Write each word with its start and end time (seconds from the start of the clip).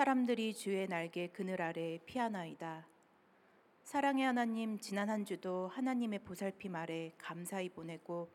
사람들이 0.00 0.54
주의 0.54 0.88
날개 0.88 1.28
그늘 1.28 1.60
아래 1.60 1.98
피하나이다. 2.06 2.86
사랑의 3.82 4.24
하나님 4.24 4.80
지난 4.80 5.10
한 5.10 5.26
주도 5.26 5.68
하나님의 5.68 6.20
보살핌 6.20 6.74
아래 6.74 7.12
감사히 7.18 7.68
보내고 7.68 8.30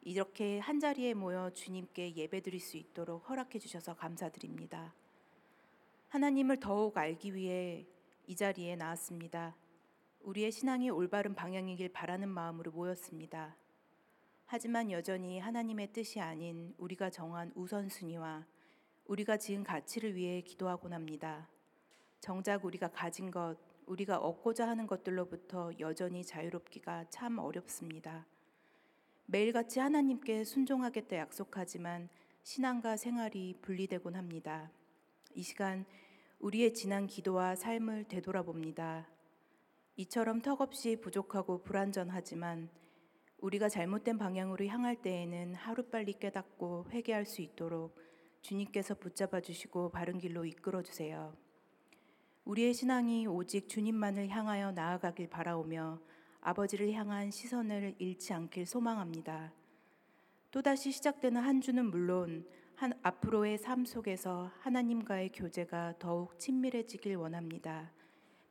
이렇게 0.00 0.60
한 0.60 0.80
자리에 0.80 1.12
모여 1.12 1.50
주님께 1.50 2.16
예배드릴 2.16 2.58
수 2.58 2.78
있도록 2.78 3.28
허락해 3.28 3.58
주셔서 3.58 3.94
감사드립니다. 3.94 4.94
하나님을 6.08 6.58
더욱 6.58 6.96
알기 6.96 7.34
위해 7.34 7.84
이 8.26 8.34
자리에 8.34 8.74
나왔습니다. 8.74 9.54
우리의 10.22 10.50
신앙이 10.52 10.88
올바른 10.88 11.34
방향이길 11.34 11.90
바라는 11.90 12.30
마음으로 12.30 12.72
모였습니다. 12.72 13.54
하지만 14.46 14.90
여전히 14.90 15.38
하나님의 15.38 15.92
뜻이 15.92 16.18
아닌 16.18 16.74
우리가 16.78 17.10
정한 17.10 17.52
우선순위와 17.54 18.46
우리가 19.06 19.36
지은 19.36 19.64
가치를 19.64 20.14
위해 20.14 20.40
기도하곤 20.40 20.94
합니다. 20.94 21.48
정작 22.20 22.64
우리가 22.64 22.88
가진 22.88 23.30
것, 23.30 23.56
우리가 23.86 24.16
얻고자 24.18 24.66
하는 24.66 24.86
것들로부터 24.86 25.72
여전히 25.78 26.24
자유롭기가 26.24 27.04
참 27.10 27.38
어렵습니다. 27.38 28.26
매일같이 29.26 29.78
하나님께 29.78 30.44
순종하겠다 30.44 31.16
약속하지만 31.16 32.08
신앙과 32.42 32.96
생활이 32.96 33.58
분리되곤 33.60 34.16
합니다. 34.16 34.70
이 35.34 35.42
시간 35.42 35.84
우리의 36.38 36.72
지난 36.72 37.06
기도와 37.06 37.56
삶을 37.56 38.04
되돌아봅니다. 38.04 39.06
이처럼 39.96 40.40
턱없이 40.40 40.96
부족하고 40.96 41.62
불완전하지만 41.62 42.70
우리가 43.38 43.68
잘못된 43.68 44.16
방향으로 44.16 44.66
향할 44.66 44.96
때에는 44.96 45.54
하루빨리 45.54 46.14
깨닫고 46.14 46.86
회개할 46.90 47.26
수 47.26 47.42
있도록 47.42 48.03
주님께서 48.44 48.94
붙잡아 48.94 49.40
주시고 49.40 49.88
바른 49.88 50.18
길로 50.18 50.44
이끌어 50.44 50.82
주세요. 50.82 51.34
우리의 52.44 52.74
신앙이 52.74 53.26
오직 53.26 53.70
주님만을 53.70 54.28
향하여 54.28 54.70
나아가길 54.70 55.30
바라오며 55.30 55.98
아버지를 56.42 56.92
향한 56.92 57.30
시선을 57.30 57.94
잃지 57.98 58.34
않길 58.34 58.66
소망합니다. 58.66 59.50
또다시 60.50 60.92
시작되는 60.92 61.40
한 61.40 61.62
주는 61.62 61.90
물론 61.90 62.46
한 62.74 62.92
앞으로의 63.02 63.56
삶 63.56 63.86
속에서 63.86 64.50
하나님과의 64.60 65.32
교제가 65.32 65.94
더욱 65.98 66.38
친밀해지길 66.38 67.16
원합니다. 67.16 67.90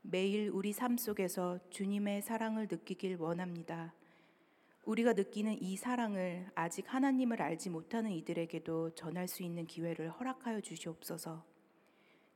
매일 0.02 0.50
우리 0.50 0.74
삶 0.74 0.98
속에서 0.98 1.60
주님의 1.70 2.24
사랑을 2.24 2.68
느끼길 2.70 3.18
원합니다. 3.18 3.94
우리가 4.86 5.14
느끼는 5.14 5.62
이 5.62 5.78
사랑을 5.78 6.46
아직 6.56 6.94
하나님을 6.94 7.42
알지 7.42 7.70
못하는 7.70 8.12
이들에게도 8.12 8.96
전할 8.96 9.28
수 9.28 9.44
있는 9.44 9.66
기회를 9.66 10.10
허락하여 10.10 10.60
주시옵소서. 10.62 11.46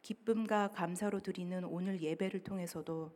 기쁨과 0.02 0.70
감사로 0.72 1.20
드리는 1.20 1.64
오늘 1.66 2.02
예배를 2.02 2.44
통해서도 2.44 3.12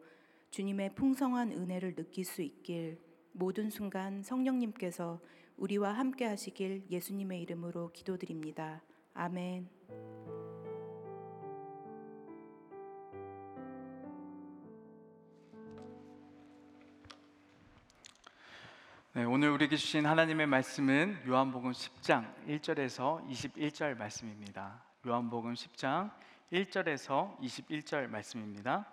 주님의 0.49 0.95
풍성한 0.95 1.53
은혜를 1.53 1.95
느낄 1.95 2.25
수 2.25 2.41
있길 2.41 2.99
모든 3.31 3.69
순간 3.69 4.21
성령님께서 4.21 5.21
우리와 5.55 5.93
함께 5.93 6.25
하시길 6.25 6.87
예수님의 6.89 7.41
이름으로 7.43 7.93
기도드립니다. 7.93 8.83
아멘. 9.13 10.40
네, 19.13 19.25
오늘 19.25 19.49
우리에게 19.49 19.75
주신 19.75 20.05
하나님의 20.05 20.47
말씀은 20.47 21.23
요한복음 21.27 21.73
10장 21.73 22.33
1절에서 22.47 23.27
21절 23.27 23.97
말씀입니다. 23.97 24.81
요한복음 25.05 25.53
10장 25.53 26.09
1절에서 26.53 27.37
21절 27.41 28.07
말씀입니다. 28.07 28.87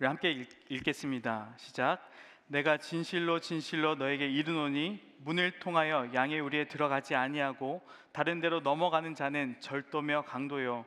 우리 0.00 0.08
함께 0.08 0.32
읽, 0.68 0.82
겠습니다 0.82 1.54
시작. 1.58 2.10
내가 2.48 2.78
진실로 2.78 3.38
진실로 3.38 3.94
너에게 3.94 4.28
이르노니 4.28 5.00
문을 5.18 5.60
통하여 5.60 6.10
양의 6.12 6.40
우리에 6.40 6.66
들어가지 6.66 7.14
아니하고 7.14 7.86
다른 8.10 8.40
데로 8.40 8.58
넘어가는 8.58 9.14
자는 9.14 9.60
절도며 9.60 10.24
강도요 10.24 10.84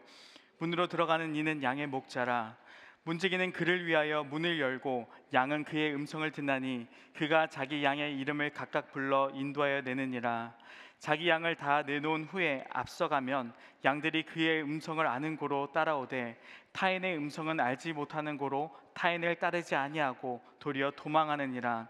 문으로 0.57 0.87
들어가는 0.87 1.33
이는 1.33 1.63
양의 1.63 1.87
목자라 1.87 2.57
문지기는 3.03 3.51
그를 3.51 3.85
위하여 3.85 4.23
문을 4.23 4.59
열고 4.59 5.11
양은 5.33 5.63
그의 5.63 5.95
음성을 5.95 6.29
듣나니 6.31 6.87
그가 7.15 7.47
자기 7.47 7.83
양의 7.83 8.19
이름을 8.19 8.51
각각 8.51 8.91
불러 8.91 9.31
인도하여 9.33 9.81
내느니라. 9.81 10.55
자기 10.99 11.27
양을 11.27 11.55
다 11.55 11.81
내놓은 11.81 12.25
후에 12.25 12.63
앞서가면 12.69 13.53
양들이 13.83 14.23
그의 14.23 14.61
음성을 14.61 15.05
아는 15.05 15.35
고로 15.35 15.71
따라오되 15.71 16.39
타인의 16.73 17.17
음성은 17.17 17.59
알지 17.59 17.93
못하는 17.93 18.37
고로 18.37 18.69
타인을 18.93 19.35
따르지 19.37 19.73
아니하고 19.73 20.39
도리어 20.59 20.91
도망하느니라. 20.91 21.87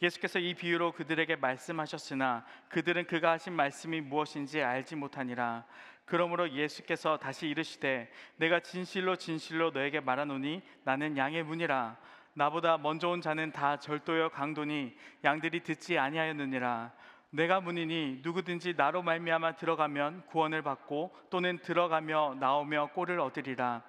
예수께서 0.00 0.38
이 0.38 0.54
비유로 0.54 0.92
그들에게 0.92 1.36
말씀하셨으나 1.36 2.46
그들은 2.70 3.06
그가 3.06 3.32
하신 3.32 3.52
말씀이 3.52 4.00
무엇인지 4.00 4.62
알지 4.62 4.96
못하니라 4.96 5.66
그러므로 6.08 6.50
예수께서 6.50 7.18
다시 7.18 7.48
이르시되 7.48 8.10
내가 8.36 8.60
진실로 8.60 9.16
진실로 9.16 9.70
너에게 9.70 10.00
말하노니 10.00 10.62
나는 10.84 11.16
양의 11.16 11.42
문이라. 11.44 11.96
나보다 12.34 12.78
먼저 12.78 13.08
온 13.08 13.20
자는 13.20 13.52
다 13.52 13.78
절도여 13.78 14.30
강도니 14.30 14.96
양들이 15.24 15.62
듣지 15.62 15.98
아니하였느니라. 15.98 16.92
내가 17.30 17.60
문이니 17.60 18.20
누구든지 18.22 18.74
나로 18.76 19.02
말미암아 19.02 19.56
들어가면 19.56 20.26
구원을 20.26 20.62
받고 20.62 21.14
또는 21.30 21.58
들어가며 21.58 22.36
나오며 22.40 22.90
꼴을 22.94 23.20
얻으리라. 23.20 23.82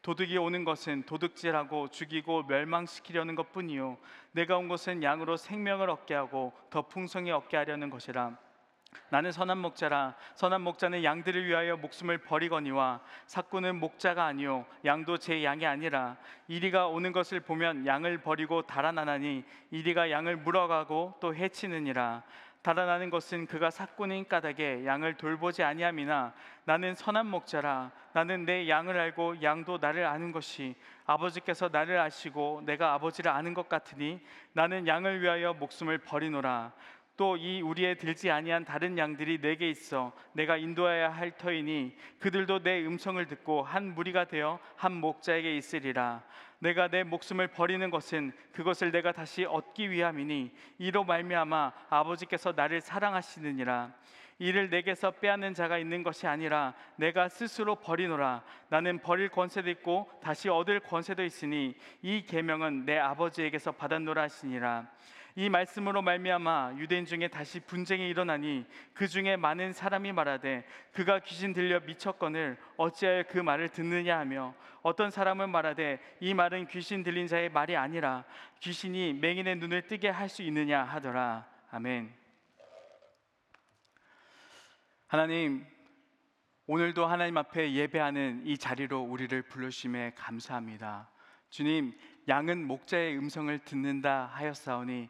도둑이 0.00 0.38
오는 0.38 0.64
것은 0.64 1.02
도둑질하고 1.02 1.88
죽이고 1.88 2.44
멸망시키려는 2.44 3.34
것뿐이요. 3.34 3.98
내가 4.32 4.56
온 4.56 4.68
것은 4.68 5.02
양으로 5.02 5.36
생명을 5.36 5.90
얻게 5.90 6.14
하고 6.14 6.52
더 6.70 6.82
풍성히 6.82 7.32
얻게 7.32 7.56
하려는 7.56 7.90
것이라 7.90 8.45
나는 9.08 9.32
선한 9.32 9.58
목자라. 9.58 10.14
선한 10.34 10.60
목자는 10.62 11.04
양들을 11.04 11.46
위하여 11.46 11.76
목숨을 11.76 12.18
버리거니와 12.18 13.00
사꾼은 13.26 13.76
목자가 13.76 14.24
아니요 14.24 14.66
양도 14.84 15.16
제 15.16 15.44
양이 15.44 15.66
아니라 15.66 16.16
이리가 16.48 16.88
오는 16.88 17.12
것을 17.12 17.40
보면 17.40 17.86
양을 17.86 18.18
버리고 18.18 18.62
달아나나니 18.62 19.44
이리가 19.70 20.10
양을 20.10 20.36
물어가고 20.36 21.14
또 21.20 21.34
해치느니라. 21.34 22.22
달아나는 22.66 23.10
것은 23.10 23.46
그가 23.46 23.70
사꾼인 23.70 24.26
까닭에 24.26 24.84
양을 24.86 25.14
돌보지 25.14 25.62
아니함이나 25.62 26.34
나는 26.64 26.96
선한 26.96 27.28
목자라. 27.28 27.92
나는 28.12 28.44
내 28.44 28.68
양을 28.68 28.98
알고 28.98 29.40
양도 29.42 29.78
나를 29.78 30.04
아는 30.04 30.32
것이 30.32 30.74
아버지께서 31.04 31.68
나를 31.70 32.00
아시고 32.00 32.62
내가 32.64 32.94
아버지를 32.94 33.30
아는 33.30 33.54
것 33.54 33.68
같으니 33.68 34.18
나는 34.52 34.88
양을 34.88 35.22
위하여 35.22 35.54
목숨을 35.54 35.98
버리노라 35.98 36.72
또 37.16 37.36
이 37.36 37.62
우리에 37.62 37.94
들지 37.94 38.30
아니한 38.30 38.64
다른 38.64 38.98
양들이 38.98 39.40
내게 39.40 39.68
있어 39.70 40.12
내가 40.32 40.56
인도해야 40.56 41.10
할 41.10 41.30
터이니 41.36 41.96
그들도 42.18 42.62
내 42.62 42.84
음성을 42.84 43.24
듣고 43.26 43.62
한 43.62 43.94
무리가 43.94 44.24
되어 44.26 44.58
한 44.76 44.92
목자에게 44.92 45.56
있으리라. 45.56 46.22
내가 46.58 46.88
내 46.88 47.04
목숨을 47.04 47.48
버리는 47.48 47.88
것은 47.90 48.32
그것을 48.52 48.90
내가 48.90 49.12
다시 49.12 49.44
얻기 49.44 49.90
위함이니 49.90 50.52
이로 50.78 51.04
말미암아 51.04 51.72
아버지께서 51.90 52.52
나를 52.56 52.80
사랑하시느니라. 52.80 53.92
이를 54.38 54.68
내게서 54.68 55.12
빼앗는 55.12 55.54
자가 55.54 55.78
있는 55.78 56.02
것이 56.02 56.26
아니라 56.26 56.74
내가 56.96 57.28
스스로 57.28 57.76
버리노라. 57.76 58.42
나는 58.68 58.98
버릴 58.98 59.30
권세도 59.30 59.70
있고 59.70 60.10
다시 60.22 60.48
얻을 60.48 60.80
권세도 60.80 61.24
있으니 61.24 61.74
이 62.02 62.22
계명은 62.22 62.84
내 62.84 62.98
아버지에게서 62.98 63.72
받았노라 63.72 64.22
하시니라 64.22 64.86
이 65.38 65.50
말씀으로 65.50 66.00
말미암아 66.00 66.76
유대인 66.78 67.04
중에 67.04 67.28
다시 67.28 67.60
분쟁이 67.60 68.08
일어나니 68.08 68.64
그 68.94 69.06
중에 69.06 69.36
많은 69.36 69.74
사람이 69.74 70.10
말하되 70.12 70.66
그가 70.92 71.18
귀신 71.20 71.52
들려 71.52 71.78
미쳤거늘 71.80 72.56
어찌하여 72.78 73.24
그 73.28 73.38
말을 73.38 73.68
듣느냐 73.68 74.18
하며 74.18 74.54
어떤 74.80 75.10
사람은 75.10 75.50
말하되 75.50 76.00
이 76.20 76.32
말은 76.32 76.68
귀신 76.68 77.02
들린 77.02 77.26
자의 77.26 77.50
말이 77.50 77.76
아니라 77.76 78.24
귀신이 78.60 79.12
맹인의 79.12 79.56
눈을 79.56 79.86
뜨게 79.86 80.08
할 80.08 80.30
수 80.30 80.42
있느냐 80.42 80.82
하더라 80.82 81.46
아멘. 81.70 82.12
하나님 85.06 85.66
오늘도 86.66 87.06
하나님 87.06 87.36
앞에 87.36 87.72
예배하는 87.74 88.42
이 88.46 88.56
자리로 88.56 89.02
우리를 89.02 89.42
불러주심에 89.42 90.14
감사합니다. 90.16 91.10
주님, 91.50 91.96
양은 92.28 92.66
목자의 92.66 93.16
음성을 93.16 93.56
듣는다 93.60 94.26
하였사오니 94.32 95.08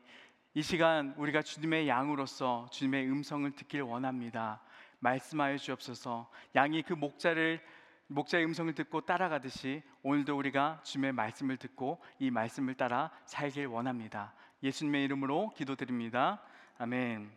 이 0.53 0.63
시간 0.63 1.15
우리가 1.17 1.41
주님의 1.41 1.89
양으로서 1.89 2.69
주님의 2.71 3.09
음성을 3.11 3.51
듣길 3.53 3.81
원합니다. 3.81 4.61
말씀하여 4.99 5.57
주옵소서. 5.57 6.31
양이 6.57 6.83
그 6.83 6.93
목자를 6.93 7.63
목자의 8.09 8.45
음성을 8.45 8.75
듣고 8.75 9.01
따라가듯이 9.01 9.83
오늘도 10.03 10.37
우리가 10.37 10.83
주님의 10.85 11.13
말씀을 11.13 11.57
듣고 11.57 12.03
이 12.19 12.31
말씀을 12.31 12.75
따라 12.75 13.11
살길 13.25 13.67
원합니다. 13.67 14.35
예수님의 14.63 15.05
이름으로 15.05 15.55
기도드립니다. 15.57 16.43
아멘. 16.77 17.31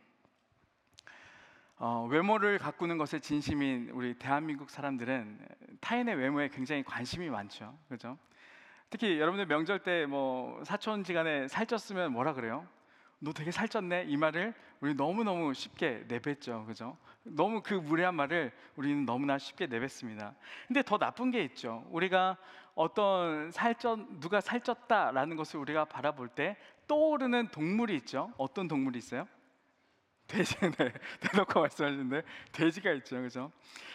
어, 1.77 2.05
외모를 2.11 2.57
가꾸는 2.57 2.97
것에 2.97 3.19
진심인 3.19 3.91
우리 3.93 4.13
대한민국 4.13 4.69
사람들은 4.69 5.39
타인의 5.79 6.15
외모에 6.15 6.49
굉장히 6.49 6.83
관심이 6.83 7.29
많죠. 7.29 7.77
그죠? 7.87 8.17
특히 8.89 9.19
여러분들 9.19 9.45
명절 9.45 9.79
때 9.79 10.05
뭐 10.07 10.63
사촌 10.63 11.03
지간에 11.03 11.45
살쪘으면 11.47 12.09
뭐라 12.09 12.33
그래요? 12.33 12.67
너 13.19 13.33
되게 13.33 13.51
살쪘네 13.51 14.05
이 14.07 14.17
말을 14.17 14.53
우리 14.79 14.93
너무 14.95 15.23
너무 15.23 15.53
쉽게 15.53 16.05
내뱉죠, 16.07 16.65
그죠? 16.65 16.97
너무 17.23 17.61
그 17.61 17.73
무례한 17.73 18.15
말을 18.15 18.51
우리는 18.77 19.05
너무나 19.05 19.37
쉽게 19.37 19.67
내뱉습니다. 19.67 20.33
근데 20.67 20.81
더 20.81 20.97
나쁜 20.97 21.29
게 21.29 21.43
있죠. 21.43 21.85
우리가 21.91 22.37
어떤 22.75 23.51
살쪘 23.51 24.19
누가 24.21 24.39
살쪘다라는 24.39 25.35
것을 25.35 25.59
우리가 25.59 25.85
바라볼 25.85 26.29
때 26.29 26.55
떠오르는 26.87 27.49
동물이 27.49 27.93
있죠. 27.97 28.31
어떤 28.37 28.67
동물이 28.69 28.97
있어요? 28.97 29.27
돼지네 30.29 30.71
대놓고 31.19 31.59
말씀하시는데 31.59 32.21
돼지가 32.53 32.91
있죠, 32.93 33.21
그죠? 33.21 33.51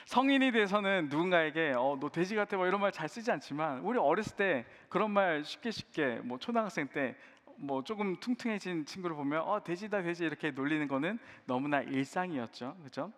성인이 0.07 0.53
돼서는 0.53 1.09
누군가에게 1.09 1.73
어, 1.77 1.97
너 1.99 2.11
돼지 2.11 2.35
같아 2.35 2.57
뭐 2.59 2.67
이런 2.67 2.81
말 2.81 2.93
잘 2.93 3.09
쓰지 3.09 3.31
않지만 3.33 3.81
우리 3.81 3.99
어렸을 3.99 4.37
때 4.37 4.67
그런 4.89 5.11
말 5.11 5.45
쉽게 5.45 5.71
쉽게 5.71 6.21
뭐 6.23 6.39
초등학생 6.39 6.89
때 6.89 7.17
뭐 7.57 7.83
조금 7.83 8.17
퉁퉁해진 8.17 8.85
친구를 8.85 9.17
보면 9.17 9.43
어 9.43 9.63
돼지다 9.63 10.03
돼지 10.03 10.25
이렇게 10.25 10.51
놀리는 10.51 10.87
거는 10.89 11.19
너무나 11.47 11.81
일상이었죠, 11.81 12.77
그죠? 12.83 13.13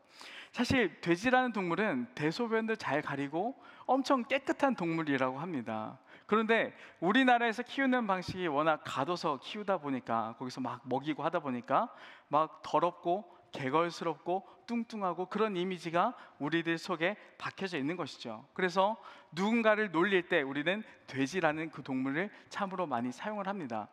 사실 0.53 1.01
돼지라는 1.01 1.53
동물은 1.53 2.09
대소변도 2.15 2.77
잘 2.77 3.03
가리고 3.03 3.55
엄청 3.87 4.25
깨끗한 4.25 4.75
동물이라고 4.75 5.39
합니다. 5.39 5.99
그런데 6.27 6.77
우리나라에서 7.01 7.63
키우는 7.63 8.07
방식이 8.07 8.47
워낙 8.49 8.83
가둬서 8.85 9.39
키우다 9.43 9.79
보니까 9.79 10.35
거기서 10.39 10.61
막 10.61 10.81
먹이고 10.85 11.23
하다 11.23 11.41
보니까 11.41 11.93
막 12.29 12.63
더럽고 12.63 13.37
개걸스럽고 13.53 14.47
뚱뚱하고 14.67 15.27
그런 15.27 15.57
이미지가 15.57 16.15
우리들 16.41 16.79
속에 16.79 17.17
박혀져 17.39 17.79
있는 17.79 17.97
것이죠. 17.97 18.45
그래서 18.53 18.97
누군가를 19.33 19.93
놀릴 19.93 20.29
때 20.29 20.43
우리는 20.43 20.83
돼지라는 21.07 21.71
그 21.71 21.83
동물을 21.83 22.29
참으로 22.49 22.87
많이 22.87 23.13
사용을 23.13 23.47
합니다. 23.47 23.89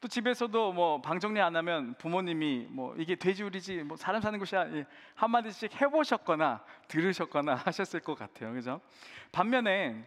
또 0.00 0.08
집에서도 0.08 0.72
뭐 0.72 1.02
방 1.02 1.18
정리 1.18 1.40
안 1.40 1.56
하면 1.56 1.94
부모님이 1.98 2.66
뭐 2.70 2.94
이게 2.96 3.16
돼지 3.16 3.42
우리지 3.42 3.82
뭐 3.82 3.96
사람 3.96 4.20
사는 4.22 4.38
곳이야 4.38 4.64
이 4.66 4.84
한마디씩 5.14 5.80
해보셨거나 5.80 6.62
들으셨거나 6.88 7.54
하셨을 7.66 8.00
것 8.00 8.14
같아요. 8.18 8.52
그죠? 8.52 8.80
반면에 9.32 10.06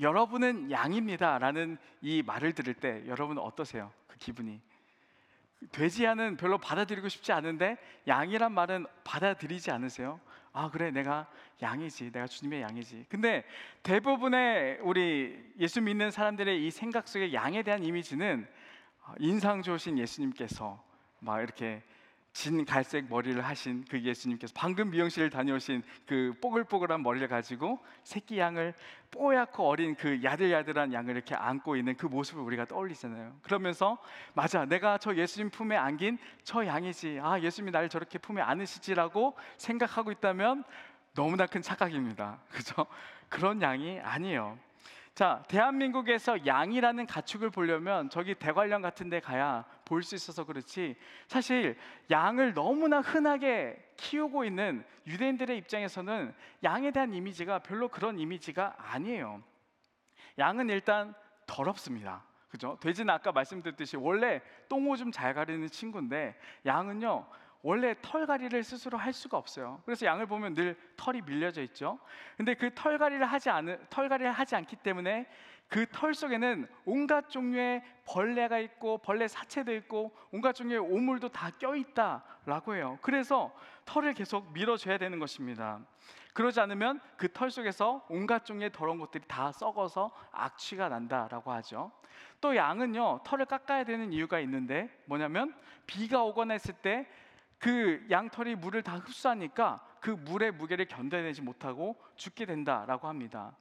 여러분은 0.00 0.70
양입니다라는 0.70 1.78
이 2.00 2.22
말을 2.22 2.52
들을 2.52 2.74
때 2.74 3.06
여러분은 3.06 3.42
어떠세요? 3.42 3.92
그 4.06 4.16
기분이 4.18 4.60
돼지야는 5.72 6.36
별로 6.36 6.58
받아들이고 6.58 7.08
싶지 7.08 7.32
않은데 7.32 7.76
양이란 8.06 8.52
말은 8.52 8.86
받아들이지 9.04 9.70
않으세요? 9.70 10.20
아 10.52 10.70
그래 10.70 10.90
내가 10.90 11.26
양이지 11.62 12.12
내가 12.12 12.26
주님의 12.26 12.62
양이지 12.62 13.06
근데 13.08 13.44
대부분의 13.82 14.78
우리 14.82 15.52
예수 15.58 15.80
믿는 15.80 16.10
사람들의 16.10 16.64
이 16.64 16.70
생각 16.70 17.08
속에 17.08 17.32
양에 17.32 17.62
대한 17.62 17.82
이미지는 17.82 18.46
인상 19.18 19.62
좋으신 19.62 19.98
예수님께서 19.98 20.82
막 21.20 21.40
이렇게 21.40 21.82
진 22.34 22.64
갈색 22.64 23.06
머리를 23.08 23.40
하신 23.40 23.84
그 23.88 24.02
예수님께서 24.02 24.52
방금 24.56 24.90
미용실을 24.90 25.30
다녀오신 25.30 25.84
그 26.04 26.34
뽀글뽀글한 26.42 27.00
머리를 27.00 27.26
가지고 27.28 27.78
새끼 28.02 28.40
양을 28.40 28.74
뽀얗고 29.12 29.66
어린 29.66 29.94
그 29.94 30.20
야들야들한 30.20 30.92
양을 30.92 31.14
이렇게 31.14 31.36
안고 31.36 31.76
있는 31.76 31.96
그 31.96 32.06
모습을 32.06 32.42
우리가 32.42 32.64
떠올리잖아요. 32.64 33.36
그러면서 33.42 33.98
맞아, 34.34 34.64
내가 34.64 34.98
저 34.98 35.14
예수님 35.14 35.50
품에 35.50 35.76
안긴 35.76 36.18
저 36.42 36.66
양이지. 36.66 37.20
아, 37.22 37.38
예수님이 37.38 37.70
나를 37.70 37.88
저렇게 37.88 38.18
품에 38.18 38.42
안으시지라고 38.42 39.36
생각하고 39.56 40.10
있다면 40.10 40.64
너무나 41.14 41.46
큰 41.46 41.62
착각입니다. 41.62 42.40
그죠? 42.50 42.84
그런 43.28 43.62
양이 43.62 44.00
아니에요. 44.00 44.58
자, 45.14 45.44
대한민국에서 45.46 46.44
양이라는 46.44 47.06
가축을 47.06 47.50
보려면 47.50 48.10
저기 48.10 48.34
대관령 48.34 48.82
같은 48.82 49.08
데 49.08 49.20
가야 49.20 49.64
볼 49.84 50.02
수 50.02 50.16
있어서 50.16 50.44
그렇지 50.44 50.96
사실 51.28 51.78
양을 52.10 52.54
너무나 52.54 53.00
흔하게 53.00 53.92
키우고 53.96 54.44
있는 54.44 54.84
유대인들의 55.06 55.56
입장에서는 55.58 56.34
양에 56.64 56.90
대한 56.90 57.14
이미지가 57.14 57.60
별로 57.60 57.88
그런 57.88 58.18
이미지가 58.18 58.74
아니에요. 58.76 59.40
양은 60.38 60.68
일단 60.68 61.14
더럽습니다. 61.46 62.24
그죠? 62.48 62.76
돼지는 62.80 63.14
아까 63.14 63.30
말씀드렸듯이 63.30 63.96
원래 63.96 64.40
똥오줌 64.68 65.12
잘 65.12 65.32
가리는 65.32 65.68
친구인데 65.68 66.36
양은요 66.66 67.24
원래 67.64 67.94
털갈이를 68.02 68.62
스스로 68.62 68.98
할 68.98 69.14
수가 69.14 69.38
없어요. 69.38 69.80
그래서 69.86 70.04
양을 70.04 70.26
보면 70.26 70.52
늘 70.52 70.76
털이 70.96 71.22
밀려져 71.22 71.62
있죠. 71.62 71.98
근데 72.36 72.52
그 72.54 72.70
털갈이를 72.74 73.24
하지 73.24 73.48
않은 73.48 73.86
털갈이를 73.88 74.30
하지 74.32 74.54
않기 74.54 74.76
때문에 74.76 75.26
그 75.68 75.86
털 75.90 76.12
속에는 76.14 76.68
온갖 76.84 77.30
종류의 77.30 77.82
벌레가 78.04 78.58
있고 78.58 78.98
벌레 78.98 79.26
사체도 79.26 79.74
있고 79.76 80.14
온갖 80.30 80.52
종류의 80.52 80.78
오물도 80.78 81.30
다 81.30 81.50
껴 81.58 81.74
있다라고 81.74 82.74
해요. 82.74 82.98
그래서 83.00 83.50
털을 83.86 84.12
계속 84.12 84.52
밀어줘야 84.52 84.98
되는 84.98 85.18
것입니다. 85.18 85.80
그러지 86.34 86.60
않으면 86.60 87.00
그 87.16 87.32
털 87.32 87.50
속에서 87.50 88.04
온갖 88.10 88.44
종류의 88.44 88.72
더러운 88.72 88.98
것들이 88.98 89.24
다 89.26 89.52
썩어서 89.52 90.10
악취가 90.32 90.90
난다라고 90.90 91.50
하죠. 91.52 91.90
또 92.42 92.54
양은요 92.54 93.20
털을 93.24 93.46
깎아야 93.46 93.84
되는 93.84 94.12
이유가 94.12 94.38
있는데 94.40 94.90
뭐냐면 95.06 95.54
비가 95.86 96.22
오거나 96.24 96.52
했을 96.52 96.74
때 96.74 97.08
그 97.64 98.04
양털이 98.10 98.56
물을 98.56 98.82
다 98.82 98.96
흡수하니까 98.96 99.82
그 99.98 100.10
물의 100.10 100.52
무게를 100.52 100.84
견뎌내지 100.84 101.40
못하고 101.40 101.96
죽게 102.14 102.44
된다라고 102.44 103.08
합니다. 103.08 103.56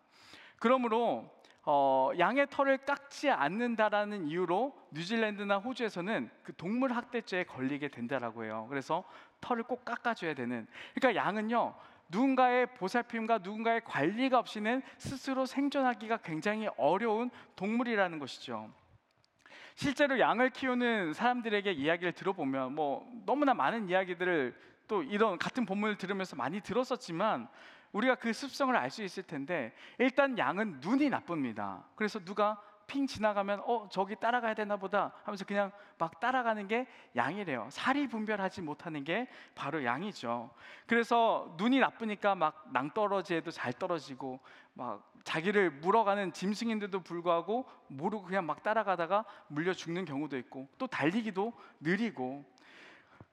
그러므로 0.60 1.34
어, 1.62 2.12
양의 2.20 2.48
털을 2.50 2.80
깎지 2.80 3.30
않는다라는 3.30 4.28
이유로 4.28 4.78
뉴질랜드나 4.92 5.60
호주에서는 5.60 6.30
그 6.44 6.54
동물 6.58 6.92
학대죄에 6.92 7.46
걸리게 7.46 7.88
된다라고 7.88 8.44
해요. 8.44 8.68
그래서 8.70 9.06
털을 9.40 9.64
꼭 9.64 9.86
깎아줘야 9.86 10.34
되는. 10.34 10.68
그러니까 10.94 11.24
양은요 11.24 11.74
누군가의 12.10 12.76
보살핌과 12.76 13.38
누군가의 13.38 13.86
관리가 13.86 14.38
없이는 14.38 14.82
스스로 14.98 15.46
생존하기가 15.46 16.18
굉장히 16.18 16.68
어려운 16.76 17.32
동물이라는 17.56 18.20
것이죠. 18.20 18.70
실제로 19.76 20.20
양을 20.20 20.52
키우는 20.52 21.14
사람들에게 21.14 21.72
이야기를 21.72 22.14
들어보면 22.14 22.76
뭐 22.76 23.10
너무나 23.26 23.54
많은 23.54 23.90
이야기들을 23.90 24.56
또 24.88 25.04
이런 25.04 25.38
같은 25.38 25.66
본문을 25.66 25.98
들으면서 25.98 26.36
많이 26.36 26.62
들었었지만 26.62 27.48
우리가 27.92 28.16
그 28.16 28.34
습성을 28.34 28.76
알 28.76 28.90
수 28.90 29.04
있을 29.04 29.24
텐데 29.24 29.74
일단 29.98 30.38
양은 30.38 30.80
눈이 30.82 31.10
나쁩니다. 31.10 31.84
그래서 31.96 32.20
누가 32.20 32.62
핑 32.88 33.08
지나가면 33.08 33.62
어 33.66 33.88
저기 33.90 34.16
따라가야 34.16 34.54
되나 34.54 34.78
보다 34.78 35.12
하면서 35.24 35.46
그냥 35.46 35.72
막 35.98 36.20
따라가는 36.20 36.68
게 36.68 36.88
양이래요. 37.16 37.68
살이 37.70 38.08
분별하지 38.08 38.62
못하는 38.62 39.04
게 39.04 39.28
바로 39.56 39.84
양이죠. 39.84 40.52
그래서 40.88 41.54
눈이 41.58 41.80
나쁘니까 41.80 42.36
막 42.36 42.66
낭떠러지에도 42.72 43.52
잘 43.52 43.74
떨어지고 43.74 44.40
막 44.74 45.12
자기를 45.24 45.72
물어가는 45.72 46.34
짐승인데도 46.34 47.02
불구하고 47.02 47.66
모르고 47.88 48.24
그냥 48.24 48.46
막 48.46 48.64
따라가다가 48.64 49.26
물려 49.48 49.74
죽는 49.74 50.06
경우도 50.06 50.38
있고 50.38 50.68
또 50.78 50.88
달리기도 50.88 51.54
느리고 51.80 52.44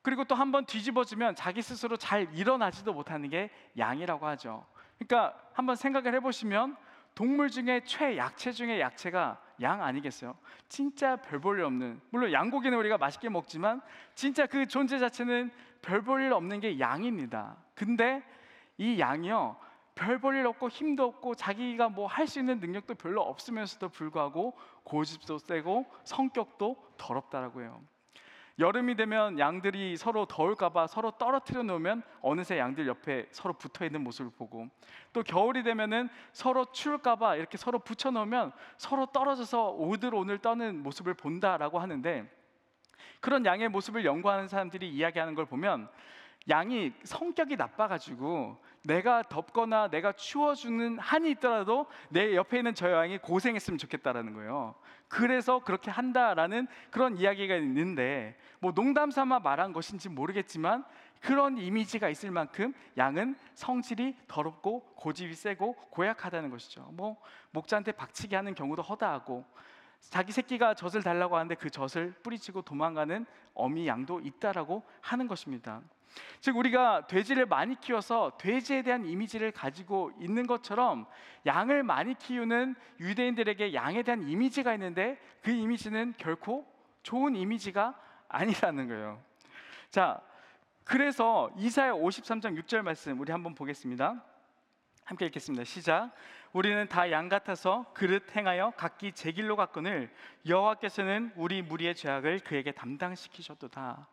그리고 0.03 0.25
또 0.25 0.35
한번 0.35 0.65
뒤집어지면 0.65 1.35
자기 1.35 1.61
스스로 1.61 1.97
잘 1.97 2.29
일어나지도 2.35 2.93
못하는 2.93 3.29
게 3.29 3.51
양이라고 3.77 4.27
하죠. 4.29 4.65
그러니까 4.99 5.39
한번 5.53 5.77
생각을 5.77 6.15
해보시면 6.15 6.77
동물 7.21 7.51
중에 7.51 7.83
최약체 7.85 8.51
중에 8.51 8.81
약체가 8.81 9.39
양 9.61 9.83
아니겠어요? 9.83 10.35
진짜 10.71 11.17
별 11.17 11.39
볼 11.39 11.59
일 11.59 11.65
없는 11.67 12.01
물론 12.09 12.33
양고기는 12.33 12.79
우리가 12.79 12.97
맛있게 12.97 13.29
먹지만 13.29 13.83
진짜 14.15 14.47
그 14.47 14.65
존재 14.67 14.99
자체는 14.99 15.51
별 15.83 16.01
볼 16.01 16.23
일 16.23 16.33
없는 16.33 16.61
게 16.61 16.81
양입니다. 16.81 17.59
근데 17.75 18.23
이 18.79 18.99
양이요 18.99 19.55
별 19.95 20.19
볼 20.19 20.35
일 20.37 20.47
없고 20.47 20.71
힘도 20.71 21.05
없고 21.09 21.35
자기가 21.35 21.91
뭐 21.91 22.07
할 22.07 22.27
수 22.27 22.39
있는 22.39 22.59
능력도 22.59 22.95
별로 22.95 23.21
없으면서도 23.21 23.91
불구하고 23.91 24.57
고집도 24.85 25.37
세고 25.37 25.85
성격도 26.05 26.75
더럽다라고 26.97 27.61
해요. 27.61 27.83
여름이 28.61 28.95
되면 28.95 29.39
양들이 29.39 29.97
서로 29.97 30.27
더울까봐 30.27 30.87
서로 30.87 31.13
떨어뜨려 31.13 31.63
놓으면 31.63 32.03
어느새 32.21 32.59
양들 32.59 32.87
옆에 32.87 33.27
서로 33.31 33.55
붙어 33.55 33.87
있는 33.87 34.05
모습을 34.05 34.31
보고 34.37 34.69
또 35.15 35.23
겨울이 35.23 35.63
되면은 35.63 36.11
서로 36.33 36.67
추울까봐 36.67 37.37
이렇게 37.37 37.57
서로 37.57 37.79
붙여 37.79 38.11
놓으면 38.11 38.53
서로 38.77 39.07
떨어져서 39.07 39.71
오들 39.71 40.15
오늘 40.15 40.39
떠는 40.39 40.83
모습을 40.83 41.15
본다라고 41.15 41.79
하는데 41.79 42.31
그런 43.21 43.47
양의 43.47 43.71
모습을 43.71 44.05
연구하는 44.05 44.47
사람들이 44.47 44.91
이야기하는 44.91 45.35
걸 45.35 45.47
보면 45.47 45.89
양이 46.51 46.93
성격이 47.03 47.57
나빠가지고 47.57 48.63
내가 48.83 49.23
덥거나 49.23 49.89
내가 49.89 50.13
추워주는 50.13 50.99
한이 50.99 51.31
있더라도 51.33 51.87
내 52.09 52.35
옆에 52.35 52.59
있는 52.59 52.75
저 52.75 52.91
양이 52.91 53.19
고생했으면 53.19 53.79
좋겠다라는 53.79 54.33
거예요. 54.35 54.75
그래서 55.09 55.59
그렇게 55.59 55.91
한다라는 55.91 56.67
그런 56.91 57.17
이야기가 57.17 57.57
있는데 57.57 58.39
뭐 58.61 58.73
농담 58.73 59.11
삼아 59.11 59.41
말한 59.41 59.73
것인지 59.73 60.09
모르겠지만 60.09 60.85
그런 61.21 61.59
이미지가 61.59 62.09
있을 62.09 62.31
만큼 62.31 62.73
양은 62.97 63.37
성질이 63.55 64.17
더럽고 64.27 64.81
고집이 64.97 65.35
세고 65.35 65.75
고약하다는 65.91 66.51
것이죠. 66.51 66.89
뭐 66.93 67.21
목자한테 67.51 67.93
박치기 67.93 68.35
하는 68.35 68.55
경우도 68.55 68.83
허다하고 68.83 69.45
자기 70.01 70.33
새끼가 70.33 70.75
젖을 70.75 71.03
달라고 71.03 71.37
하는데 71.37 71.55
그 71.57 71.69
젖을 71.69 72.15
뿌리치고 72.23 72.63
도망가는 72.63 73.27
어미 73.53 73.87
양도 73.87 74.21
있다라고 74.21 74.83
하는 75.03 75.29
것입니다. 75.29 75.83
즉 76.41 76.57
우리가 76.57 77.07
돼지를 77.07 77.47
많이 77.47 77.79
키워서 77.79 78.33
돼지에 78.39 78.83
대한 78.83 79.05
이미지를 79.05 79.53
가지고 79.53 80.11
있는 80.19 80.47
것처럼 80.47 81.07
양을 81.47 81.83
많이 81.83 82.15
키우는 82.15 82.75
유대인들에게 82.99 83.75
양에 83.75 84.03
대한 84.03 84.27
이미지가 84.27 84.73
있는데 84.75 85.19
그 85.43 85.51
이미지는 85.51 86.15
결코 86.17 86.67
좋은 87.03 87.37
이미지가 87.37 87.99
아니라는 88.29 88.89
거예요. 88.89 89.23
자, 89.91 90.21
그래서 90.85 91.51
이사야 91.57 91.93
53장 91.93 92.61
6절 92.63 92.83
말씀 92.83 93.21
우리 93.21 93.33
한번 93.33 93.55
보겠습니다. 93.55 94.25
함께 95.05 95.27
읽겠습니다. 95.27 95.65
시작. 95.65 96.13
우리는 96.53 96.89
다 96.89 97.11
양 97.11 97.29
같아서 97.29 97.87
그릇 97.95 98.35
행하여 98.35 98.73
각기 98.77 99.13
제 99.13 99.31
길로 99.33 99.57
갔거늘 99.57 100.13
여호와께서는 100.47 101.33
우리 101.37 101.63
무리의 101.63 101.95
죄악을 101.95 102.41
그에게 102.41 102.73
담당시키셨도다. 102.73 104.09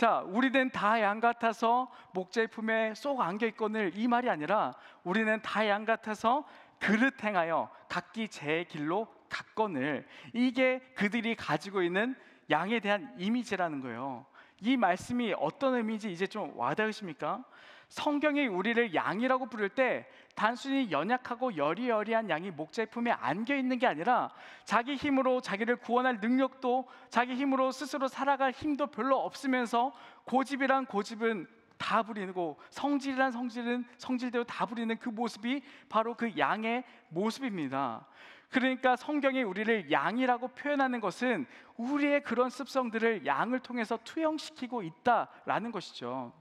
자, 0.00 0.20
우리는 0.20 0.70
다 0.70 0.98
양 1.02 1.20
같아서 1.20 1.92
목자의 2.14 2.46
품에 2.46 2.94
쏙 2.94 3.20
안겨 3.20 3.46
있거늘 3.48 3.92
이 3.94 4.08
말이 4.08 4.30
아니라 4.30 4.72
우리는 5.04 5.42
다 5.42 5.66
양 5.68 5.84
같아서 5.84 6.42
그릇 6.78 7.22
행하여 7.22 7.68
각기 7.86 8.26
제 8.26 8.64
길로 8.64 9.06
갔거늘 9.28 10.08
이게 10.32 10.78
그들이 10.94 11.34
가지고 11.34 11.82
있는 11.82 12.16
양에 12.48 12.80
대한 12.80 13.14
이미지라는 13.18 13.82
거예요. 13.82 14.24
이 14.62 14.78
말씀이 14.78 15.34
어떤 15.38 15.74
의미인지 15.74 16.10
이제 16.10 16.26
좀 16.26 16.56
와닿으십니까? 16.56 17.44
성경이 17.90 18.46
우리를 18.46 18.94
양이라고 18.94 19.46
부를 19.46 19.68
때 19.68 20.06
단순히 20.36 20.90
연약하고 20.92 21.56
여리여리한 21.56 22.30
양이 22.30 22.50
목자의 22.52 22.86
품에 22.86 23.10
안겨 23.10 23.56
있는 23.56 23.78
게 23.78 23.86
아니라 23.86 24.30
자기 24.64 24.94
힘으로 24.94 25.40
자기를 25.40 25.76
구원할 25.76 26.18
능력도 26.20 26.88
자기 27.10 27.34
힘으로 27.34 27.72
스스로 27.72 28.06
살아갈 28.06 28.52
힘도 28.52 28.86
별로 28.86 29.18
없으면서 29.18 29.92
고집이란 30.24 30.86
고집은 30.86 31.48
다 31.78 32.02
부리고 32.02 32.58
성질이란 32.70 33.32
성질은 33.32 33.84
성질대로 33.96 34.44
다 34.44 34.66
부리는 34.66 34.96
그 34.98 35.08
모습이 35.08 35.60
바로 35.88 36.14
그 36.14 36.38
양의 36.38 36.84
모습입니다. 37.08 38.06
그러니까 38.50 38.94
성경이 38.94 39.42
우리를 39.42 39.90
양이라고 39.90 40.48
표현하는 40.48 41.00
것은 41.00 41.46
우리의 41.76 42.22
그런 42.22 42.50
습성들을 42.50 43.26
양을 43.26 43.60
통해서 43.60 43.98
투영시키고 44.04 44.82
있다라는 44.82 45.72
것이죠. 45.72 46.39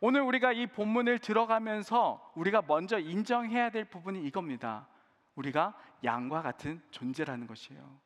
오늘 0.00 0.22
우리가 0.22 0.52
이 0.52 0.66
본문을 0.66 1.18
들어가면서 1.20 2.32
우리가 2.34 2.62
먼저 2.66 2.98
인정해야 2.98 3.70
될 3.70 3.84
부분이 3.84 4.24
이겁니다. 4.26 4.86
우리가 5.34 5.74
양과 6.04 6.42
같은 6.42 6.82
존재라는 6.90 7.46
것이에요. 7.46 7.98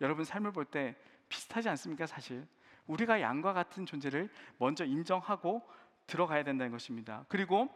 여러분 0.00 0.24
삶을 0.24 0.52
볼 0.52 0.64
때 0.66 0.96
비슷하지 1.28 1.68
않습니까, 1.70 2.06
사실? 2.06 2.46
우리가 2.86 3.20
양과 3.20 3.52
같은 3.52 3.86
존재를 3.86 4.30
먼저 4.58 4.84
인정하고 4.84 5.62
들어가야 6.06 6.44
된다는 6.44 6.70
것입니다. 6.70 7.24
그리고 7.28 7.68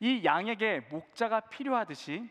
이 0.00 0.24
양에게 0.24 0.80
목자가 0.90 1.40
필요하듯이 1.40 2.28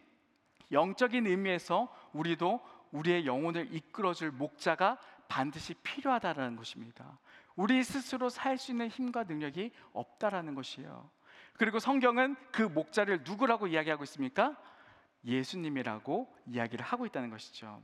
영적인 0.72 1.26
의미에서 1.26 1.94
우리도 2.14 2.60
우리의 2.92 3.26
영혼을 3.26 3.74
이끌어줄 3.74 4.32
목자가 4.32 4.98
반드시 5.28 5.74
필요하다라는 5.76 6.56
것입니다. 6.56 7.18
우리 7.58 7.84
스스로 7.84 8.30
살 8.30 8.58
수 8.58 8.72
있는 8.72 8.88
힘과 8.88 9.24
능력이 9.24 9.72
없다라는 9.92 10.56
것이에요. 10.56 11.10
그리고 11.58 11.80
성경은 11.80 12.36
그 12.52 12.62
목자를 12.62 13.24
누구라고 13.26 13.68
이야기하고 13.68 14.04
있습니까? 14.06 14.56
예수님이라고 15.26 16.34
이야기를 16.46 16.86
하고 16.86 17.06
있다는 17.06 17.30
것이죠. 17.32 17.82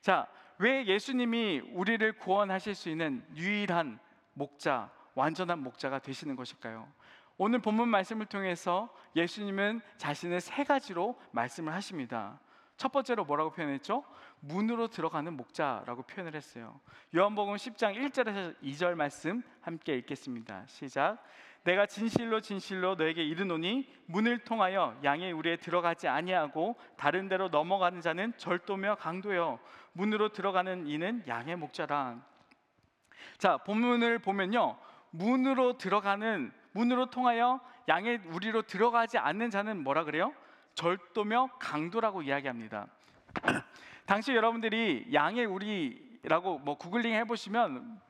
자, 0.00 0.26
왜 0.58 0.86
예수님이 0.86 1.60
우리를 1.74 2.18
구원하실 2.18 2.74
수 2.74 2.88
있는 2.88 3.24
유일한 3.36 4.00
목자, 4.32 4.90
완전한 5.14 5.62
목자가 5.62 5.98
되시는 5.98 6.34
것일까요? 6.34 6.90
오늘 7.36 7.60
본문 7.60 7.88
말씀을 7.88 8.26
통해서 8.26 8.88
예수님은 9.16 9.80
자신을 9.98 10.40
세 10.40 10.64
가지로 10.64 11.18
말씀을 11.32 11.72
하십니다. 11.74 12.40
첫 12.76 12.90
번째로 12.92 13.24
뭐라고 13.24 13.50
표현했죠? 13.50 14.04
문으로 14.40 14.88
들어가는 14.88 15.32
목자라고 15.36 16.02
표현을 16.02 16.34
했어요. 16.34 16.80
요한복음 17.14 17.54
10장 17.54 17.94
1절에서 17.96 18.60
2절 18.62 18.94
말씀 18.94 19.42
함께 19.60 19.96
읽겠습니다. 19.98 20.64
시작. 20.66 21.22
내가 21.64 21.86
진실로 21.86 22.40
진실로 22.40 22.94
너에게 22.94 23.24
이르노니 23.24 23.90
문을 24.06 24.38
통하여 24.44 24.98
양의 25.02 25.32
우리에 25.32 25.56
들어가지 25.56 26.08
아니하고 26.08 26.76
다른 26.96 27.28
데로 27.28 27.48
넘어가는 27.48 28.00
자는 28.02 28.34
절도며 28.36 28.96
강도요 28.96 29.58
문으로 29.92 30.30
들어가는 30.30 30.86
이는 30.86 31.24
양의 31.26 31.56
목자라. 31.56 32.20
자, 33.38 33.56
본문을 33.58 34.18
보면요. 34.18 34.76
문으로 35.10 35.78
들어가는 35.78 36.52
문으로 36.72 37.06
통하여 37.06 37.60
양의 37.88 38.20
우리로 38.26 38.62
들어가지 38.62 39.16
않는 39.16 39.50
자는 39.50 39.82
뭐라 39.82 40.04
그래요? 40.04 40.34
절도며 40.74 41.50
강도라고 41.58 42.22
이야기합니다. 42.22 42.86
당시 44.06 44.34
여러분들이 44.34 45.08
양의 45.12 45.46
우리라고 45.46 46.58
뭐 46.58 46.76
구글링 46.76 47.14
해보시면 47.14 48.00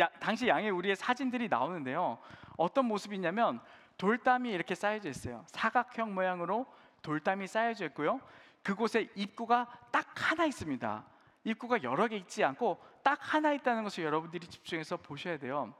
야, 0.00 0.08
당시 0.20 0.48
양의 0.48 0.70
우리의 0.70 0.96
사진들이 0.96 1.48
나오는데요. 1.48 2.18
어떤 2.56 2.86
모습이냐면 2.86 3.60
돌담이 3.98 4.50
이렇게 4.50 4.74
쌓여져 4.74 5.08
있어요. 5.08 5.44
사각형 5.48 6.14
모양으로 6.14 6.66
돌담이 7.02 7.46
쌓여져 7.46 7.86
있고요. 7.86 8.20
그곳에 8.62 9.08
입구가 9.14 9.66
딱 9.90 10.06
하나 10.14 10.46
있습니다. 10.46 11.04
입구가 11.44 11.82
여러 11.82 12.06
개 12.06 12.16
있지 12.16 12.44
않고 12.44 12.80
딱 13.02 13.18
하나 13.20 13.52
있다는 13.52 13.82
것을 13.82 14.04
여러분들이 14.04 14.46
집중해서 14.46 14.96
보셔야 14.98 15.36
돼요. 15.38 15.74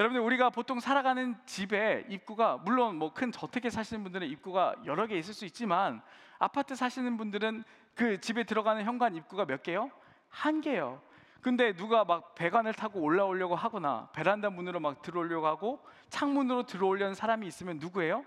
여러분들 0.00 0.22
우리가 0.22 0.48
보통 0.48 0.80
살아가는 0.80 1.36
집에 1.44 2.06
입구가 2.08 2.62
물론 2.64 2.96
뭐 2.96 3.12
큰 3.12 3.30
저택에 3.30 3.68
사시는 3.68 4.02
분들은 4.02 4.26
입구가 4.28 4.76
여러 4.86 5.06
개 5.06 5.18
있을 5.18 5.34
수 5.34 5.44
있지만 5.44 6.00
아파트 6.38 6.74
사시는 6.74 7.18
분들은 7.18 7.64
그 7.94 8.18
집에 8.18 8.44
들어가는 8.44 8.82
현관 8.82 9.14
입구가 9.14 9.44
몇 9.44 9.62
개요? 9.62 9.90
한 10.30 10.62
개요. 10.62 11.02
근데 11.42 11.74
누가 11.74 12.06
막 12.06 12.34
배관을 12.34 12.72
타고 12.72 13.00
올라오려고 13.00 13.56
하거나 13.56 14.08
베란다 14.14 14.48
문으로 14.48 14.80
막 14.80 15.02
들어오려고 15.02 15.46
하고 15.46 15.84
창문으로 16.08 16.62
들어오려는 16.62 17.14
사람이 17.14 17.46
있으면 17.46 17.78
누구예요? 17.78 18.24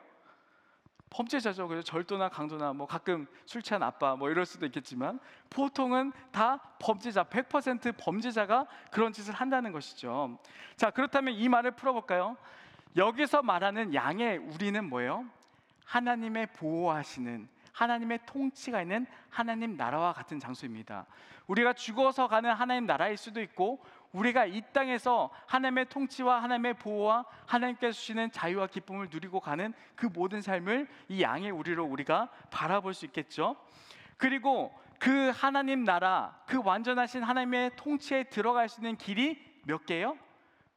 범죄자죠. 1.14 1.68
그래서 1.68 1.84
절도나 1.84 2.30
강도나 2.30 2.74
뭐 2.74 2.88
가끔 2.88 3.28
술 3.46 3.62
취한 3.62 3.84
아빠 3.84 4.16
뭐 4.16 4.30
이럴 4.30 4.46
수도 4.46 4.66
있겠지만 4.66 5.20
보통은 5.50 6.12
다 6.32 6.58
범죄자, 6.80 7.24
100% 7.24 7.96
범죄자가 7.98 8.66
그런 8.92 9.14
짓을 9.14 9.34
한다는 9.34 9.72
것이죠. 9.72 10.38
자, 10.76 10.90
그렇다면 10.90 11.36
이 11.36 11.48
말을 11.48 11.72
풀어 11.72 11.94
볼까요? 11.94 12.36
여기서 12.96 13.44
말하는 13.44 13.94
양의 13.94 14.38
우리는 14.40 14.90
뭐예요? 14.90 15.26
하나님의 15.86 16.48
보호하시는 16.54 17.48
하나님의 17.72 18.20
통치가 18.26 18.82
있는 18.82 19.06
하나님 19.30 19.78
나라와 19.78 20.14
같은 20.14 20.40
장소입니다. 20.40 21.06
우리가 21.48 21.74
죽어서 21.74 22.28
가는 22.28 22.52
하나님 22.52 22.86
나라일 22.86 23.18
수도 23.18 23.42
있고 23.42 23.84
우리가 24.14 24.46
이 24.46 24.62
땅에서 24.72 25.30
하나님의 25.48 25.90
통치와 25.90 26.42
하나님의 26.44 26.76
보호와 26.76 27.26
하나님께서 27.46 27.92
주시는 27.94 28.32
자유와 28.32 28.68
기쁨을 28.68 29.10
누리고 29.12 29.40
가는 29.40 29.74
그 29.96 30.06
모든 30.06 30.42
삶을 30.42 30.88
이 31.10 31.22
양의 31.22 31.52
우리로 31.52 31.84
우리가 31.84 32.30
바라볼 32.52 32.94
수 32.94 33.06
있겠죠. 33.06 33.58
그리고 34.18 34.74
그 35.00 35.32
하나님 35.36 35.84
나라, 35.84 36.40
그 36.46 36.62
완전하신 36.64 37.24
하나님의 37.24 37.72
통치에 37.76 38.24
들어갈 38.26 38.70
수 38.70 38.80
있는 38.80 38.96
길이 38.96 39.44
몇 39.66 39.86
개요? 39.86 40.18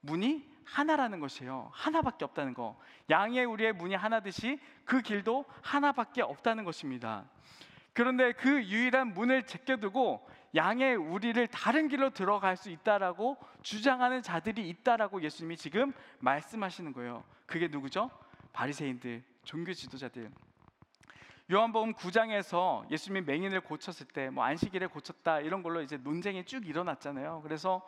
문이 0.00 0.45
하나라는 0.64 1.21
것이에요. 1.21 1.71
하나밖에 1.73 2.25
없다는 2.25 2.55
거. 2.55 2.76
양의 3.09 3.45
우리의 3.45 3.73
문이 3.75 3.95
하나듯이 3.95 4.59
그 4.85 5.00
길도 5.00 5.45
하나밖에 5.62 6.23
없다는 6.23 6.64
것입니다. 6.64 7.25
그런데 7.93 8.33
그 8.33 8.62
유일한 8.64 9.14
문을 9.14 9.47
제껴두고 9.47 10.28
양의 10.57 10.97
우리를 10.97 11.47
다른 11.49 11.89
길로 11.89 12.11
들어갈 12.11 12.57
수 12.57 12.71
있다라고 12.71 13.37
주장하는 13.63 14.23
자들이 14.23 14.69
있다라고 14.69 15.23
예수님이 15.23 15.57
지금 15.57 15.93
말씀하시는 16.21 16.93
거예요. 16.93 17.23
그게 17.47 17.69
누구죠? 17.69 18.11
바리새인들, 18.53 19.23
종교 19.45 19.73
지도자들. 19.73 20.31
요한복음 21.53 21.93
9장에서 21.95 22.91
예수님이 22.91 23.25
맹인을 23.25 23.61
고쳤을 23.61 24.07
때 24.09 24.31
뭐 24.31 24.43
안식일에 24.45 24.87
고쳤다 24.87 25.41
이런 25.41 25.63
걸로 25.63 25.81
이제 25.81 25.97
논쟁이 25.97 26.45
쭉 26.45 26.67
일어났잖아요. 26.67 27.43
그래서 27.45 27.87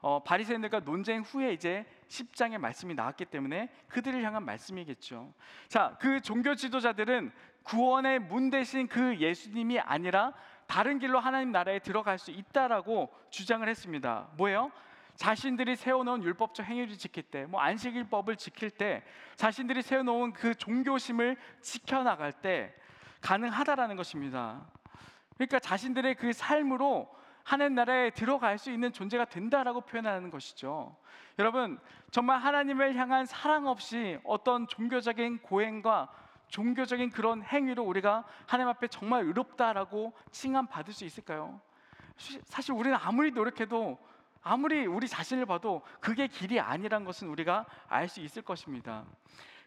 어, 0.00 0.22
바리새인들과 0.22 0.80
논쟁 0.80 1.22
후에 1.22 1.52
이제 1.52 1.84
10장의 2.08 2.58
말씀이 2.58 2.94
나왔기 2.94 3.26
때문에 3.26 3.68
그들을 3.88 4.22
향한 4.22 4.44
말씀이겠죠. 4.44 5.32
자, 5.68 5.96
그 6.00 6.20
종교 6.20 6.54
지도자들은 6.54 7.32
구원의 7.64 8.20
문 8.20 8.50
대신 8.50 8.86
그 8.86 9.16
예수님이 9.18 9.78
아니라 9.80 10.32
다른 10.68 10.98
길로 10.98 11.18
하나님 11.18 11.50
나라에 11.50 11.78
들어갈 11.80 12.18
수 12.18 12.30
있다라고 12.30 13.12
주장을 13.30 13.66
했습니다. 13.66 14.28
뭐예요? 14.36 14.70
자신들이 15.16 15.74
세워놓은 15.74 16.22
율법적 16.22 16.66
행위를 16.66 16.96
지킬 16.96 17.24
때, 17.24 17.46
뭐 17.46 17.60
안식일법을 17.60 18.36
지킬 18.36 18.70
때, 18.70 19.02
자신들이 19.34 19.82
세워놓은 19.82 20.34
그 20.34 20.54
종교심을 20.54 21.36
지켜나갈 21.62 22.32
때 22.32 22.72
가능하다라는 23.22 23.96
것입니다. 23.96 24.60
그러니까 25.34 25.58
자신들의 25.58 26.14
그 26.16 26.32
삶으로 26.32 27.08
하나님 27.42 27.74
나라에 27.74 28.10
들어갈 28.10 28.58
수 28.58 28.70
있는 28.70 28.92
존재가 28.92 29.24
된다라고 29.24 29.80
표현하는 29.80 30.30
것이죠. 30.30 30.94
여러분, 31.38 31.80
정말 32.10 32.38
하나님을 32.40 32.94
향한 32.94 33.24
사랑 33.24 33.66
없이 33.66 34.18
어떤 34.22 34.68
종교적인 34.68 35.38
고행과 35.38 36.12
종교적인 36.48 37.10
그런 37.10 37.42
행위로 37.42 37.82
우리가 37.84 38.24
하나님 38.46 38.68
앞에 38.70 38.88
정말 38.88 39.24
의롭다라고 39.24 40.12
칭함 40.30 40.66
받을 40.66 40.92
수 40.92 41.04
있을까요? 41.04 41.60
시- 42.16 42.40
사실 42.44 42.72
우리는 42.74 42.96
아무리 43.00 43.30
노력해도 43.30 43.98
아무리 44.42 44.86
우리 44.86 45.06
자신을 45.08 45.46
봐도 45.46 45.82
그게 46.00 46.26
길이 46.26 46.58
아니란 46.58 47.04
것은 47.04 47.28
우리가 47.28 47.66
알 47.88 48.08
수 48.08 48.20
있을 48.20 48.42
것입니다. 48.42 49.04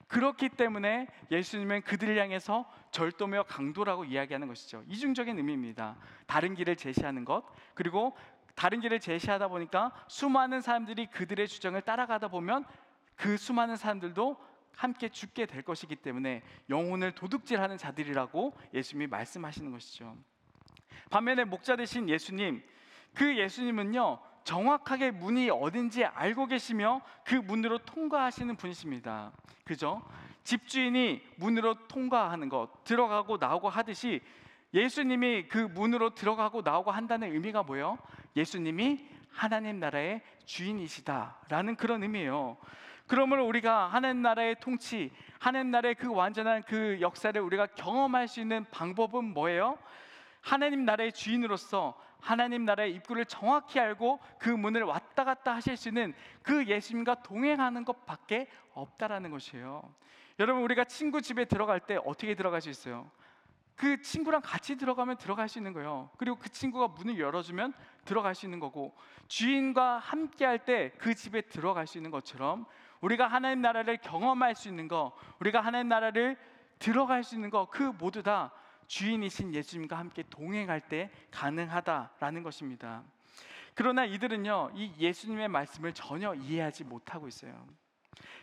그렇기 0.07 0.49
때문에 0.49 1.07
예수님은 1.29 1.83
그들을 1.83 2.17
향해서 2.17 2.69
절도며 2.91 3.43
강도라고 3.43 4.03
이야기하는 4.03 4.47
것이죠. 4.49 4.83
이중적인 4.87 5.37
의미입니다. 5.37 5.95
다른 6.27 6.53
길을 6.53 6.75
제시하는 6.75 7.23
것 7.23 7.43
그리고 7.75 8.17
다른 8.55 8.81
길을 8.81 8.99
제시하다 8.99 9.47
보니까 9.47 9.93
수많은 10.07 10.59
사람들이 10.59 11.07
그들의 11.07 11.47
주장을 11.47 11.79
따라가다 11.81 12.27
보면 12.27 12.65
그 13.15 13.37
수많은 13.37 13.77
사람들도 13.77 14.35
함께 14.75 15.09
죽게 15.09 15.45
될 15.45 15.61
것이기 15.61 15.95
때문에 15.97 16.41
영혼을 16.69 17.11
도둑질하는 17.11 17.77
자들이라고 17.77 18.53
예수님이 18.73 19.07
말씀하시는 19.07 19.71
것이죠. 19.71 20.15
반면에 21.09 21.43
목자 21.43 21.75
되신 21.75 22.09
예수님, 22.09 22.63
그 23.13 23.37
예수님은요 23.37 24.19
정확하게 24.43 25.11
문이 25.11 25.49
어딘지 25.49 26.03
알고 26.03 26.47
계시며 26.47 27.01
그 27.23 27.35
문으로 27.35 27.77
통과하시는 27.79 28.55
분이십니다. 28.55 29.31
그죠? 29.63 30.01
집주인이 30.43 31.21
문으로 31.35 31.87
통과하는 31.87 32.49
것, 32.49 32.83
들어가고 32.83 33.37
나오고 33.37 33.69
하듯이 33.69 34.21
예수님이 34.73 35.47
그 35.47 35.57
문으로 35.57 36.15
들어가고 36.15 36.61
나오고 36.61 36.91
한다는 36.91 37.31
의미가 37.33 37.63
뭐예요? 37.63 37.97
예수님이 38.35 39.05
하나님 39.29 39.79
나라의 39.79 40.21
주인이시다라는 40.45 41.75
그런 41.75 42.03
의미예요. 42.03 42.57
그러므로 43.11 43.45
우리가 43.45 43.87
하나님 43.87 44.21
나라의 44.21 44.55
통치, 44.61 45.11
하나님 45.37 45.69
나라의 45.69 45.95
그 45.95 46.09
완전한 46.09 46.63
그 46.63 46.97
역사를 47.01 47.41
우리가 47.41 47.65
경험할 47.75 48.29
수 48.29 48.39
있는 48.39 48.65
방법은 48.71 49.33
뭐예요? 49.33 49.77
하나님 50.39 50.85
나라의 50.85 51.11
주인으로서 51.11 51.99
하나님 52.21 52.63
나라의 52.63 52.93
입구를 52.93 53.25
정확히 53.25 53.81
알고 53.81 54.21
그 54.39 54.47
문을 54.47 54.83
왔다 54.83 55.25
갔다 55.25 55.53
하실 55.53 55.75
수 55.75 55.89
있는 55.89 56.13
그 56.41 56.65
예수님과 56.65 57.15
동행하는 57.23 57.83
것밖에 57.83 58.47
없다라는 58.71 59.29
것이에요. 59.31 59.93
여러분 60.39 60.63
우리가 60.63 60.85
친구 60.85 61.21
집에 61.21 61.43
들어갈 61.43 61.81
때 61.81 61.97
어떻게 62.05 62.33
들어갈 62.33 62.61
수 62.61 62.69
있어요? 62.69 63.11
그 63.75 64.01
친구랑 64.01 64.41
같이 64.41 64.77
들어가면 64.77 65.17
들어갈 65.17 65.49
수 65.49 65.59
있는 65.59 65.73
거예요. 65.73 66.09
그리고 66.17 66.37
그 66.37 66.47
친구가 66.47 66.87
문을 66.89 67.19
열어주면 67.19 67.73
들어갈 68.05 68.35
수 68.35 68.45
있는 68.45 68.61
거고 68.61 68.95
주인과 69.27 69.97
함께 69.97 70.45
할 70.45 70.59
때 70.59 70.93
그 70.97 71.13
집에 71.13 71.41
들어갈 71.41 71.87
수 71.87 71.97
있는 71.97 72.09
것처럼 72.09 72.65
우리가 73.01 73.27
하나님 73.27 73.61
나라를 73.61 73.97
경험할 73.97 74.55
수 74.55 74.69
있는 74.69 74.87
거, 74.87 75.11
우리가 75.39 75.61
하나님 75.61 75.89
나라를 75.89 76.37
들어갈 76.79 77.23
수 77.23 77.35
있는 77.35 77.49
거, 77.49 77.67
그 77.69 77.83
모두 77.99 78.23
다 78.23 78.51
주인이신 78.87 79.53
예수님과 79.53 79.97
함께 79.97 80.23
동행할 80.29 80.81
때 80.81 81.09
가능하다라는 81.31 82.43
것입니다. 82.43 83.03
그러나 83.73 84.05
이들은요, 84.05 84.71
이 84.75 84.93
예수님의 84.99 85.47
말씀을 85.47 85.93
전혀 85.93 86.33
이해하지 86.33 86.83
못하고 86.83 87.27
있어요. 87.27 87.65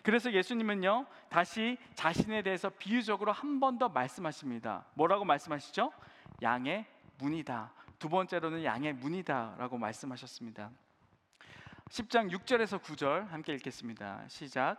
그래서 0.03 0.33
예수님은요, 0.33 1.07
다시 1.29 1.77
자신에 1.95 2.43
대해서 2.43 2.71
비유적으로 2.71 3.33
한 3.33 3.61
번 3.61 3.79
더 3.79 3.89
말씀하십니다. 3.89 4.87
뭐라고 4.95 5.25
말씀하시죠? 5.25 5.93
양의 6.41 6.87
문이다. 7.19 7.73
두 7.99 8.09
번째로는 8.09 8.65
양의 8.65 8.95
문이다라고 8.95 9.77
말씀하셨습니다. 9.77 10.71
10장 11.89 12.31
6절에서 12.31 12.83
9절 12.83 13.29
함께 13.29 13.55
읽겠습니다. 13.55 14.23
시작. 14.29 14.77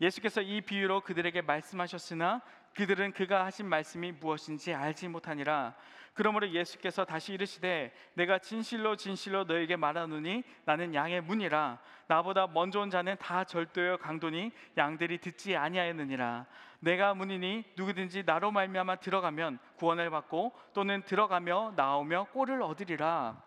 예수께서 0.00 0.40
이 0.40 0.60
비유로 0.60 1.00
그들에게 1.00 1.42
말씀하셨으나 1.42 2.42
그들은 2.74 3.12
그가 3.12 3.44
하신 3.44 3.66
말씀이 3.66 4.12
무엇인지 4.12 4.72
알지 4.72 5.08
못하니라. 5.08 5.74
그러므로 6.14 6.48
예수께서 6.48 7.04
다시 7.04 7.32
이르시되 7.32 7.92
내가 8.14 8.38
진실로 8.38 8.94
진실로 8.94 9.42
너에게 9.44 9.74
말하노니 9.74 10.44
나는 10.64 10.94
양의 10.94 11.22
문이라. 11.22 11.78
나보다 12.06 12.46
먼저 12.46 12.80
온 12.80 12.90
자는 12.90 13.16
다 13.16 13.42
절도여 13.42 13.96
강도니 13.96 14.52
양들이 14.76 15.18
듣지 15.18 15.56
아니하였느니라. 15.56 16.46
내가 16.78 17.14
문이니 17.14 17.64
누구든지 17.76 18.22
나로 18.24 18.52
말미암아 18.52 18.96
들어가면 18.96 19.58
구원을 19.76 20.10
받고 20.10 20.52
또는 20.72 21.02
들어가며 21.02 21.72
나오며 21.74 22.28
꼴을 22.32 22.62
얻으리라. 22.62 23.42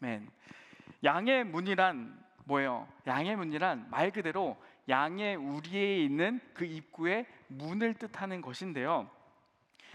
맨. 0.00 0.28
양의 1.04 1.44
문이란 1.44 2.21
뭐예요? 2.44 2.88
양의 3.06 3.36
문이란 3.36 3.88
말 3.90 4.10
그대로 4.10 4.56
양의 4.88 5.36
우리에 5.36 5.98
있는 5.98 6.40
그 6.54 6.64
입구의 6.64 7.26
문을 7.48 7.94
뜻하는 7.94 8.40
것인데요. 8.40 9.08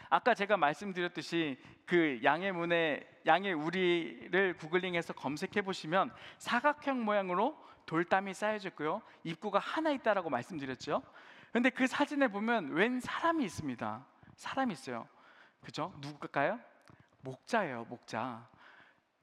아까 0.09 0.33
제가 0.33 0.55
말씀드렸듯이 0.57 1.57
그 1.85 2.19
양의 2.23 2.53
문에 2.53 3.05
양의 3.25 3.53
우리를 3.53 4.55
구글링해서 4.57 5.13
검색해 5.13 5.61
보시면 5.61 6.13
사각형 6.37 7.03
모양으로 7.03 7.57
돌담이 7.85 8.33
쌓여져 8.33 8.69
있고요. 8.69 9.01
입구가 9.23 9.59
하나 9.59 9.91
있다라고 9.91 10.29
말씀드렸죠. 10.29 11.01
근데 11.51 11.69
그 11.69 11.87
사진에 11.87 12.27
보면 12.27 12.71
웬 12.71 12.99
사람이 12.99 13.43
있습니다. 13.43 14.05
사람이 14.35 14.73
있어요. 14.73 15.07
그죠? 15.61 15.93
누굴까요? 15.99 16.59
목자예요, 17.21 17.85
목자. 17.85 18.47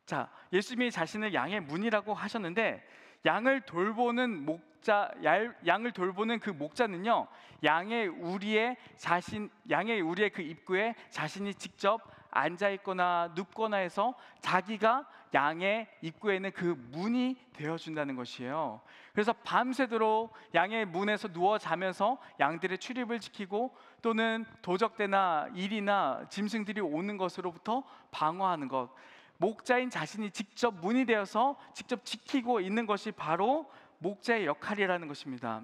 자, 0.05 0.31
예수님이 0.53 0.91
자신을 0.91 1.33
양의 1.33 1.61
문이라고 1.61 2.13
하셨는데 2.13 2.87
양을 3.25 3.63
돌보는 3.63 4.45
목자 4.45 5.11
얄- 5.25 5.57
양을 5.67 5.93
돌보는 5.93 6.41
그 6.41 6.51
목자는요. 6.51 7.27
양의 7.63 8.09
우리의 8.09 8.77
자신 8.97 9.51
양의 9.71 10.01
우리의 10.03 10.31
그 10.31 10.43
입구에 10.43 10.95
자신이 11.11 11.55
직접 11.55 12.01
앉아 12.31 12.71
있거나 12.71 13.33
눕거나 13.35 13.77
해서 13.79 14.15
자기가 14.41 15.07
양의 15.33 15.89
입구에 16.03 16.37
있는 16.37 16.51
그 16.53 16.77
문이 16.91 17.37
되어 17.55 17.77
준다는 17.77 18.15
것이에요. 18.17 18.81
그래서 19.13 19.33
밤새도록 19.33 20.33
양의 20.55 20.85
문에서 20.87 21.29
누워 21.29 21.59
자면서 21.59 22.19
양들의 22.41 22.79
출입을 22.79 23.21
지키고 23.21 23.75
또는 24.03 24.45
도적대나 24.63 25.49
일이나 25.55 26.27
짐승들이 26.29 26.81
오는 26.81 27.17
것으로부터 27.17 27.83
방어하는 28.11 28.69
것. 28.69 28.91
목자인 29.39 29.91
자신이 29.91 30.31
직접 30.31 30.75
문이 30.75 31.07
되어서 31.07 31.57
직접 31.75 32.05
지키고 32.05 32.61
있는 32.61 32.87
것이 32.87 33.13
바로 33.13 33.71
목자의 33.99 34.47
역할이라는 34.47 35.09
것입니다. 35.09 35.63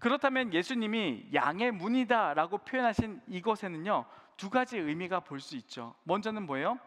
그렇다면 0.00 0.52
예수님이 0.52 1.28
양의 1.32 1.72
문이다라고 1.72 2.58
표현하신 2.58 3.20
이것에는요 3.28 4.04
두 4.36 4.50
가지 4.50 4.78
의미가 4.78 5.20
볼 5.20 5.40
수 5.40 5.56
있죠. 5.56 5.94
먼저는 6.04 6.44
뭐예요? 6.46 6.78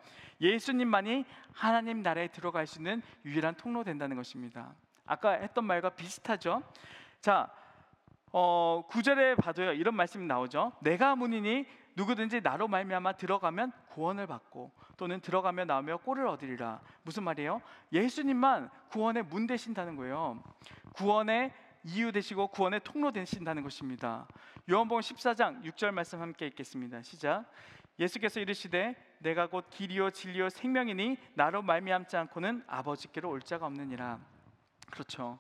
예수님만이 0.42 1.24
하나님 1.54 2.02
나라에 2.02 2.28
들어갈 2.28 2.68
수 2.68 2.80
있는 2.80 3.02
유일한 3.24 3.56
통로 3.56 3.84
된다는 3.84 4.18
것입니다. 4.18 4.74
아까 5.06 5.32
했던 5.32 5.64
말과 5.64 5.92
비슷하죠. 5.92 6.62
자, 7.22 7.50
어, 8.34 8.84
구절에 8.90 9.36
봐도요 9.36 9.72
이런 9.74 9.96
말씀이 9.96 10.26
나오죠. 10.26 10.74
내가 10.82 11.16
문이니 11.16 11.66
누구든지 11.96 12.42
나로 12.42 12.68
말미암아 12.68 13.14
들어가면 13.14 13.72
구원을 13.90 14.28
받고 14.28 14.72
또는 14.98 15.20
들어가며 15.22 15.66
나오며 15.66 15.98
꼴을 15.98 16.28
얻으리라. 16.28 16.82
무슨 17.04 17.24
말이에요? 17.24 17.62
예수님만 17.92 18.70
구원의 18.90 19.24
문 19.24 19.48
되신다는 19.48 19.96
거예요. 19.96 20.42
구원의 20.94 21.54
이유 21.86 22.12
되시고 22.12 22.48
구원의 22.48 22.82
통로 22.84 23.12
되신다는 23.12 23.64
것입니다. 23.64 24.28
요한복음 24.70 25.02
14장 25.02 25.64
6절 25.64 25.92
말씀 25.92 26.20
함께 26.22 26.48
읽겠습니다. 26.48 27.02
시작. 27.04 27.46
예수께서 28.00 28.40
이르시되 28.40 28.96
내가 29.20 29.48
곧 29.48 29.70
길이요 29.70 30.10
진리요 30.12 30.50
생명이니 30.50 31.18
나로 31.36 31.62
말미암지 31.62 32.18
않고는 32.18 32.64
아버지께로 32.68 33.30
올 33.30 33.42
자가 33.42 33.68
없느니라. 33.68 34.20
그렇죠. 34.92 35.40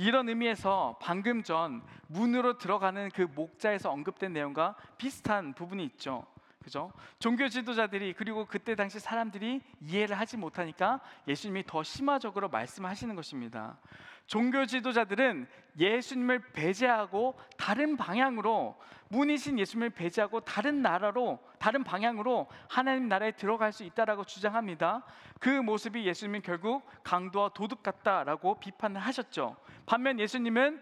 이런 0.00 0.30
의미에서 0.30 0.96
방금 0.98 1.42
전 1.42 1.82
문으로 2.06 2.56
들어가는 2.56 3.10
그 3.10 3.28
목자에서 3.34 3.90
언급된 3.90 4.32
내용과 4.32 4.74
비슷한 4.96 5.52
부분이 5.52 5.84
있죠. 5.84 6.24
그죠? 6.62 6.92
종교 7.18 7.48
지도자들이 7.48 8.12
그리고 8.14 8.44
그때 8.46 8.74
당시 8.74 9.00
사람들이 9.00 9.62
이해를 9.80 10.18
하지 10.18 10.36
못하니까 10.36 11.00
예수님이 11.26 11.64
더 11.66 11.82
심화적으로 11.82 12.48
말씀하시는 12.48 13.14
것입니다. 13.14 13.78
종교 14.26 14.66
지도자들은 14.66 15.48
예수님을 15.78 16.52
배제하고 16.52 17.38
다른 17.56 17.96
방향으로 17.96 18.78
문이신 19.08 19.58
예수님을 19.58 19.90
배제하고 19.90 20.40
다른 20.40 20.82
나라로 20.82 21.40
다른 21.58 21.82
방향으로 21.82 22.46
하나님 22.68 23.08
나라에 23.08 23.32
들어갈 23.32 23.72
수 23.72 23.82
있다라고 23.82 24.24
주장합니다. 24.24 25.04
그 25.40 25.48
모습이 25.48 26.06
예수님은 26.06 26.42
결국 26.42 26.86
강도와 27.02 27.48
도둑 27.48 27.82
같다라고 27.82 28.60
비판을 28.60 29.00
하셨죠. 29.00 29.56
반면 29.86 30.20
예수님은 30.20 30.80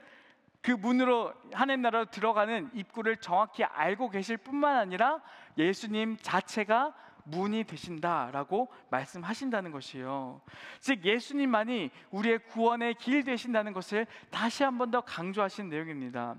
그 0.60 0.72
문으로 0.72 1.32
하나님 1.52 1.82
나라로 1.82 2.06
들어가는 2.06 2.70
입구를 2.74 3.18
정확히 3.18 3.64
알고 3.64 4.10
계실 4.10 4.36
뿐만 4.36 4.76
아니라 4.76 5.20
예수님 5.56 6.16
자체가 6.20 6.94
문이 7.24 7.64
되신다라고 7.64 8.68
말씀하신다는 8.90 9.70
것이에요. 9.70 10.40
즉 10.80 11.04
예수님만이 11.04 11.90
우리의 12.10 12.38
구원의 12.46 12.94
길 12.94 13.22
되신다는 13.22 13.72
것을 13.72 14.06
다시 14.30 14.62
한 14.64 14.78
번 14.78 14.90
더 14.90 15.02
강조하신 15.02 15.68
내용입니다. 15.68 16.36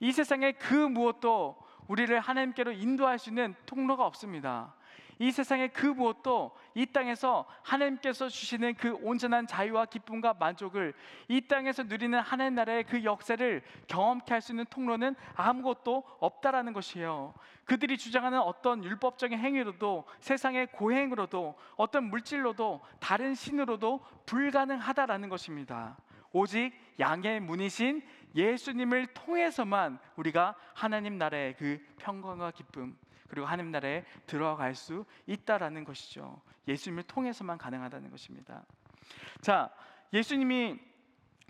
이 0.00 0.12
세상에 0.12 0.52
그 0.52 0.74
무엇도 0.74 1.56
우리를 1.88 2.18
하나님께로 2.20 2.72
인도할 2.72 3.18
수 3.18 3.30
있는 3.30 3.54
통로가 3.66 4.06
없습니다. 4.06 4.74
이 5.20 5.30
세상의 5.30 5.74
그 5.74 5.84
무엇도 5.84 6.50
이 6.74 6.86
땅에서 6.86 7.44
하나님께서 7.62 8.30
주시는 8.30 8.74
그 8.74 8.94
온전한 9.02 9.46
자유와 9.46 9.84
기쁨과 9.84 10.34
만족을 10.40 10.94
이 11.28 11.42
땅에서 11.42 11.82
누리는 11.82 12.18
하나님 12.18 12.54
나라의 12.54 12.84
그 12.84 13.04
역사를 13.04 13.62
경험케 13.86 14.32
할 14.32 14.40
수 14.40 14.52
있는 14.52 14.64
통로는 14.70 15.14
아무것도 15.34 16.02
없다라는 16.20 16.72
것이에요. 16.72 17.34
그들이 17.66 17.98
주장하는 17.98 18.40
어떤 18.40 18.82
율법적인 18.82 19.38
행위로도 19.38 20.06
세상의 20.20 20.68
고행으로도 20.68 21.54
어떤 21.76 22.04
물질로도 22.04 22.80
다른 22.98 23.34
신으로도 23.34 24.00
불가능하다라는 24.24 25.28
것입니다. 25.28 25.98
오직 26.32 26.72
양의 26.98 27.40
문이신 27.40 28.00
예수님을 28.34 29.08
통해서만 29.08 29.98
우리가 30.16 30.54
하나님 30.72 31.18
나라의 31.18 31.56
그 31.58 31.78
평강과 31.98 32.52
기쁨 32.52 32.96
그리고 33.30 33.46
하나님 33.46 33.70
나라에 33.70 34.04
들어갈 34.26 34.74
수 34.74 35.04
있다라는 35.26 35.84
것이죠. 35.84 36.42
예수님을 36.68 37.04
통해서만 37.04 37.58
가능하다는 37.58 38.10
것입니다. 38.10 38.64
자, 39.40 39.70
예수님이 40.12 40.78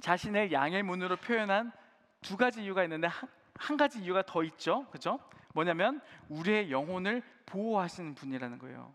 자신을 0.00 0.52
양의 0.52 0.82
문으로 0.82 1.16
표현한 1.16 1.72
두 2.20 2.36
가지 2.36 2.62
이유가 2.62 2.84
있는데 2.84 3.06
한, 3.06 3.28
한 3.54 3.76
가지 3.76 3.98
이유가 4.00 4.22
더 4.22 4.44
있죠. 4.44 4.86
그죠? 4.90 5.18
뭐냐면 5.54 6.00
우리의 6.28 6.70
영혼을 6.70 7.22
보호하시는 7.46 8.14
분이라는 8.14 8.58
거예요. 8.58 8.94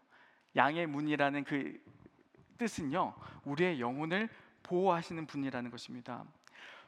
양의 0.56 0.86
문이라는 0.88 1.44
그 1.44 1.80
뜻은요. 2.58 3.14
우리의 3.44 3.82
영혼을 3.82 4.30
보호하시는 4.64 5.26
분이라는 5.26 5.72
것입니다. 5.72 6.24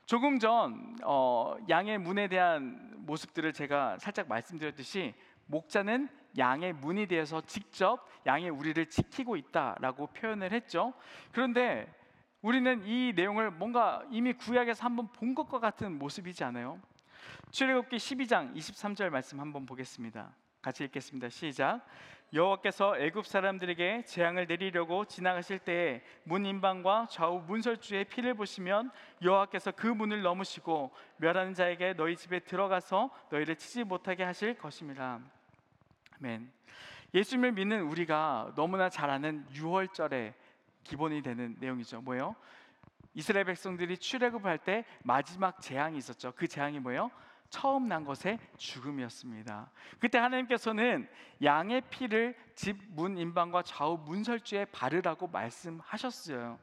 조금 0.05 0.39
전 0.39 0.95
어, 1.03 1.57
양의 1.67 1.97
문에 1.97 2.29
대한 2.29 2.93
모습들을 2.99 3.51
제가 3.51 3.97
살짝 3.99 4.29
말씀드렸듯이 4.29 5.13
목자는 5.47 6.09
양의 6.37 6.73
문이 6.73 7.07
되어서 7.07 7.41
직접 7.41 8.07
양의 8.25 8.49
우리를 8.49 8.85
지키고 8.87 9.35
있다라고 9.35 10.07
표현을 10.07 10.51
했죠. 10.51 10.93
그런데 11.31 11.91
우리는 12.41 12.85
이 12.85 13.13
내용을 13.15 13.51
뭔가 13.51 14.03
이미 14.11 14.33
구약에서 14.33 14.85
한번 14.85 15.11
본 15.11 15.33
것과 15.33 15.59
같은 15.59 15.97
모습이지 15.97 16.43
않아요? 16.43 16.79
출애굽기 17.51 17.97
12장 17.97 18.55
23절 18.55 19.09
말씀 19.09 19.39
한번 19.39 19.65
보겠습니다. 19.65 20.31
같이 20.61 20.83
읽겠습니다. 20.83 21.29
시작. 21.29 21.81
여호와께서 22.33 22.97
애굽 22.97 23.25
사람들에게 23.25 24.03
재앙을 24.03 24.47
내리려고 24.47 25.05
지나가실 25.05 25.59
때에 25.59 26.03
문 26.23 26.45
인방과 26.45 27.07
좌우 27.09 27.41
문설주의 27.47 28.03
피를 28.03 28.33
보시면 28.33 28.91
여호와께서 29.21 29.71
그 29.71 29.87
문을 29.87 30.21
넘으시고 30.21 30.91
멸하는 31.17 31.53
자에게 31.53 31.93
너희 31.93 32.17
집에 32.17 32.39
들어가서 32.39 33.09
너희를 33.29 33.55
치지 33.55 33.85
못하게 33.85 34.23
하실 34.23 34.55
것입니다. 34.55 35.21
아멘. 36.21 36.51
예수님을 37.13 37.51
믿는 37.53 37.81
우리가 37.83 38.53
너무나 38.55 38.89
잘 38.89 39.09
아는 39.09 39.45
6월절의 39.53 40.33
기본이 40.83 41.21
되는 41.21 41.55
내용이죠. 41.59 42.01
뭐예요? 42.01 42.35
이스라엘 43.13 43.45
백성들이 43.45 43.97
출애굽할 43.97 44.59
때 44.59 44.85
마지막 45.03 45.61
재앙이 45.61 45.97
있었죠. 45.97 46.33
그 46.35 46.47
재앙이 46.47 46.79
뭐예요? 46.79 47.09
처음 47.49 47.87
난 47.87 48.03
것의 48.03 48.39
죽음이었습니다. 48.57 49.71
그때 49.99 50.17
하나님께서는 50.17 51.07
양의 51.41 51.81
피를 51.89 52.35
집 52.55 52.77
문 52.89 53.17
인방과 53.17 53.61
좌우 53.63 53.97
문설주에 54.05 54.65
바르라고 54.65 55.27
말씀하셨어요. 55.27 56.59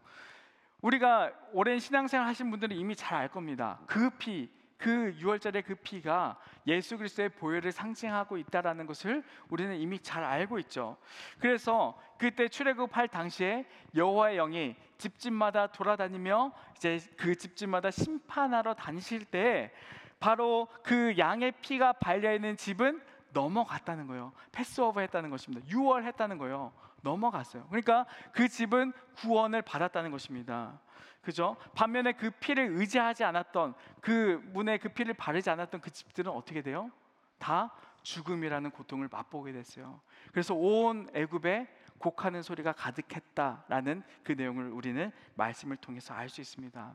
우리가 0.83 1.33
오랜 1.53 1.79
신앙생활 1.79 2.27
하신 2.29 2.51
분들은 2.51 2.77
이미 2.77 2.95
잘 2.95 3.19
알 3.19 3.29
겁니다. 3.29 3.81
그 3.87 4.11
피, 4.11 4.51
그 4.85 5.17
6월절의 5.19 5.65
그 5.65 5.75
피가 5.77 6.37
예수 6.67 6.99
그리스도의 6.99 7.31
보혈을 7.31 7.73
상징하고 7.73 8.37
있다라는 8.37 8.85
것을 8.85 9.25
우리는 9.49 9.75
이미 9.77 9.99
잘 9.99 10.23
알고 10.23 10.59
있죠. 10.59 10.99
그래서 11.39 11.99
그때 12.19 12.49
출애굽할 12.49 13.09
당시에 13.09 13.65
여호와의 13.95 14.37
영이 14.37 14.77
집집마다 14.99 15.69
돌아다니며 15.69 16.53
이제 16.77 17.01
그 17.17 17.35
집집마다 17.35 17.91
심판하러 17.91 18.75
다니실 18.75 19.25
때 19.25 19.73
바로 20.21 20.69
그 20.83 21.15
양의 21.17 21.53
피가 21.63 21.95
발려 21.95 22.35
있는 22.35 22.55
집은 22.55 23.01
넘어갔다는 23.33 24.07
거예요. 24.07 24.35
패스오버 24.53 25.01
했다는 25.01 25.31
것입니다. 25.31 25.67
6월 25.67 26.05
했다는 26.05 26.37
거예요. 26.37 26.75
넘어갔어요. 27.01 27.67
그러니까 27.69 28.05
그 28.33 28.49
집은 28.49 28.93
구원을 29.17 29.63
받았다는 29.63 30.11
것입니다. 30.11 30.79
그죠? 31.25 31.57
반면에 31.75 32.13
그 32.13 32.31
피를 32.31 32.69
의지하지 32.73 33.25
않았던 33.25 33.75
그 34.01 34.41
문에 34.53 34.79
그 34.79 34.89
피를 34.89 35.15
바르지 35.15 35.51
않았던 35.51 35.81
그 35.81 35.91
집들은 35.91 36.31
어떻게 36.31 36.63
돼요? 36.63 36.91
다 37.39 37.73
죽음이라는 38.03 38.71
고통을 38.71 39.09
맛보게 39.11 39.53
됐어요. 39.53 40.01
그래서 40.31 40.55
온 40.55 41.09
애굽에 41.15 41.67
곡하는 41.99 42.43
소리가 42.43 42.73
가득했다라는 42.73 44.03
그 44.23 44.33
내용을 44.33 44.71
우리는 44.71 45.11
말씀을 45.35 45.77
통해서 45.77 46.13
알 46.15 46.29
수 46.29 46.41
있습니다. 46.41 46.95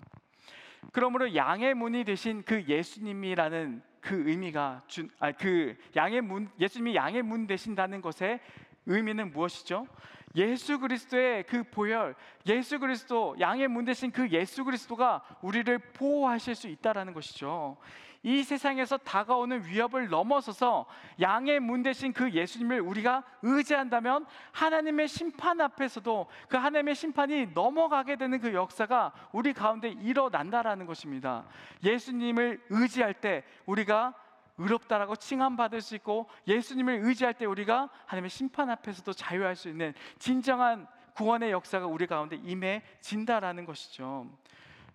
그러므로 0.94 1.36
양의 1.36 1.74
문이 1.74 2.04
되신 2.06 2.44
그 2.44 2.64
예수님이라는 2.64 3.82
그 4.02 4.30
의미가 4.30 4.84
준, 4.88 5.10
아, 5.20 5.32
그 5.32 5.76
양의 5.96 6.22
문, 6.22 6.50
예수님이 6.60 6.96
양의 6.96 7.22
문 7.24 7.48
되신다는 7.48 8.02
것의 8.02 8.40
의미는 8.86 9.32
무엇이죠? 9.32 9.88
예수 10.36 10.80
그리스도의 10.80 11.44
그 11.44 11.64
보혈, 11.64 12.16
예수 12.48 12.80
그리스도 12.80 13.36
양의 13.40 13.68
문 13.68 13.86
대신 13.86 14.12
그 14.12 14.30
예수 14.30 14.64
그리스도가 14.64 15.24
우리를 15.42 15.78
보호하실 15.94 16.56
수 16.56 16.68
있다라는 16.68 17.14
것이죠. 17.14 17.78
이 18.22 18.44
세상에서 18.44 18.98
다가오는 18.98 19.66
위협을 19.66 20.10
넘어서서 20.10 20.86
양의 21.22 21.62
문 21.62 21.84
대신 21.84 22.12
그 22.12 22.32
예수님을 22.32 22.82
우리가 22.82 23.24
의지한다면 23.42 24.26
하나님의 24.52 25.08
심판 25.08 25.62
앞에서도 25.62 26.28
그 26.50 26.58
하나님의 26.58 26.96
심판이 26.96 27.48
넘어가게 27.54 28.18
되는 28.18 28.40
그 28.40 28.54
역사가 28.54 29.14
우리 29.32 29.54
가운데 29.54 29.90
일어난다라는 29.90 30.86
것입니다. 30.86 31.46
예수님을 31.84 32.62
의지할 32.70 33.14
때 33.14 33.44
우리가 33.66 34.14
의롭다라고 34.60 35.16
칭함받을 35.16 35.82
수 35.82 35.96
있고 35.96 36.30
예수님을 36.48 37.02
의지할 37.04 37.34
때 37.34 37.46
우리가 37.46 37.90
하나님의 38.06 38.30
심판 38.30 38.70
앞에서도 38.70 39.12
자유할 39.14 39.56
수 39.56 39.70
있는 39.70 39.94
진정한 40.20 40.88
구원의 41.16 41.52
역사가 41.52 41.88
우리 41.88 42.06
가운데 42.06 42.36
임해진다라는 42.36 43.66
것이죠. 43.66 44.28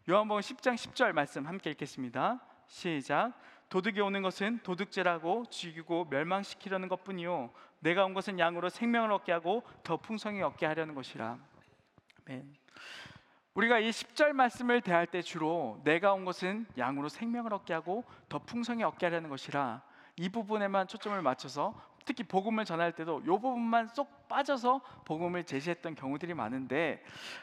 요한복음 0.08 0.40
10장 0.40 0.74
10절 0.74 1.12
말씀 1.12 1.46
함께 1.46 1.70
읽겠습니다. 1.70 2.40
시작. 2.66 3.32
도둑이 3.68 4.00
오는 4.00 4.22
것은 4.22 4.60
도둑질하고 4.62 5.46
죽이고 5.50 6.06
멸망시키려는 6.10 6.88
것뿐이요 6.88 7.50
내가 7.80 8.04
온 8.04 8.14
것은 8.14 8.38
양으로 8.38 8.68
생명을 8.68 9.10
얻게 9.12 9.32
하고 9.32 9.62
더 9.82 9.96
풍성히 9.96 10.42
얻게 10.42 10.66
하려는 10.66 10.94
것이라. 10.94 11.38
아멘. 12.26 12.54
우리가 13.54 13.78
이 13.78 13.90
10절 13.90 14.32
말씀을 14.32 14.80
대할 14.80 15.06
때 15.06 15.22
주로 15.22 15.80
내가 15.84 16.12
온 16.12 16.24
것은 16.24 16.66
양으로 16.76 17.08
생명을 17.08 17.54
얻게 17.54 17.72
하고 17.72 18.04
더 18.28 18.40
풍성히 18.40 18.82
얻게 18.82 19.06
하려는 19.06 19.30
것이라 19.30 19.82
이 20.16 20.28
부분에만 20.28 20.88
초점을 20.88 21.20
맞춰서 21.22 21.74
특히 22.04 22.24
복음을 22.24 22.64
전할 22.64 22.92
때도 22.92 23.20
이 23.20 23.26
부분만 23.26 23.88
쏙 23.88 24.28
빠져서 24.28 24.80
복음을 25.04 25.44
제시했던 25.44 25.94
경우들이 25.94 26.34
많은데 26.34 27.02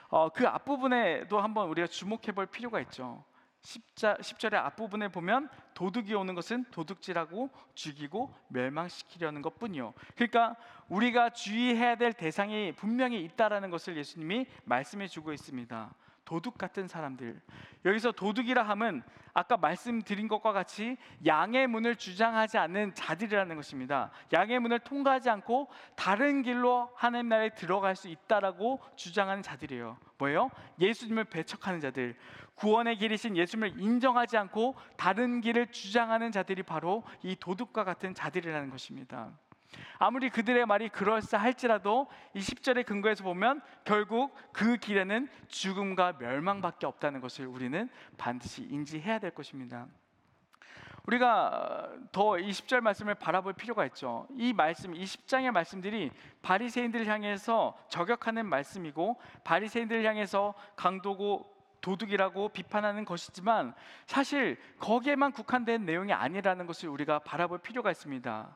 어, 0.09 0.29
그 0.29 0.47
앞부분에도 0.47 1.39
한번 1.39 1.69
우리가 1.69 1.87
주목해 1.87 2.33
볼 2.33 2.45
필요가 2.45 2.79
있죠. 2.81 3.23
10자, 3.61 4.19
10절의 4.19 4.55
앞부분에 4.55 5.09
보면 5.09 5.47
도둑이 5.75 6.13
오는 6.15 6.33
것은 6.33 6.65
도둑질하고 6.71 7.49
죽이고 7.75 8.33
멸망시키려는 8.49 9.41
것뿐이요. 9.41 9.93
그러니까 10.15 10.55
우리가 10.89 11.29
주의해야 11.29 11.95
될 11.95 12.13
대상이 12.13 12.73
분명히 12.75 13.23
있다라는 13.23 13.69
것을 13.69 13.97
예수님이 13.97 14.47
말씀해 14.65 15.07
주고 15.07 15.31
있습니다. 15.31 15.93
도둑 16.25 16.57
같은 16.57 16.87
사람들. 16.87 17.41
여기서 17.85 18.11
도둑이라 18.11 18.63
함은 18.63 19.03
아까 19.33 19.57
말씀드린 19.57 20.27
것과 20.27 20.51
같이 20.51 20.97
양의 21.25 21.67
문을 21.67 21.95
주장하지 21.95 22.57
않는 22.57 22.93
자들이라는 22.93 23.55
것입니다. 23.55 24.11
양의 24.33 24.59
문을 24.59 24.79
통과하지 24.79 25.29
않고 25.29 25.69
다른 25.95 26.41
길로 26.41 26.91
하나님 26.95 27.29
나라에 27.29 27.49
들어갈 27.55 27.95
수 27.95 28.07
있다라고 28.07 28.79
주장하는 28.95 29.41
자들이에요. 29.41 29.97
뭐예요? 30.17 30.49
예수님을 30.79 31.25
배척하는 31.25 31.79
자들. 31.79 32.17
구원의 32.55 32.97
길이신 32.97 33.37
예수님을 33.37 33.79
인정하지 33.79 34.37
않고 34.37 34.75
다른 34.97 35.41
길을 35.41 35.71
주장하는 35.71 36.31
자들이 36.31 36.63
바로 36.63 37.03
이 37.23 37.35
도둑과 37.35 37.83
같은 37.83 38.13
자들이라는 38.13 38.69
것입니다. 38.69 39.31
아무리 39.97 40.29
그들의 40.29 40.65
말이 40.65 40.89
그럴싸할지라도 40.89 42.07
이 42.33 42.39
10절의 42.39 42.85
근거에서 42.85 43.23
보면 43.23 43.61
결국 43.83 44.35
그 44.51 44.77
길에는 44.77 45.27
죽음과 45.47 46.17
멸망밖에 46.19 46.85
없다는 46.85 47.21
것을 47.21 47.45
우리는 47.45 47.89
반드시 48.17 48.63
인지해야 48.63 49.19
될 49.19 49.31
것입니다. 49.31 49.87
우리가 51.05 51.89
더이 52.11 52.49
10절 52.51 52.81
말씀을 52.81 53.15
바라볼 53.15 53.53
필요가 53.53 53.85
있죠. 53.87 54.27
이 54.37 54.53
말씀, 54.53 54.93
이 54.95 55.03
10장의 55.03 55.51
말씀들이 55.51 56.11
바리새인들을 56.41 57.07
향해서 57.07 57.77
저격하는 57.89 58.45
말씀이고 58.45 59.19
바리새인들을 59.43 60.05
향해서 60.05 60.53
강도고 60.75 61.51
도둑이라고 61.81 62.49
비판하는 62.49 63.05
것이지만 63.05 63.73
사실 64.05 64.59
거기에만 64.79 65.31
국한된 65.31 65.85
내용이 65.85 66.13
아니라는 66.13 66.67
것을 66.67 66.89
우리가 66.89 67.19
바라볼 67.19 67.57
필요가 67.59 67.89
있습니다. 67.89 68.55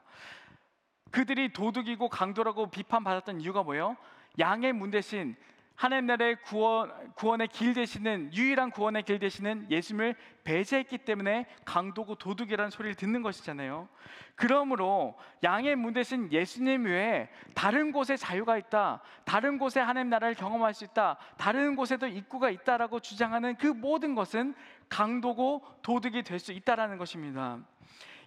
그들이 1.16 1.54
도둑이고 1.54 2.10
강도라고 2.10 2.70
비판받았던 2.70 3.40
이유가 3.40 3.64
뭐예요? 3.64 3.96
양의 4.38 4.74
문 4.74 4.92
대신 4.92 5.38
하나님 5.74 6.08
나라의 6.08 6.36
구원, 6.42 6.92
구원의 7.16 7.48
길 7.48 7.74
되시는 7.74 8.34
유일한 8.34 8.70
구원의 8.70 9.04
길 9.04 9.20
되시는 9.20 9.68
예수님을 9.72 10.16
배제했기 10.44 10.98
때문에 11.00 11.46
강도고 11.64 12.16
도둑이라는 12.16 12.70
소리를 12.70 12.96
듣는 12.96 13.22
것이잖아요. 13.22 13.88
그러므로 14.36 15.18
양의 15.42 15.78
문 15.78 15.94
대신 15.94 16.30
예수님 16.34 16.84
외에 16.84 17.30
다른 17.54 17.94
곳에 17.94 18.18
자유가 18.18 18.58
있다. 18.58 19.02
다른 19.24 19.58
곳에 19.58 19.80
하나님 19.80 20.10
나라를 20.10 20.36
경험할 20.36 20.74
수 20.74 20.84
있다. 20.84 21.16
다른 21.38 21.78
곳에도 21.78 22.08
입구가 22.08 22.50
있다라고 22.50 23.00
주장하는 23.00 23.56
그 23.56 23.68
모든 23.68 24.16
것은 24.16 24.54
강도고 24.90 25.64
도둑이 25.82 26.24
될 26.24 26.40
수 26.40 26.52
있다라는 26.52 26.98
것입니다. 26.98 27.60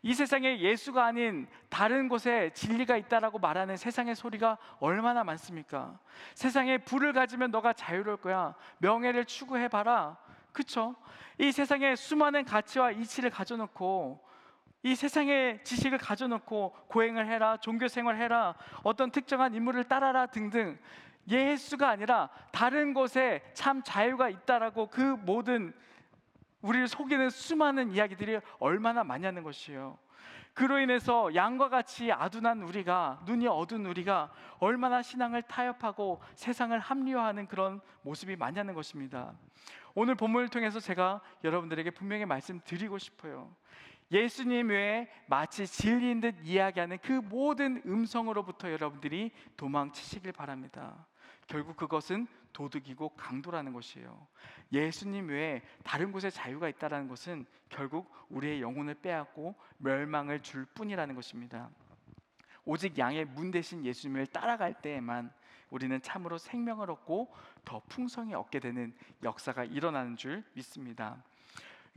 이 0.03 0.15
세상에 0.15 0.61
예수가 0.61 1.05
아닌 1.05 1.47
다른 1.69 2.09
곳에 2.09 2.51
진리가 2.55 2.97
있다라고 2.97 3.39
말하는 3.39 3.77
세상의 3.77 4.15
소리가 4.15 4.59
얼마나 4.81 5.25
많습니까? 5.25 5.99
세상에 6.35 6.79
불을 6.79 7.13
가지면 7.13 7.51
너가 7.51 7.73
자유로울 7.73 8.19
거야. 8.19 8.55
명예를 8.79 9.25
추구해 9.25 9.69
봐라. 9.69 10.17
그쵸? 10.53 10.95
이 11.39 11.53
세상에 11.53 11.97
수많은 11.97 12.45
가치와 12.45 12.93
이치를 12.93 13.31
가져놓고 13.31 14.27
이 14.85 14.95
세상의 14.95 15.65
지식을 15.65 15.99
가져놓고 15.99 16.75
고행을 16.87 17.27
해라, 17.27 17.57
종교 17.57 17.89
생활 17.89 18.17
해라, 18.17 18.55
어떤 18.83 19.11
특정한 19.11 19.55
인물을 19.55 19.85
따라라 19.85 20.27
등등 20.27 20.79
예수가 21.29 21.89
아니라 21.89 22.31
다른 22.53 22.95
곳에 22.95 23.43
참 23.55 23.83
자유가 23.83 24.29
있다라고 24.29 24.87
그 24.89 25.01
모든 25.03 25.75
우리를 26.63 26.89
속이는 26.89 27.31
수많은 27.31 27.91
이야기들이 27.93 28.41
얼마나 28.59 29.05
많냐는 29.05 29.43
것이에요. 29.43 29.99
그로 30.55 30.81
인해서 30.81 31.33
양과 31.35 31.69
같이 31.69 32.11
아둔한 32.11 32.63
우리가 32.63 33.21
눈이 33.27 33.47
어두운 33.47 33.87
우리가 33.87 34.33
얼마나 34.59 35.03
신앙을 35.03 35.43
타협하고 35.43 36.21
세상을 36.35 36.77
합리화하는 36.77 37.47
그런 37.47 37.81
모습이 38.03 38.35
많냐는 38.35 38.75
것입니다. 38.75 39.35
오늘 39.95 40.17
본문을 40.17 40.49
통해서 40.49 40.81
제가 40.81 41.21
여러분들에게 41.45 41.91
분명히 41.93 42.25
말씀드리고 42.25 42.99
싶어요. 42.99 43.55
예수님 44.11 44.71
외에 44.71 45.09
마치 45.27 45.67
진리인 45.67 46.21
듯 46.21 46.35
이야기하는 46.43 46.99
그 47.03 47.13
모든 47.13 47.83
음성으로부터 47.87 48.73
여러분들이 48.73 49.31
도망치시길 49.57 50.33
바랍니다. 50.33 51.07
결국 51.49 51.77
그것은 51.77 52.29
도둑이고 52.53 53.11
강도라는 53.11 53.73
것이에요. 53.73 54.27
예수님 54.73 55.29
외에 55.29 55.63
다른 55.83 56.13
곳에 56.13 56.31
자유가 56.31 56.69
있다라는 56.69 57.09
것은 57.09 57.47
결국 57.69 58.13
우리의 58.29 58.61
영혼을 58.61 58.95
빼앗고 58.95 59.55
멸망을 59.79 60.41
줄 60.43 60.67
뿐이라는 60.67 61.15
것입니다. 61.15 61.71
오직 62.65 62.99
양의 62.99 63.25
문 63.25 63.51
대신 63.51 63.85
예수님을 63.85 64.27
따라갈 64.27 64.75
때에만 64.75 65.33
우리는 65.71 66.01
참으로 66.03 66.37
생명을 66.37 66.91
얻고 66.91 67.35
더 67.65 67.81
풍성히 67.89 68.35
얻게 68.35 68.61
되는 68.61 68.95
역사가 69.23 69.65
일어나는 69.65 70.17
줄 70.17 70.45
믿습니다. 70.53 71.17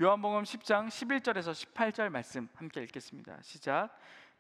요한복음 0.01 0.43
10장 0.43 0.87
11절에서 0.87 1.51
18절 1.51 2.09
말씀 2.09 2.47
함께 2.55 2.81
읽겠습니다. 2.83 3.37
시작. 3.41 3.89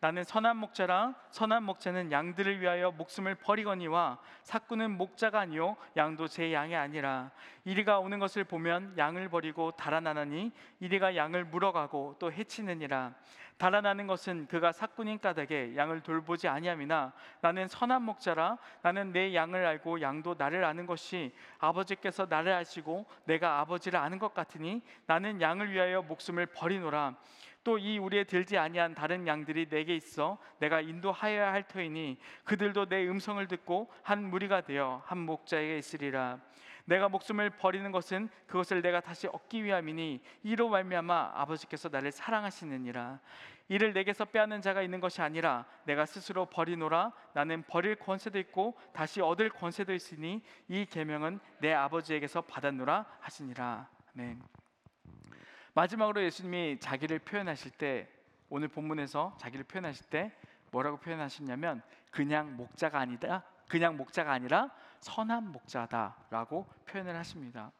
나는 0.01 0.23
선한 0.23 0.57
목자라 0.57 1.13
선한 1.29 1.61
목자는 1.61 2.11
양들을 2.11 2.59
위하여 2.59 2.89
목숨을 2.89 3.35
버리거니와 3.35 4.17
사꾼은 4.41 4.97
목자가 4.97 5.41
아니요 5.41 5.77
양도 5.95 6.27
제 6.27 6.51
양이 6.51 6.75
아니라 6.75 7.29
이리가 7.65 7.99
오는 7.99 8.17
것을 8.17 8.43
보면 8.43 8.97
양을 8.97 9.29
버리고 9.29 9.69
달아나나니 9.71 10.51
이리가 10.79 11.15
양을 11.15 11.45
물어가고 11.45 12.15
또 12.17 12.31
해치느니라. 12.31 13.13
달아나는 13.57 14.07
것은 14.07 14.47
그가 14.47 14.71
사꾼인 14.71 15.19
까닭에 15.19 15.75
양을 15.75 16.01
돌보지 16.01 16.47
아니함이나 16.47 17.13
나는 17.41 17.67
선한 17.67 18.01
목자라 18.01 18.57
나는 18.81 19.11
내 19.11 19.35
양을 19.35 19.63
알고 19.63 20.01
양도 20.01 20.33
나를 20.35 20.63
아는 20.63 20.87
것이 20.87 21.31
아버지께서 21.59 22.25
나를 22.27 22.53
아시고 22.53 23.05
내가 23.25 23.59
아버지를 23.59 23.99
아는 23.99 24.17
것 24.17 24.33
같으니 24.33 24.81
나는 25.05 25.39
양을 25.39 25.71
위하여 25.71 26.01
목숨을 26.01 26.47
버리노라 26.47 27.15
또 27.63 27.77
이 27.77 27.97
우리에 27.97 28.23
들지 28.23 28.57
아니한 28.57 28.95
다른 28.95 29.27
양들이 29.27 29.67
내게 29.67 29.95
있어 29.95 30.37
내가 30.59 30.81
인도하여야 30.81 31.51
할 31.51 31.67
터이니 31.67 32.17
그들도 32.43 32.87
내 32.87 33.07
음성을 33.07 33.45
듣고 33.47 33.91
한 34.03 34.29
무리가 34.29 34.61
되어 34.61 35.01
한 35.05 35.19
목자에게 35.19 35.77
있으리라. 35.77 36.39
내가 36.85 37.09
목숨을 37.09 37.51
버리는 37.51 37.91
것은 37.91 38.29
그것을 38.47 38.81
내가 38.81 38.99
다시 38.99 39.27
얻기 39.27 39.63
위함이니 39.63 40.21
이로 40.43 40.69
말미암아 40.69 41.33
아버지께서 41.35 41.89
나를 41.89 42.11
사랑하시느니라. 42.11 43.19
이를 43.69 43.93
내게서 43.93 44.25
빼앗는 44.25 44.61
자가 44.61 44.81
있는 44.81 44.99
것이 44.99 45.21
아니라 45.21 45.65
내가 45.85 46.05
스스로 46.05 46.45
버리노라. 46.47 47.13
나는 47.33 47.63
버릴 47.63 47.95
권세도 47.95 48.37
있고 48.39 48.77
다시 48.93 49.21
얻을 49.21 49.49
권세도 49.49 49.93
있으니 49.93 50.41
이 50.67 50.85
계명은 50.85 51.39
내 51.59 51.71
아버지에게서 51.73 52.41
받았노라 52.41 53.05
하시니라. 53.21 53.87
아멘. 54.15 54.60
마지막으로 55.73 56.23
예수님이 56.23 56.79
자기를 56.79 57.19
표현하실 57.19 57.71
때 57.71 58.09
오늘 58.49 58.67
본문에서 58.67 59.35
자기를 59.37 59.63
표현하실 59.65 60.07
때 60.07 60.31
뭐라고 60.71 60.97
표현하셨냐면 60.97 61.81
그냥 62.11 62.57
목자가 62.57 62.99
아니다. 62.99 63.43
그냥 63.67 63.95
목자가 63.95 64.33
아니라 64.33 64.69
선한 64.99 65.51
목자다라고 65.51 66.67
표현을 66.85 67.15
하십니다. 67.15 67.71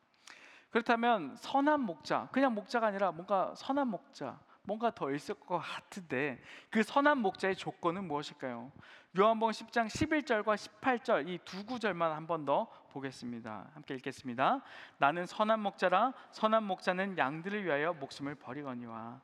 그렇다면 0.69 1.35
선한 1.35 1.81
목자, 1.81 2.29
그냥 2.31 2.53
목자가 2.55 2.87
아니라 2.87 3.11
뭔가 3.11 3.53
선한 3.55 3.89
목자, 3.89 4.39
뭔가 4.63 4.91
더 4.91 5.11
있을 5.11 5.35
것 5.35 5.57
같은데 5.57 6.39
그 6.69 6.83
선한 6.83 7.17
목자의 7.19 7.55
조건은 7.55 8.07
무엇일까요? 8.07 8.71
요한복음 9.17 9.51
10장 9.51 9.87
11절과 9.87 10.55
18절 10.55 11.27
이 11.27 11.39
두 11.43 11.65
구절만 11.65 12.11
한 12.11 12.27
번 12.27 12.45
더 12.45 12.67
보겠습니다. 12.91 13.69
함께 13.73 13.95
읽겠습니다. 13.95 14.61
나는 14.97 15.25
선한 15.25 15.59
목자라 15.61 16.13
선한 16.31 16.63
목자는 16.63 17.17
양들을 17.17 17.63
위하여 17.65 17.93
목숨을 17.93 18.35
버리거니와 18.35 19.19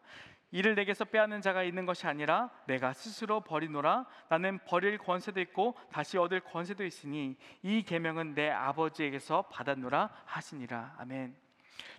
이를 0.52 0.76
내게서 0.76 1.04
빼앗는 1.06 1.41
자가 1.41 1.63
있는 1.63 1.86
것이 1.86 2.08
아니라 2.08 2.50
내가 2.67 2.93
스스로 2.93 3.41
버리노라 3.41 4.06
나는 4.30 4.60
버릴 4.65 4.97
권세도 4.97 5.41
있고 5.41 5.76
다시 5.91 6.17
얻을 6.17 6.39
권세도 6.39 6.86
있으니 6.86 7.36
이 7.62 7.84
계명은 7.84 8.34
내 8.34 8.50
아버지에게서 8.50 9.43
받았노라 9.43 10.10
하시니라 10.26 10.95
아멘. 11.00 11.36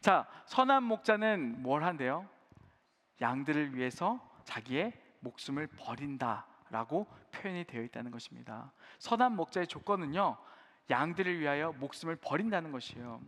자 0.01 0.27
선한 0.46 0.83
목자는 0.85 1.62
뭘 1.62 1.85
한대요? 1.85 2.27
양들을 3.21 3.75
위해서 3.75 4.21
자기의 4.45 4.93
목숨을 5.21 5.67
버린다라고 5.67 7.07
표현이 7.33 7.65
되어 7.65 7.83
있다는 7.83 8.11
것입니다. 8.11 8.73
선한 8.99 9.35
목자의 9.37 9.67
조건은요, 9.67 10.37
양들을 10.91 11.39
위하여 11.41 11.73
목숨을 11.79 12.17
버린다는 12.17 12.73
것이에요. 12.73 13.21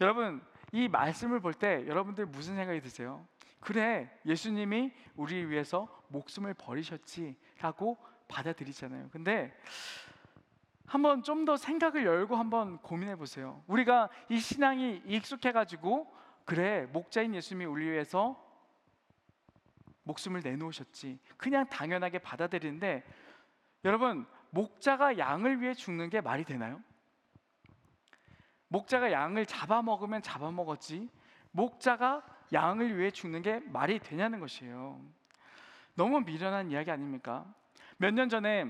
여러분, 0.00 0.42
이 0.72 0.88
말씀을 0.88 1.40
볼 1.40 1.54
때 1.54 1.86
여러분들 1.86 2.26
무슨 2.26 2.56
생각이 2.56 2.80
드세요? 2.80 3.26
그래, 3.60 4.10
예수님이 4.24 4.92
우리 5.16 5.44
위해서 5.48 5.88
목숨을 6.08 6.54
버리셨지라고 6.54 7.98
받아들이잖아요. 8.28 9.10
근데 9.10 9.54
한번 10.86 11.22
좀 11.22 11.44
더 11.44 11.56
생각을 11.56 12.04
열고 12.04 12.36
한번 12.36 12.78
고민해 12.78 13.16
보세요. 13.16 13.62
우리가 13.66 14.08
이 14.28 14.38
신앙이 14.38 15.02
익숙해 15.06 15.52
가지고 15.52 16.12
그래, 16.44 16.86
목자인 16.92 17.34
예수님이 17.34 17.66
우리 17.66 17.88
위해서 17.88 18.42
목숨을 20.10 20.40
내놓으셨지. 20.42 21.18
그냥 21.36 21.66
당연하게 21.68 22.18
받아들이는데 22.18 23.04
여러분, 23.84 24.26
목자가 24.50 25.16
양을 25.18 25.60
위해 25.62 25.74
죽는 25.74 26.10
게 26.10 26.20
말이 26.20 26.44
되나요? 26.44 26.82
목자가 28.68 29.10
양을 29.10 29.46
잡아먹으면 29.46 30.22
잡아먹었지 30.22 31.08
목자가 31.52 32.22
양을 32.52 32.96
위해 32.98 33.10
죽는 33.10 33.42
게 33.42 33.60
말이 33.60 33.98
되냐는 33.98 34.40
것이에요. 34.40 35.00
너무 35.94 36.20
미련한 36.20 36.70
이야기 36.70 36.90
아닙니까? 36.90 37.46
몇 37.96 38.12
년 38.12 38.28
전에 38.28 38.66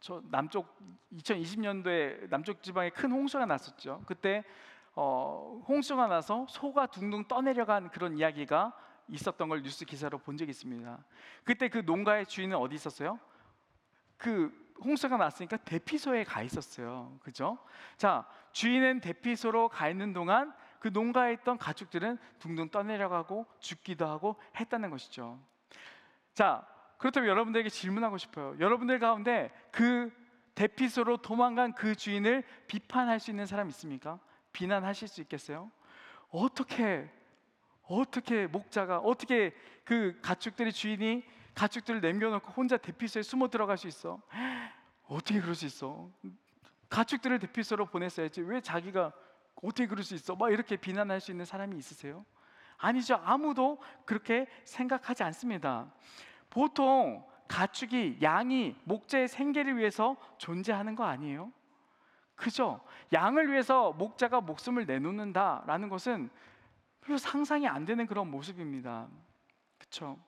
저 0.00 0.22
남쪽 0.30 0.78
2020년도에 1.12 2.28
남쪽 2.30 2.62
지방에 2.62 2.90
큰 2.90 3.10
홍수가 3.10 3.46
났었죠. 3.46 4.02
그때 4.06 4.44
어, 4.94 5.62
홍수가 5.68 6.06
나서 6.08 6.46
소가 6.48 6.86
둥둥 6.86 7.24
떠내려간 7.28 7.90
그런 7.90 8.16
이야기가 8.16 8.72
있었던 9.08 9.48
걸 9.48 9.62
뉴스 9.62 9.84
기사로 9.84 10.18
본 10.18 10.36
적이 10.36 10.50
있습니다. 10.50 10.98
그때 11.44 11.68
그 11.68 11.78
농가의 11.78 12.26
주인은 12.26 12.56
어디 12.56 12.74
있었어요? 12.74 13.18
그 14.16 14.52
홍수가 14.84 15.16
났으니까 15.16 15.56
대피소에 15.58 16.24
가 16.24 16.42
있었어요. 16.42 17.18
그죠? 17.22 17.58
자, 17.96 18.26
주인은 18.52 19.00
대피소로 19.00 19.68
가 19.68 19.88
있는 19.88 20.12
동안 20.12 20.52
그 20.78 20.88
농가에 20.88 21.32
있던 21.34 21.58
가축들은 21.58 22.18
둥둥 22.38 22.70
떠내려가고 22.70 23.46
죽기도 23.58 24.06
하고 24.06 24.36
했다는 24.58 24.90
것이죠. 24.90 25.40
자, 26.34 26.66
그렇다면 26.98 27.28
여러분들에게 27.28 27.68
질문하고 27.68 28.18
싶어요. 28.18 28.56
여러분들 28.60 28.98
가운데 28.98 29.52
그 29.70 30.12
대피소로 30.54 31.18
도망간 31.18 31.72
그 31.72 31.94
주인을 31.94 32.44
비판할 32.66 33.20
수 33.20 33.30
있는 33.30 33.46
사람 33.46 33.68
있습니까? 33.68 34.18
비난하실 34.52 35.08
수 35.08 35.20
있겠어요? 35.20 35.70
어떻게 36.30 37.08
어떻게 37.88 38.46
목자가 38.46 38.98
어떻게 38.98 39.54
그 39.84 40.18
가축들의 40.22 40.72
주인이 40.72 41.24
가축들을 41.54 42.00
남겨놓고 42.00 42.52
혼자 42.52 42.76
대피소에 42.76 43.22
숨어 43.22 43.48
들어갈 43.48 43.78
수 43.78 43.88
있어? 43.88 44.20
어떻게 45.06 45.40
그럴 45.40 45.54
수 45.54 45.66
있어? 45.66 46.08
가축들을 46.90 47.38
대피소로 47.40 47.86
보냈어야지 47.86 48.42
왜 48.42 48.60
자기가 48.60 49.12
어떻게 49.62 49.86
그럴 49.86 50.04
수 50.04 50.14
있어? 50.14 50.36
막 50.36 50.52
이렇게 50.52 50.76
비난할 50.76 51.20
수 51.20 51.30
있는 51.30 51.44
사람이 51.44 51.76
있으세요? 51.76 52.24
아니죠. 52.76 53.20
아무도 53.24 53.78
그렇게 54.04 54.46
생각하지 54.64 55.24
않습니다. 55.24 55.90
보통 56.48 57.26
가축이 57.48 58.18
양이 58.22 58.76
목자의 58.84 59.26
생계를 59.26 59.76
위해서 59.78 60.16
존재하는 60.36 60.94
거 60.94 61.04
아니에요? 61.04 61.50
그죠? 62.36 62.80
양을 63.12 63.50
위해서 63.50 63.92
목자가 63.92 64.40
목숨을 64.40 64.86
내놓는다라는 64.86 65.88
것은 65.88 66.30
별로 67.08 67.16
상상이 67.16 67.66
안 67.66 67.86
되는 67.86 68.06
그런 68.06 68.30
모습입니다. 68.30 69.08
그렇죠? 69.78 70.18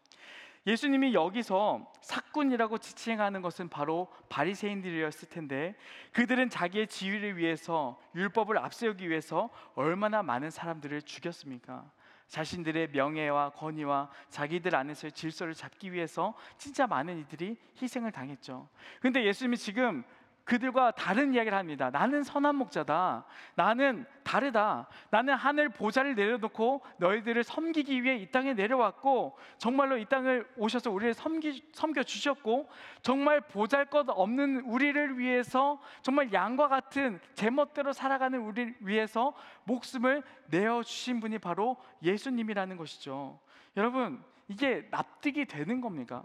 예수님이 0.67 1.13
여기서 1.13 1.93
사꾼이라고 2.01 2.79
지칭하는 2.79 3.43
것은 3.43 3.69
바로 3.69 4.09
바리새인들이었을 4.31 5.29
텐데 5.29 5.77
그들은 6.13 6.49
자기의 6.49 6.87
지위를 6.87 7.37
위해서 7.37 8.01
율법을 8.15 8.57
앞세우기 8.59 9.09
위해서 9.11 9.51
얼마나 9.75 10.23
많은 10.23 10.51
사람들을 10.51 11.03
죽였습니까? 11.03 11.91
자신들의 12.29 12.91
명예와 12.93 13.51
권위와 13.51 14.09
자기들 14.31 14.75
안에서의 14.75 15.13
질서를 15.13 15.53
잡기 15.53 15.93
위해서 15.93 16.35
진짜 16.57 16.87
많은 16.87 17.19
이들이 17.19 17.59
희생을 17.81 18.13
당했죠. 18.13 18.69
근데 19.01 19.25
예수님이 19.25 19.57
지금 19.59 20.05
그들과 20.51 20.91
다른 20.91 21.33
이야기를 21.33 21.57
합니다. 21.57 21.91
나는 21.91 22.25
선한 22.25 22.57
목자다. 22.57 23.25
나는 23.55 24.05
다르다. 24.25 24.89
나는 25.09 25.35
하늘 25.35 25.69
보좌를 25.69 26.17
내려놓고 26.17 26.83
너희들을 26.97 27.45
섬기기 27.45 28.03
위해 28.03 28.17
이 28.17 28.29
땅에 28.33 28.53
내려왔고 28.53 29.39
정말로 29.59 29.97
이 29.97 30.05
땅을 30.07 30.49
오셔서 30.57 30.91
우리를 30.91 31.15
섬기, 31.15 31.71
섬겨 31.73 32.03
주셨고 32.03 32.69
정말 33.01 33.41
보잘것 33.43 34.09
없는 34.09 34.63
우리를 34.63 35.19
위해서 35.21 35.81
정말 36.03 36.33
양과 36.33 36.67
같은 36.67 37.21
제멋대로 37.35 37.93
살아가는 37.93 38.41
우리를 38.41 38.75
위해서 38.81 39.33
목숨을 39.63 40.25
내어 40.47 40.83
주신 40.83 41.21
분이 41.21 41.39
바로 41.39 41.77
예수님이라는 42.03 42.77
것이죠. 42.77 43.39
여러분 43.77 44.21
이게 44.49 44.89
납득이 44.91 45.45
되는 45.45 45.81
겁니까? 45.81 46.25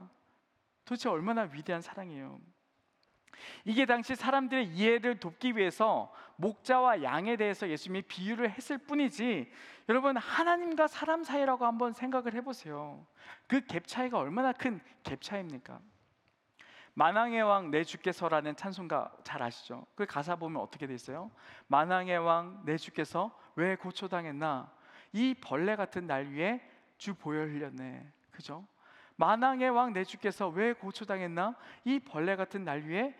도대체 0.83 1.09
얼마나 1.09 1.43
위대한 1.43 1.83
사랑이에요. 1.83 2.54
이게 3.63 3.85
당시 3.85 4.15
사람들의 4.15 4.67
이해를 4.67 5.19
돕기 5.19 5.55
위해서 5.57 6.11
목자와 6.37 7.03
양에 7.03 7.35
대해서 7.37 7.67
예수님이 7.69 8.03
비유를 8.03 8.49
했을 8.51 8.77
뿐이지 8.77 9.51
여러분 9.89 10.17
하나님과 10.17 10.87
사람 10.87 11.23
사이라고 11.23 11.65
한번 11.65 11.93
생각을 11.93 12.33
해보세요. 12.33 13.05
그 13.47 13.61
갭 13.61 13.85
차이가 13.87 14.17
얼마나 14.17 14.51
큰 14.51 14.79
갭 15.03 15.21
차이입니까? 15.21 15.79
만왕의 16.97 17.41
왕 17.43 17.71
내 17.71 17.83
주께서라는 17.83 18.55
찬송가 18.55 19.11
잘 19.23 19.43
아시죠? 19.43 19.85
그 19.95 20.05
가사 20.05 20.35
보면 20.37 20.61
어떻게 20.61 20.87
돼 20.87 20.93
있어요? 20.93 21.29
만왕의 21.67 22.17
왕 22.19 22.61
내 22.65 22.77
주께서 22.77 23.37
왜 23.55 23.75
고초당했나? 23.75 24.71
이 25.13 25.33
벌레 25.33 25.75
같은 25.75 26.07
날 26.07 26.27
위에 26.27 26.61
주 26.97 27.13
보혈 27.13 27.49
흘렸네. 27.49 28.05
그죠? 28.31 28.65
만왕의 29.17 29.69
왕 29.71 29.93
내 29.93 30.03
주께서 30.05 30.47
왜 30.49 30.73
고초당했나? 30.73 31.55
이 31.83 31.99
벌레 31.99 32.35
같은 32.37 32.63
날 32.63 32.81
위에 32.83 33.13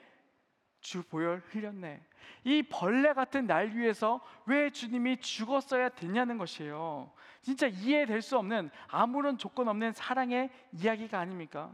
주 0.85 1.01
보혈 1.01 1.41
흘렸네. 1.49 1.99
이 2.43 2.61
벌레 2.61 3.13
같은 3.13 3.47
날 3.47 3.69
위해서 3.69 4.21
왜 4.45 4.69
주님이 4.69 5.17
죽었어야 5.17 5.89
됐냐는 5.89 6.37
것이에요. 6.37 7.11
진짜 7.41 7.65
이해될 7.65 8.21
수 8.21 8.37
없는 8.37 8.69
아무런 8.87 9.39
조건 9.39 9.67
없는 9.67 9.93
사랑의 9.93 10.51
이야기가 10.73 11.19
아닙니까? 11.19 11.71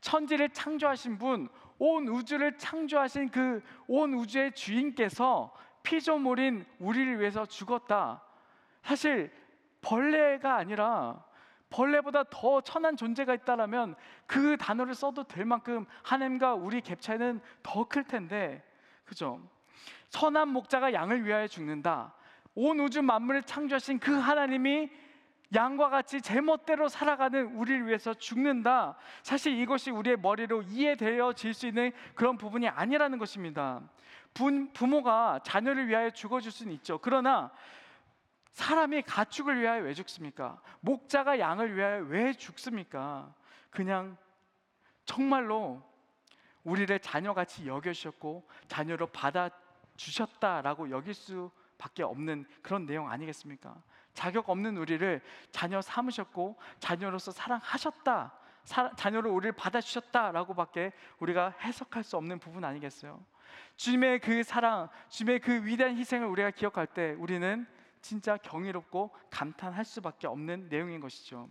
천지를 0.00 0.48
창조하신 0.48 1.18
분, 1.18 1.48
온 1.78 2.08
우주를 2.08 2.58
창조하신 2.58 3.28
그 3.30 3.62
온 3.86 4.12
우주의 4.14 4.52
주인께서 4.52 5.54
피조물인 5.84 6.66
우리를 6.80 7.20
위해서 7.20 7.46
죽었다. 7.46 8.24
사실 8.82 9.32
벌레가 9.80 10.56
아니라 10.56 11.24
벌레보다 11.72 12.24
더 12.30 12.60
천한 12.60 12.96
존재가 12.96 13.34
있다라면 13.34 13.96
그 14.26 14.56
단어를 14.56 14.94
써도 14.94 15.24
될 15.24 15.44
만큼 15.44 15.86
하나님과 16.02 16.54
우리 16.54 16.80
갭 16.80 17.00
차이는 17.00 17.40
더 17.62 17.84
클 17.84 18.04
텐데, 18.04 18.62
그죠? 19.04 19.40
선한 20.10 20.48
목자가 20.48 20.92
양을 20.92 21.24
위하여 21.24 21.48
죽는다. 21.48 22.14
온 22.54 22.78
우주 22.80 23.02
만물을 23.02 23.42
창조하신 23.44 23.98
그 23.98 24.12
하나님이 24.12 24.90
양과 25.54 25.90
같이 25.90 26.20
제멋대로 26.20 26.88
살아가는 26.88 27.56
우리를 27.56 27.86
위해서 27.86 28.14
죽는다. 28.14 28.96
사실 29.22 29.58
이것이 29.58 29.90
우리의 29.90 30.18
머리로 30.18 30.62
이해되어질 30.62 31.52
수 31.52 31.66
있는 31.66 31.92
그런 32.14 32.38
부분이 32.38 32.68
아니라는 32.68 33.18
것입니다. 33.18 33.80
부, 34.32 34.68
부모가 34.72 35.40
자녀를 35.44 35.88
위하여 35.88 36.10
죽어줄 36.10 36.50
수는 36.52 36.72
있죠. 36.74 36.98
그러나 36.98 37.50
사람이 38.52 39.02
가축을 39.02 39.60
위하여 39.60 39.82
왜 39.82 39.94
죽습니까? 39.94 40.60
목자가 40.80 41.38
양을 41.38 41.76
위하여 41.76 42.02
왜 42.04 42.32
죽습니까? 42.32 43.34
그냥 43.70 44.16
정말로 45.04 45.82
우리를 46.64 46.96
자녀같이 47.00 47.66
여겨주셨고 47.66 48.46
자녀로 48.68 49.06
받아 49.08 49.50
주셨다라고 49.96 50.90
여길 50.90 51.14
수밖에 51.14 52.02
없는 52.02 52.46
그런 52.62 52.86
내용 52.86 53.10
아니겠습니까? 53.10 53.74
자격 54.14 54.50
없는 54.50 54.76
우리를 54.76 55.22
자녀 55.50 55.80
삼으셨고 55.80 56.58
자녀로서 56.78 57.32
사랑하셨다. 57.32 58.32
사, 58.64 58.94
자녀로 58.94 59.32
우리를 59.32 59.52
받아주셨다라고밖에 59.52 60.92
우리가 61.18 61.54
해석할 61.62 62.04
수 62.04 62.16
없는 62.16 62.38
부분 62.38 62.64
아니겠어요? 62.64 63.24
주님의 63.76 64.20
그 64.20 64.42
사랑, 64.42 64.88
주님의 65.08 65.40
그 65.40 65.64
위대한 65.64 65.96
희생을 65.96 66.28
우리가 66.28 66.50
기억할 66.50 66.86
때 66.86 67.16
우리는 67.18 67.66
진짜 68.02 68.36
경이롭고 68.36 69.14
감탄할 69.30 69.84
수밖에 69.84 70.26
없는 70.26 70.68
내용인 70.68 71.00
것이죠. 71.00 71.48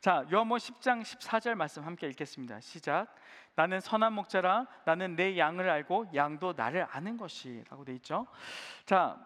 자, 0.00 0.26
요한복음 0.32 0.58
10장 0.58 1.02
14절 1.02 1.54
말씀 1.54 1.84
함께 1.84 2.06
읽겠습니다. 2.08 2.60
시작. 2.60 3.14
나는 3.56 3.80
선한 3.80 4.12
목자라 4.12 4.66
나는 4.84 5.16
내 5.16 5.38
양을 5.38 5.68
알고 5.68 6.08
양도 6.14 6.52
나를 6.54 6.86
아는 6.90 7.16
것이라고 7.16 7.84
돼 7.84 7.94
있죠. 7.94 8.26
자, 8.84 9.18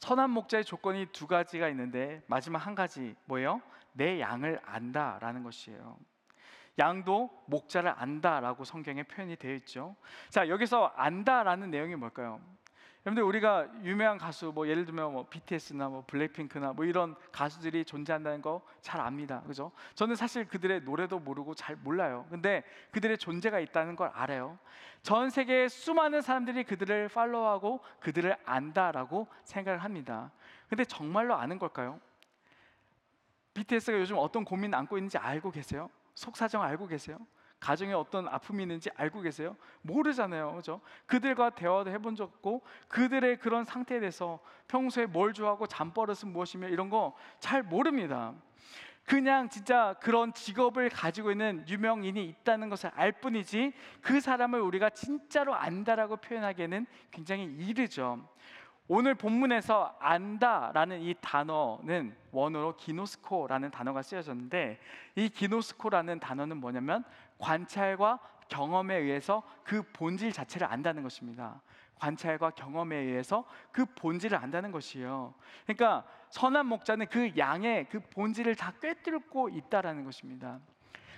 선한 0.00 0.30
목자의 0.30 0.64
조건이 0.64 1.06
두 1.06 1.26
가지가 1.26 1.68
있는데 1.70 2.22
마지막 2.26 2.58
한 2.58 2.74
가지 2.74 3.14
뭐예요? 3.24 3.62
내 3.92 4.20
양을 4.20 4.60
안다라는 4.64 5.42
것이에요. 5.42 5.96
양도 6.78 7.30
목자를 7.46 7.94
안다라고 7.96 8.64
성경에 8.64 9.02
표현이 9.02 9.36
되어 9.36 9.54
있죠. 9.54 9.96
자, 10.28 10.48
여기서 10.48 10.92
안다라는 10.96 11.70
내용이 11.70 11.96
뭘까요? 11.96 12.40
여러분들 13.06 13.22
우리가 13.22 13.68
유명한 13.84 14.18
가수 14.18 14.50
뭐 14.52 14.66
예를 14.66 14.84
들면 14.84 15.12
뭐 15.12 15.26
BTS나 15.30 15.88
뭐 15.88 16.02
블랙핑크나 16.08 16.72
뭐 16.72 16.84
이런 16.84 17.14
가수들이 17.30 17.84
존재한다는 17.84 18.42
거 18.42 18.60
잘 18.86 19.00
압니다. 19.00 19.42
그죠? 19.42 19.72
저는 19.96 20.14
사실 20.14 20.44
그들의 20.46 20.82
노래도 20.82 21.18
모르고 21.18 21.54
잘 21.54 21.74
몰라요. 21.74 22.24
근데 22.30 22.62
그들의 22.92 23.18
존재가 23.18 23.58
있다는 23.58 23.96
걸 23.96 24.12
알아요. 24.14 24.58
전 25.02 25.28
세계의 25.28 25.68
수많은 25.68 26.22
사람들이 26.22 26.62
그들을 26.62 27.08
팔로우하고 27.08 27.80
그들을 27.98 28.36
안다라고 28.44 29.26
생각을 29.42 29.82
합니다. 29.82 30.30
근데 30.68 30.84
정말로 30.84 31.34
아는 31.34 31.58
걸까요? 31.58 32.00
BTS가 33.54 33.98
요즘 33.98 34.18
어떤 34.18 34.44
고민 34.44 34.72
안고 34.72 34.98
있는지 34.98 35.18
알고 35.18 35.50
계세요? 35.50 35.90
속 36.14 36.36
사정 36.36 36.62
알고 36.62 36.86
계세요? 36.86 37.18
가정에 37.60 37.92
어떤 37.94 38.28
아픔이 38.28 38.62
있는지 38.62 38.90
알고 38.96 39.22
계세요? 39.22 39.56
모르잖아요. 39.82 40.54
그죠? 40.56 40.80
그들과 41.06 41.50
대화도 41.50 41.90
해본 41.90 42.14
적 42.16 42.24
없고 42.24 42.62
그들의 42.88 43.38
그런 43.38 43.64
상태에 43.64 43.98
대해서 44.00 44.38
평소에 44.68 45.06
뭘 45.06 45.32
좋아하고 45.32 45.66
잠버릇은 45.66 46.32
무엇이며 46.32 46.68
이런 46.68 46.90
거 46.90 47.14
잘 47.40 47.62
모릅니다. 47.62 48.34
그냥 49.04 49.48
진짜 49.48 49.94
그런 50.00 50.32
직업을 50.34 50.88
가지고 50.90 51.30
있는 51.30 51.64
유명인이 51.68 52.24
있다는 52.26 52.68
것을 52.68 52.90
알 52.94 53.12
뿐이지 53.12 53.72
그 54.00 54.20
사람을 54.20 54.60
우리가 54.60 54.90
진짜로 54.90 55.54
안다라고 55.54 56.16
표현하기에는 56.16 56.86
굉장히 57.12 57.44
이르죠. 57.44 58.28
오늘 58.88 59.16
본문에서 59.16 59.96
안다라는 59.98 61.00
이 61.00 61.14
단어는 61.20 62.16
원어로 62.30 62.76
기노스코라는 62.76 63.70
단어가 63.70 64.02
쓰여졌는데 64.02 64.78
이 65.16 65.28
기노스코라는 65.28 66.20
단어는 66.20 66.58
뭐냐면 66.58 67.04
관찰과 67.38 68.20
경험에 68.48 68.96
의해서 68.96 69.42
그 69.64 69.82
본질 69.92 70.32
자체를 70.32 70.68
안다는 70.68 71.02
것입니다. 71.02 71.60
관찰과 71.96 72.50
경험에 72.50 72.96
의해서 72.96 73.44
그 73.72 73.86
본질을 73.86 74.38
안다는 74.38 74.70
것이에요. 74.70 75.34
그러니까 75.64 76.06
선한 76.30 76.66
목자는 76.66 77.06
그 77.06 77.32
양의 77.36 77.88
그 77.88 77.98
본질을 77.98 78.54
다 78.54 78.72
꿰뚫고 78.80 79.48
있다라는 79.48 80.04
것입니다. 80.04 80.60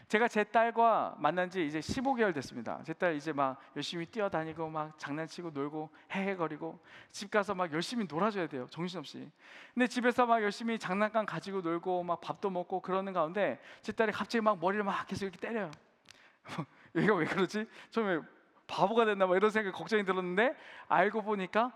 제가 0.09 0.27
제 0.27 0.43
딸과 0.43 1.17
만난 1.19 1.51
지 1.51 1.67
이제 1.67 1.81
15개월 1.81 2.33
됐습니다. 2.35 2.83
제 2.83 2.95
딸 2.95 3.15
이제 3.15 3.31
막 3.33 3.61
열심히 3.77 4.07
뛰어다니고 4.07 4.69
막 4.71 4.99
장난치고 4.99 5.51
놀고 5.51 5.91
헤헤거리고 6.13 6.79
집 7.11 7.31
가서 7.31 7.55
막 7.55 7.71
열심히 7.73 8.07
놀아줘야 8.09 8.47
돼요. 8.47 8.67
정신없이. 8.71 9.31
근데 9.75 9.87
집에서 9.87 10.25
막 10.25 10.43
열심히 10.43 10.79
장난감 10.79 11.27
가지고 11.27 11.61
놀고 11.61 12.03
막 12.05 12.21
밥도 12.23 12.49
먹고 12.49 12.81
그러는 12.81 13.13
가운데 13.13 13.61
제 13.83 13.93
딸이 13.93 14.13
갑자기 14.13 14.41
막 14.43 14.59
머리를 14.59 14.83
막 14.83 15.07
계속 15.07 15.27
이렇게 15.27 15.39
때려요. 15.39 15.71
얘가 16.97 17.15
왜 17.15 17.27
그러지? 17.27 17.67
처음에 17.91 18.21
바보가 18.67 19.05
됐나 19.05 19.27
봐 19.27 19.37
이런 19.37 19.51
생각 19.51 19.73
걱정이 19.73 20.05
들었는데 20.05 20.57
알고 20.89 21.23
보니까 21.23 21.71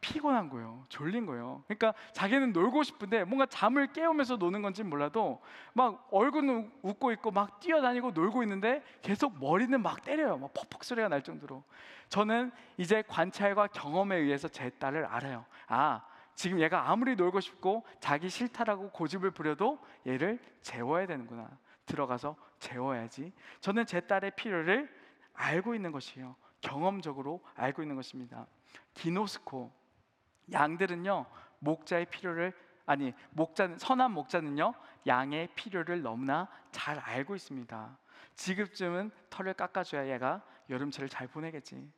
피곤한 0.00 0.50
거예요. 0.50 0.84
졸린 0.88 1.26
거예요. 1.26 1.64
그러니까 1.66 1.94
자기는 2.12 2.52
놀고 2.52 2.82
싶은데 2.82 3.24
뭔가 3.24 3.46
잠을 3.46 3.92
깨우면서 3.92 4.36
노는 4.36 4.62
건지 4.62 4.82
몰라도 4.82 5.40
막 5.72 6.06
얼굴은 6.10 6.70
웃고 6.82 7.12
있고 7.12 7.30
막 7.30 7.60
뛰어다니고 7.60 8.12
놀고 8.12 8.42
있는데 8.44 8.82
계속 9.02 9.38
머리는 9.40 9.80
막 9.80 10.02
때려요. 10.02 10.38
막 10.38 10.52
퍽퍽 10.54 10.84
소리가 10.84 11.08
날 11.08 11.22
정도로. 11.22 11.62
저는 12.08 12.52
이제 12.76 13.02
관찰과 13.08 13.68
경험에 13.68 14.16
의해서 14.16 14.48
제 14.48 14.70
딸을 14.70 15.06
알아요. 15.06 15.44
아, 15.66 16.02
지금 16.34 16.60
얘가 16.60 16.90
아무리 16.90 17.16
놀고 17.16 17.40
싶고 17.40 17.84
자기 17.98 18.28
싫다라고 18.28 18.90
고집을 18.90 19.30
부려도 19.30 19.78
얘를 20.06 20.38
재워야 20.62 21.06
되는구나. 21.06 21.48
들어가서 21.86 22.36
재워야지. 22.58 23.32
저는 23.60 23.86
제 23.86 24.00
딸의 24.00 24.32
필요를 24.36 24.88
알고 25.32 25.74
있는 25.74 25.92
것이에요. 25.92 26.36
경험적으로 26.60 27.40
알고 27.54 27.82
있는 27.82 27.96
것입니다. 27.96 28.46
기노스코 28.94 29.70
양들은요 30.52 31.26
목자의 31.58 32.06
필요를 32.06 32.52
아니 32.86 33.12
목자는 33.30 33.78
선한 33.78 34.12
목자는요 34.12 34.74
양의 35.06 35.48
필요를 35.54 36.02
너무나 36.02 36.48
잘 36.70 36.98
알고 36.98 37.34
있습니다. 37.34 37.98
지금쯤은 38.34 39.10
털을 39.30 39.54
깎아줘야 39.54 40.08
얘가 40.12 40.42
여름철을 40.68 41.08
잘 41.08 41.26
보내겠지. 41.26 41.90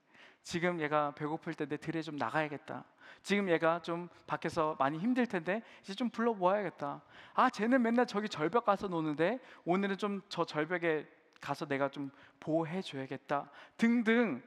지금 0.43 0.81
얘가 0.81 1.13
배고플 1.15 1.55
텐데 1.55 1.77
들에 1.77 2.01
좀 2.01 2.17
나가야겠다. 2.17 2.85
지금 3.23 3.51
얘가 3.51 3.83
좀 3.83 4.09
밖에서 4.27 4.77
많이 4.79 4.99
힘들 4.99 5.27
텐데 5.27 5.63
이제 5.83 5.95
좀 5.95 6.09
불러 6.09 6.33
모아야겠다. 6.33 7.03
아, 7.35 7.51
쟤는 7.51 7.83
맨날 7.83 8.07
저기 8.07 8.29
절벽 8.29 8.65
가서 8.65 8.89
노는데 8.89 9.41
오늘은 9.65 9.99
좀 9.99 10.23
저 10.29 10.45
절벽에 10.45 11.07
가서 11.41 11.67
내가 11.67 11.89
좀 11.89 12.11
보호해 12.41 12.83
줘야겠다. 12.83 13.51
등등. 13.77 14.43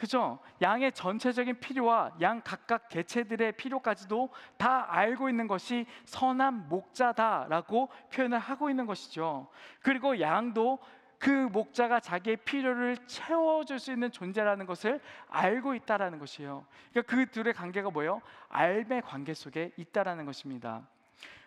그죠? 0.00 0.38
양의 0.62 0.92
전체적인 0.92 1.60
필요와 1.60 2.12
양 2.22 2.40
각각 2.42 2.88
개체들의 2.88 3.52
필요까지도 3.52 4.30
다 4.56 4.86
알고 4.88 5.28
있는 5.28 5.46
것이 5.46 5.84
선한 6.06 6.70
목자다라고 6.70 7.90
표현을 8.10 8.38
하고 8.38 8.70
있는 8.70 8.86
것이죠. 8.86 9.48
그리고 9.82 10.18
양도 10.18 10.78
그 11.18 11.28
목자가 11.28 12.00
자기의 12.00 12.38
필요를 12.38 12.96
채워줄 13.06 13.78
수 13.78 13.92
있는 13.92 14.10
존재라는 14.10 14.64
것을 14.64 15.02
알고 15.28 15.74
있다라는 15.74 16.18
것이에요. 16.18 16.64
그러니까 16.92 17.14
그 17.14 17.30
둘의 17.30 17.52
관계가 17.52 17.90
뭐예요? 17.90 18.22
알의 18.48 19.02
관계 19.02 19.34
속에 19.34 19.72
있다라는 19.76 20.24
것입니다. 20.24 20.80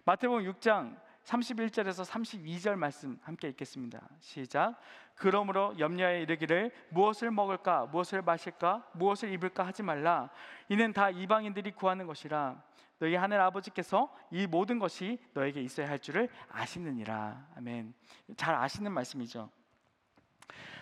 마태복음 0.05 0.43
6장 0.43 0.95
31절에서 1.23 2.05
32절 2.05 2.75
말씀 2.75 3.17
함께 3.23 3.47
읽겠습니다. 3.49 4.01
시작. 4.19 4.79
그러므로 5.15 5.77
염려에 5.79 6.21
이르기를 6.21 6.71
무엇을 6.89 7.31
먹을까? 7.31 7.85
무엇을 7.87 8.21
마실까? 8.21 8.89
무엇을 8.93 9.31
입을까 9.31 9.65
하지 9.65 9.83
말라. 9.83 10.29
이는 10.69 10.91
다 10.91 11.09
이방인들이 11.09 11.71
구하는 11.71 12.07
것이라. 12.07 12.61
너희 12.99 13.15
하늘 13.15 13.39
아버지께서 13.41 14.13
이 14.31 14.47
모든 14.47 14.79
것이 14.79 15.19
너에게 15.33 15.61
있어야 15.61 15.89
할 15.89 15.99
줄을 15.99 16.29
아시느니라. 16.49 17.47
아멘. 17.55 17.93
잘 18.35 18.55
아시는 18.55 18.91
말씀이죠. 18.91 19.49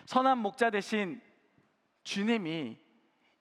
선한 0.05 0.39
목자 0.39 0.71
대신 0.71 1.21
주님이 2.03 2.77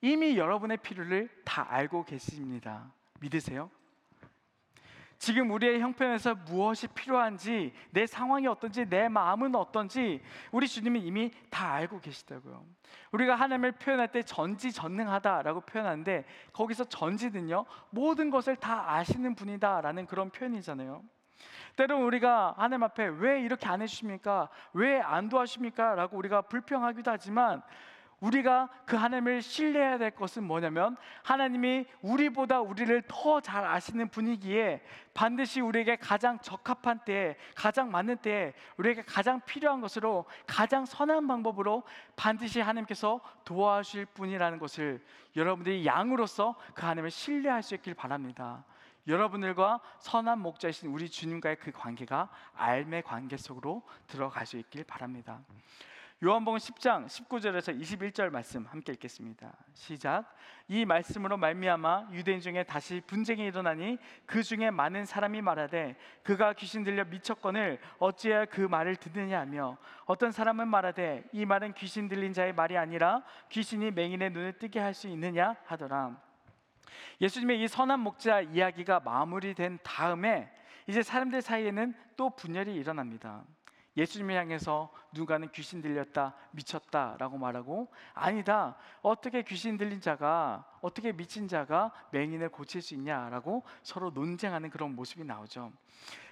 이미 0.02 0.36
여러분의 0.36 0.78
필요를 0.78 1.28
다 1.44 1.66
알고 1.70 2.04
계십니다. 2.04 2.92
믿으세요? 3.20 3.70
지금 5.20 5.50
우리의 5.50 5.80
형편에서 5.80 6.34
무엇이 6.46 6.88
필요한지, 6.88 7.74
내 7.90 8.06
상황이 8.06 8.46
어떤지, 8.46 8.88
내 8.88 9.06
마음은 9.06 9.54
어떤지 9.54 10.22
우리 10.50 10.66
주님이 10.66 11.00
이미 11.00 11.30
다 11.50 11.74
알고 11.74 12.00
계시다고요. 12.00 12.64
우리가 13.12 13.34
하나님을 13.34 13.72
표현할 13.72 14.08
때 14.08 14.22
전지전능하다라고 14.22 15.60
표현하는데 15.60 16.24
거기서 16.54 16.84
전지는요 16.84 17.66
모든 17.90 18.30
것을 18.30 18.56
다 18.56 18.94
아시는 18.94 19.34
분이다라는 19.34 20.06
그런 20.06 20.30
표현이잖아요. 20.30 21.02
때론 21.76 22.02
우리가 22.02 22.54
하나님 22.56 22.82
앞에 22.84 23.06
왜 23.18 23.42
이렇게 23.42 23.68
안 23.68 23.82
해주십니까? 23.82 24.48
왜 24.72 25.00
안 25.02 25.28
도와주십니까? 25.28 25.96
라고 25.96 26.16
우리가 26.16 26.42
불평하기도 26.42 27.10
하지만 27.10 27.62
우리가 28.20 28.68
그 28.84 28.96
하나님을 28.96 29.40
신뢰해야 29.40 29.98
될 29.98 30.10
것은 30.10 30.44
뭐냐면 30.44 30.96
하나님이 31.22 31.86
우리보다 32.02 32.60
우리를 32.60 33.02
더 33.08 33.40
잘 33.40 33.64
아시는 33.64 34.08
분이기에 34.10 34.82
반드시 35.14 35.60
우리에게 35.60 35.96
가장 35.96 36.38
적합한 36.40 37.00
때에 37.04 37.36
가장 37.54 37.90
맞는 37.90 38.18
때에 38.18 38.52
우리에게 38.76 39.02
가장 39.02 39.40
필요한 39.40 39.80
것으로 39.80 40.26
가장 40.46 40.84
선한 40.84 41.26
방법으로 41.26 41.82
반드시 42.16 42.60
하나님께서 42.60 43.20
도와주실 43.44 44.06
분이라는 44.06 44.58
것을 44.58 45.02
여러분들이 45.36 45.86
양으로서 45.86 46.56
그 46.74 46.82
하나님을 46.82 47.10
신뢰할 47.10 47.62
수 47.62 47.74
있길 47.74 47.94
바랍니다. 47.94 48.64
여러분들과 49.06 49.80
선한 49.98 50.40
목자이신 50.40 50.90
우리 50.90 51.08
주님과의 51.08 51.56
그 51.56 51.72
관계가 51.72 52.28
알매 52.54 53.00
관계 53.00 53.36
속으로 53.36 53.82
들어갈 54.06 54.44
수 54.44 54.58
있길 54.58 54.84
바랍니다. 54.84 55.40
요한복음 56.22 56.58
10장 56.58 57.06
19절에서 57.06 57.80
21절 57.80 58.28
말씀 58.28 58.66
함께 58.66 58.92
읽겠습니다. 58.92 59.56
시작. 59.72 60.30
이 60.68 60.84
말씀으로 60.84 61.38
말미암아 61.38 62.08
유대인 62.12 62.40
중에 62.40 62.62
다시 62.62 63.00
분쟁이 63.06 63.46
일어나니 63.46 63.96
그 64.26 64.42
중에 64.42 64.70
많은 64.70 65.06
사람이 65.06 65.40
말하되 65.40 65.96
그가 66.22 66.52
귀신 66.52 66.84
들려 66.84 67.06
미쳤거늘 67.06 67.80
어찌해야 67.98 68.44
그 68.44 68.60
말을 68.60 68.96
듣느냐 68.96 69.40
하며 69.40 69.78
어떤 70.04 70.30
사람은 70.30 70.68
말하되 70.68 71.24
이 71.32 71.46
말은 71.46 71.72
귀신 71.72 72.06
들린 72.06 72.34
자의 72.34 72.52
말이 72.52 72.76
아니라 72.76 73.22
귀신이 73.48 73.90
맹인의 73.90 74.30
눈을 74.32 74.58
뜨게 74.58 74.78
할 74.78 74.92
수 74.92 75.08
있느냐 75.08 75.56
하더라. 75.64 76.20
예수님의 77.22 77.62
이 77.62 77.66
선한 77.66 77.98
목자 77.98 78.42
이야기가 78.42 79.00
마무리된 79.00 79.78
다음에 79.82 80.52
이제 80.86 81.02
사람들 81.02 81.40
사이에는 81.40 81.94
또 82.18 82.28
분열이 82.28 82.74
일어납니다. 82.74 83.42
예수님을 84.00 84.34
향해서 84.34 84.90
누가는 85.12 85.50
귀신 85.52 85.82
들렸다, 85.82 86.34
미쳤다라고 86.52 87.36
말하고 87.36 87.92
아니다. 88.14 88.76
어떻게 89.02 89.42
귀신 89.42 89.76
들린 89.76 90.00
자가 90.00 90.64
어떻게 90.80 91.12
미친 91.12 91.48
자가 91.48 91.92
맹인을 92.10 92.48
고칠 92.48 92.80
수 92.80 92.94
있냐라고 92.94 93.62
서로 93.82 94.10
논쟁하는 94.10 94.70
그런 94.70 94.96
모습이 94.96 95.24
나오죠. 95.24 95.72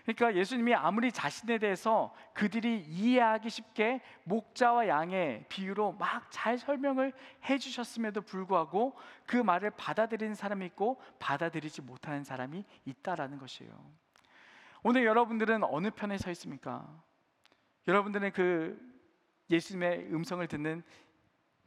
그러니까 0.05 0.41
예수님이 0.41 0.75
아무리 0.75 1.13
자신에 1.13 1.59
대해서 1.59 2.15
그들이 2.33 2.81
이해하기 2.81 3.51
쉽게 3.51 4.01
목자와 4.25 4.89
양의 4.89 5.45
비유로 5.51 5.93
막 5.93 6.29
잘 6.31 6.57
설명을 6.57 7.13
해 7.45 7.59
주셨음에도 7.59 8.23
불구하고 8.23 8.97
그 9.27 9.37
말을 9.37 9.71
받아들이는 9.73 10.35
사람이 10.35 10.65
있고 10.67 11.01
받아들이지 11.19 11.83
못하는 11.83 12.25
사람이 12.25 12.65
있다라는 12.87 13.39
것이에요. 13.39 13.73
오늘 14.83 15.05
여러분들은 15.05 15.65
어느 15.65 15.91
편에 15.91 16.17
서 16.17 16.31
있습니까? 16.31 16.87
여러분들은 17.89 18.33
그 18.33 18.79
예수님의 19.51 20.13
음성을 20.13 20.47
듣는 20.47 20.83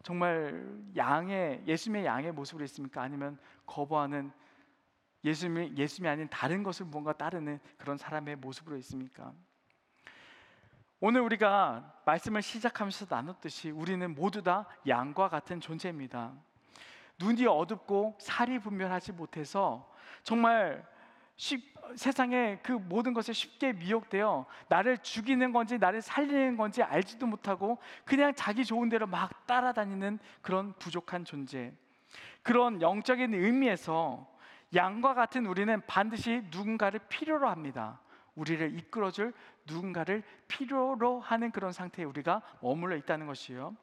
정말 0.04 0.72
양의 0.96 1.64
예수님의 1.66 2.06
양의 2.06 2.32
모습으로 2.32 2.64
있습니까? 2.66 3.02
아니면 3.02 3.40
거부하는 3.66 4.32
예수님이 5.24 5.76
예수님이 5.76 6.10
아닌 6.10 6.30
다른 6.30 6.62
것을 6.62 6.86
뭔가 6.86 7.14
따르는 7.14 7.60
그런 7.78 7.98
사람의 7.98 8.36
모습으로 8.36 8.78
있습니까? 8.78 9.34
오늘 11.00 11.22
우리가 11.22 12.02
말씀을 12.06 12.44
시작하면서 12.44 13.08
나눴듯이 13.10 13.72
우리는 13.72 14.14
모두 14.14 14.44
다 14.44 14.68
양과 14.88 15.30
같은 15.30 15.60
존재입니다. 15.60 16.34
눈이 17.20 17.48
어둡고 17.48 18.18
살이 18.20 18.60
분별하지 18.60 19.14
못해서 19.14 19.92
정말 20.22 20.88
쉽, 21.36 21.72
세상에 21.96 22.60
그 22.64 22.72
모든 22.72 23.14
것에 23.14 23.34
쉽게 23.34 23.74
미혹되어 23.74 24.46
나를 24.70 25.00
죽이는 25.00 25.52
건지 25.52 25.78
나를 25.78 26.02
살리는 26.02 26.58
건지 26.58 26.84
알지도 26.84 27.28
못하고 27.28 27.80
그냥 28.06 28.34
자기 28.36 28.64
좋은 28.64 28.90
대로 28.90 29.08
막 29.08 29.46
따라다니는 29.48 30.20
그런 30.42 30.74
부족한 30.80 31.26
존재. 31.26 31.74
그런 32.44 32.82
영적인 32.82 33.34
의미에서 33.34 34.28
양과 34.74 35.14
같은 35.14 35.46
우리는 35.46 35.82
반드시 35.86 36.44
누군가를 36.52 37.00
필요로 37.10 37.50
합니다. 37.50 38.00
우리를 38.36 38.78
이끌어줄 38.80 39.34
누군가를 39.66 40.24
필요로 40.48 41.20
하는 41.20 41.52
그런 41.52 41.72
상태에 41.72 42.06
우리가 42.06 42.42
머물러 42.62 42.96
있다는 42.96 43.28
것이요. 43.28 43.76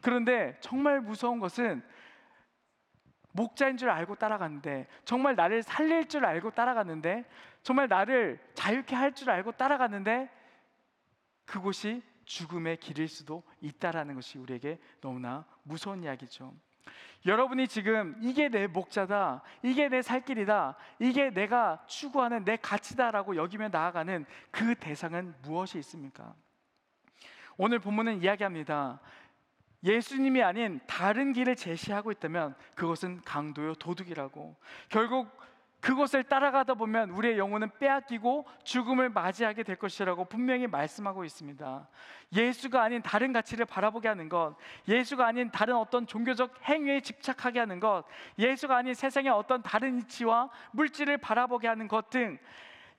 그런데 0.00 0.56
정말 0.60 1.00
무서운 1.00 1.38
것은 1.38 1.82
목자인 3.32 3.76
줄 3.76 3.90
알고 3.90 4.14
따라갔는데 4.16 4.86
정말 5.04 5.34
나를 5.34 5.62
살릴 5.62 6.08
줄 6.08 6.24
알고 6.24 6.50
따라갔는데 6.50 7.24
정말 7.62 7.88
나를 7.88 8.38
자유케 8.54 8.94
할 8.94 9.12
줄 9.12 9.30
알고 9.30 9.52
따라갔는데 9.52 10.30
그곳이 11.44 12.02
죽음의 12.24 12.78
길일 12.78 13.08
수도 13.08 13.42
있다라는 13.60 14.14
것이 14.14 14.38
우리에게 14.38 14.78
너무나 15.00 15.44
무서운 15.62 16.02
이야기죠. 16.02 16.54
여러분이 17.24 17.68
지금 17.68 18.16
이게 18.20 18.48
내 18.48 18.66
목자다, 18.66 19.42
이게 19.62 19.88
내 19.88 20.02
살길이다, 20.02 20.76
이게 20.98 21.30
내가 21.30 21.84
추구하는 21.86 22.44
내 22.44 22.56
가치다라고 22.56 23.36
여기며 23.36 23.68
나아가는 23.68 24.24
그 24.50 24.74
대상은 24.74 25.34
무엇이 25.42 25.78
있습니까? 25.78 26.34
오늘 27.56 27.78
본문은 27.78 28.22
이야기합니다. 28.22 28.98
예수님이 29.84 30.42
아닌 30.42 30.80
다른 30.86 31.32
길을 31.32 31.56
제시하고 31.56 32.12
있다면 32.12 32.54
그것은 32.74 33.22
강도요 33.24 33.74
도둑이라고 33.74 34.56
결국 34.88 35.28
그것을 35.82 36.22
따라가다 36.22 36.74
보면 36.74 37.10
우리의 37.10 37.38
영혼은 37.38 37.68
빼앗기고 37.80 38.46
죽음을 38.62 39.08
맞이하게 39.08 39.64
될 39.64 39.74
것이라고 39.74 40.26
분명히 40.26 40.68
말씀하고 40.68 41.24
있습니다. 41.24 41.88
예수가 42.32 42.80
아닌 42.80 43.02
다른 43.02 43.32
가치를 43.32 43.66
바라보게 43.66 44.06
하는 44.06 44.28
것, 44.28 44.54
예수가 44.86 45.26
아닌 45.26 45.50
다른 45.50 45.74
어떤 45.74 46.06
종교적 46.06 46.54
행위에 46.68 47.00
집착하게 47.00 47.58
하는 47.58 47.80
것, 47.80 48.04
예수가 48.38 48.76
아닌 48.76 48.94
세상의 48.94 49.32
어떤 49.32 49.60
다른 49.60 49.98
이치와 49.98 50.50
물질을 50.70 51.18
바라보게 51.18 51.66
하는 51.66 51.88
것 51.88 52.10
등 52.10 52.38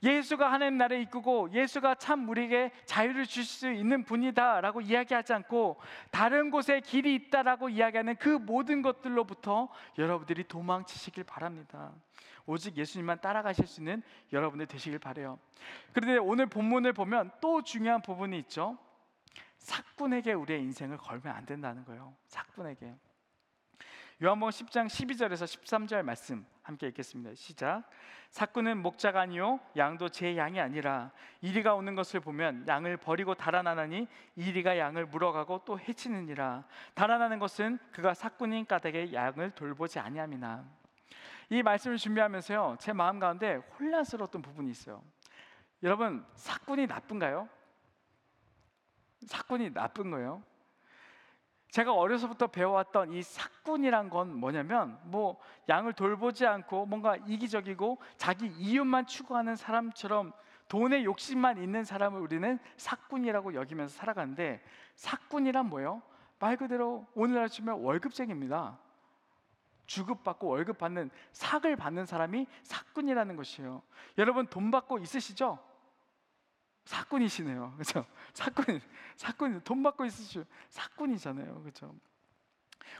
예수가 0.03 0.51
하나님 0.51 0.77
나라에 0.77 1.01
이끄고 1.01 1.49
예수가 1.51 1.95
참 1.95 2.27
우리에게 2.27 2.71
자유를 2.85 3.25
주실 3.25 3.45
수 3.45 3.71
있는 3.71 4.03
분이다라고 4.03 4.81
이야기하지 4.81 5.33
않고 5.33 5.77
다른 6.11 6.51
곳에 6.51 6.81
길이 6.81 7.15
있다라고 7.15 7.69
이야기하는 7.69 8.17
그 8.17 8.29
모든 8.29 8.81
것들로부터 8.81 9.69
여러분들이 9.97 10.43
도망치시길 10.43 11.23
바랍니다. 11.23 11.93
오직 12.45 12.75
예수님만 12.75 13.21
따라가실 13.21 13.65
수 13.65 13.79
있는 13.79 14.03
여러분들 14.33 14.65
되시길 14.67 14.99
바래요. 14.99 15.39
그런데 15.93 16.17
오늘 16.17 16.47
본문을 16.47 16.91
보면 16.91 17.31
또 17.39 17.61
중요한 17.61 18.01
부분이 18.01 18.37
있죠. 18.39 18.77
사꾼에게 19.59 20.33
우리의 20.33 20.61
인생을 20.61 20.97
걸면 20.97 21.33
안 21.33 21.45
된다는 21.45 21.85
거예요. 21.85 22.13
사꾼에게. 22.27 22.93
요한복음 24.21 24.51
10장 24.51 24.85
12절에서 24.85 25.43
13절 25.43 26.03
말씀 26.03 26.45
함께 26.61 26.87
읽겠습니다. 26.87 27.33
시작. 27.33 27.83
사꾼은 28.29 28.77
목자가 28.77 29.21
아니요 29.21 29.59
양도 29.75 30.07
제 30.07 30.37
양이 30.37 30.59
아니라 30.59 31.11
이리가 31.41 31.73
오는 31.73 31.95
것을 31.95 32.19
보면 32.19 32.67
양을 32.67 32.97
버리고 32.97 33.33
달아나나니 33.33 34.07
이리가 34.35 34.77
양을 34.77 35.07
물어가고 35.07 35.63
또 35.65 35.79
해치느니라. 35.79 36.63
달아나는 36.93 37.39
것은 37.39 37.79
그가 37.91 38.13
사꾼인 38.13 38.67
까닭에 38.67 39.13
양을 39.13 39.51
돌보지 39.51 39.97
아니함이나. 39.97 40.63
이 41.49 41.63
말씀을 41.63 41.97
준비하면서요 41.97 42.77
제 42.79 42.93
마음 42.93 43.19
가운데 43.19 43.55
혼란스러웠던 43.55 44.43
부분이 44.43 44.69
있어요. 44.69 45.03
여러분 45.81 46.23
사꾼이 46.35 46.85
나쁜가요? 46.85 47.49
사꾼이 49.25 49.73
나쁜 49.73 50.11
거예요? 50.11 50.43
제가 51.73 51.91
어려서부터 51.91 52.45
배워왔던 52.45 53.13
이 53.13 53.23
사꾼이란 53.23 54.11
건 54.11 54.39
뭐냐면 54.39 54.99
뭐 55.05 55.39
양을 55.67 55.93
돌보지 55.93 56.45
않고 56.45 56.85
뭔가 56.85 57.15
이기적이고 57.15 57.97
자기 58.15 58.45
이윤만 58.45 59.07
추구하는 59.07 59.55
사람처럼 59.55 60.33
돈의 60.67 61.03
욕심만 61.03 61.57
있는 61.57 61.83
사람을 61.83 62.21
우리는 62.21 62.59
사꾼이라고 62.77 63.55
여기면서 63.55 63.97
살아가는데 63.97 64.63
사꾼이란 64.93 65.65
뭐예요? 65.65 66.03
말 66.37 66.57
그대로 66.57 67.07
오늘날 67.15 67.49
치면 67.49 67.81
월급쟁입니다. 67.81 68.77
주급받고 69.87 70.49
월급 70.49 70.77
받는 70.77 71.09
삭을 71.31 71.75
받는 71.75 72.05
사람이 72.05 72.45
사꾼이라는 72.61 73.35
것이에요. 73.35 73.81
여러분 74.19 74.45
돈 74.45 74.69
받고 74.69 74.99
있으시죠? 74.99 75.57
사꾼이시네요. 76.85 77.73
그렇죠? 77.77 78.05
사꾼 78.33 78.81
사꾼 79.15 79.61
돈 79.63 79.83
받고 79.83 80.05
있으시 80.05 80.43
사꾼이잖아요. 80.69 81.61
그렇죠? 81.61 81.93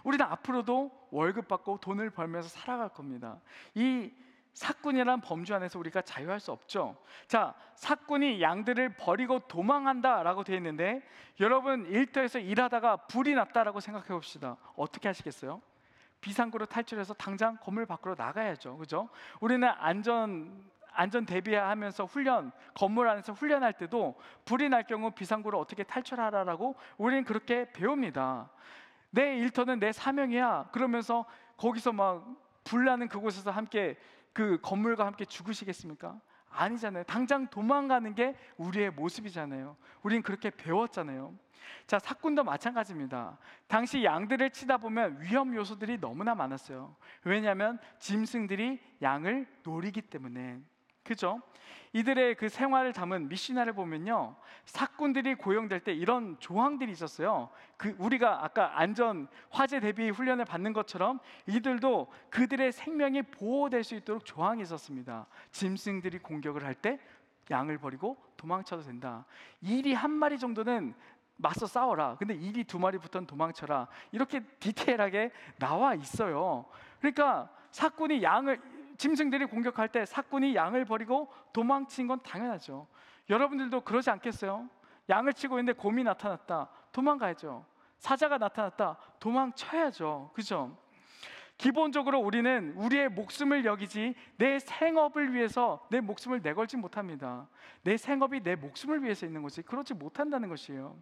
우리는 0.03 0.25
앞으로도 0.25 1.09
월급 1.11 1.47
받고 1.47 1.79
돈을 1.79 2.09
벌면서 2.09 2.49
살아갈 2.49 2.89
겁니다. 2.89 3.39
이 3.75 4.11
사꾼이란 4.53 5.21
범주 5.21 5.53
안에서 5.55 5.79
우리가 5.79 6.01
자유할 6.03 6.39
수 6.39 6.51
없죠. 6.51 6.95
자, 7.27 7.55
사꾼이 7.75 8.41
양들을 8.41 8.97
버리고 8.97 9.39
도망한다라고 9.47 10.43
되어 10.43 10.57
있는데 10.57 11.01
여러분 11.39 11.85
일터에서 11.87 12.39
일하다가 12.39 13.07
불이 13.07 13.33
났다라고 13.33 13.79
생각해 13.79 14.07
봅시다. 14.09 14.57
어떻게 14.75 15.07
하시겠어요? 15.09 15.61
비상구로 16.21 16.67
탈출해서 16.67 17.15
당장 17.15 17.57
건물 17.57 17.85
밖으로 17.85 18.15
나가야죠. 18.15 18.77
그죠? 18.77 19.09
우리는 19.41 19.67
안전 19.67 20.63
안전 20.93 21.25
대비하면서 21.25 22.05
훈련 22.05 22.51
건물 22.73 23.07
안에서 23.07 23.33
훈련할 23.33 23.73
때도 23.73 24.15
불이 24.45 24.69
날 24.69 24.83
경우 24.83 25.11
비상구를 25.11 25.57
어떻게 25.57 25.83
탈출하라라고 25.83 26.75
우리는 26.97 27.23
그렇게 27.23 27.71
배웁니다. 27.71 28.49
내 29.09 29.37
일터는 29.37 29.79
내 29.79 29.91
사명이야. 29.91 30.69
그러면서 30.71 31.25
거기서 31.57 31.93
막 31.93 32.25
불나는 32.63 33.07
그곳에서 33.07 33.51
함께 33.51 33.97
그 34.33 34.59
건물과 34.61 35.05
함께 35.05 35.25
죽으시겠습니까? 35.25 36.19
아니잖아요. 36.49 37.03
당장 37.03 37.47
도망가는 37.47 38.13
게 38.15 38.35
우리의 38.57 38.91
모습이잖아요. 38.91 39.75
우린 40.03 40.21
그렇게 40.21 40.49
배웠잖아요. 40.49 41.33
자, 41.87 41.99
사꾼도 41.99 42.43
마찬가지입니다. 42.43 43.37
당시 43.67 44.03
양들을 44.03 44.49
치다 44.51 44.77
보면 44.77 45.21
위험 45.21 45.55
요소들이 45.55 45.99
너무나 45.99 46.35
많았어요. 46.35 46.95
왜냐하면 47.23 47.79
짐승들이 47.99 48.79
양을 49.01 49.47
노리기 49.63 50.01
때문에. 50.01 50.61
그죠? 51.03 51.41
이들의 51.93 52.35
그 52.35 52.49
생활을 52.49 52.91
담은 52.91 53.29
미시나를 53.29 53.73
보면요. 53.73 54.35
사꾼들이 54.65 55.35
고용될 55.35 55.81
때 55.81 55.93
이런 55.93 56.37
조항들이 56.39 56.91
있었어요. 56.91 57.49
그 57.77 57.95
우리가 57.99 58.43
아까 58.43 58.79
안전 58.79 59.27
화재 59.49 59.79
대비 59.79 60.09
훈련을 60.09 60.45
받는 60.45 60.73
것처럼 60.73 61.19
이들도 61.45 62.11
그들의 62.31 62.71
생명이 62.71 63.23
보호될 63.23 63.83
수 63.83 63.95
있도록 63.95 64.25
조항이 64.25 64.63
있었습니다. 64.63 65.27
짐승들이 65.51 66.19
공격을 66.19 66.63
할 66.63 66.73
때 66.75 66.99
양을 67.51 67.77
버리고 67.77 68.17
도망쳐도 68.37 68.83
된다. 68.83 69.25
일이 69.61 69.93
한 69.93 70.11
마리 70.11 70.39
정도는 70.39 70.95
맞서 71.35 71.65
싸워라. 71.65 72.15
근데 72.17 72.33
일이 72.33 72.63
두 72.63 72.79
마리부터는 72.79 73.27
도망쳐라. 73.27 73.87
이렇게 74.11 74.39
디테일하게 74.59 75.31
나와 75.59 75.93
있어요. 75.93 76.65
그러니까 76.99 77.49
사꾼이 77.71 78.23
양을 78.23 78.61
짐승들이 78.97 79.45
공격할 79.45 79.89
때 79.89 80.05
사꾼이 80.05 80.55
양을 80.55 80.85
버리고 80.85 81.31
도망친 81.53 82.07
건 82.07 82.19
당연하죠. 82.23 82.87
여러분들도 83.29 83.81
그러지 83.81 84.09
않겠어요? 84.09 84.69
양을 85.09 85.33
치고 85.33 85.59
있는데 85.59 85.73
곰이 85.73 86.03
나타났다. 86.03 86.69
도망가야죠. 86.91 87.65
사자가 87.97 88.37
나타났다. 88.37 88.97
도망쳐야죠. 89.19 90.31
그죠? 90.33 90.77
기본적으로 91.57 92.19
우리는 92.19 92.73
우리의 92.75 93.09
목숨을 93.09 93.63
여기지 93.63 94.15
내 94.37 94.59
생업을 94.59 95.33
위해서 95.33 95.85
내 95.89 96.01
목숨을 96.01 96.41
내걸지 96.41 96.77
못합니다. 96.77 97.47
내 97.83 97.95
생업이 97.95 98.41
내 98.41 98.55
목숨을 98.55 99.03
위해서 99.03 99.25
있는 99.25 99.41
것이 99.41 99.61
그렇지 99.61 99.93
못한다는 99.93 100.49
것이에요. 100.49 100.97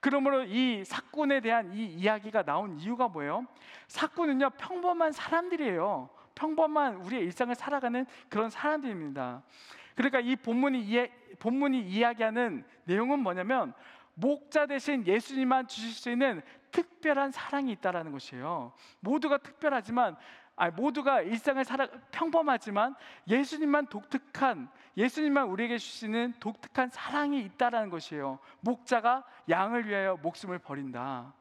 그러므로 0.00 0.44
이 0.44 0.84
사건에 0.84 1.40
대한 1.40 1.72
이 1.74 1.86
이야기가 1.86 2.44
나온 2.44 2.78
이유가 2.78 3.08
뭐예요? 3.08 3.46
사건은요 3.88 4.50
평범한 4.50 5.12
사람들이에요. 5.12 6.10
평범한 6.38 6.96
우리의 6.96 7.24
일상을 7.24 7.52
살아가는 7.56 8.06
그런 8.28 8.48
사람들입니다. 8.48 9.42
그러니까 9.96 10.20
이 10.20 10.36
본문이 10.36 10.80
이해, 10.80 11.10
본문이 11.40 11.80
이야기하는 11.80 12.64
내용은 12.84 13.18
뭐냐면 13.18 13.74
목자 14.14 14.66
대신 14.66 15.04
예수님만 15.04 15.66
주실 15.66 15.90
수 15.90 16.10
있는 16.10 16.40
특별한 16.70 17.32
사랑이 17.32 17.72
있다라는 17.72 18.12
것이에요. 18.12 18.72
모두가 19.00 19.38
특별하지만 19.38 20.16
아 20.54 20.70
모두가 20.70 21.22
일상을 21.22 21.64
살아 21.64 21.88
평범하지만 22.10 22.94
예수님만 23.28 23.86
독특한 23.86 24.68
예수님만 24.96 25.48
우리에게 25.48 25.78
주시는 25.78 26.34
독특한 26.40 26.88
사랑이 26.90 27.40
있다라는 27.42 27.90
것이에요. 27.90 28.38
목자가 28.60 29.24
양을 29.48 29.88
위하여 29.88 30.16
목숨을 30.22 30.58
버린다. 30.58 31.32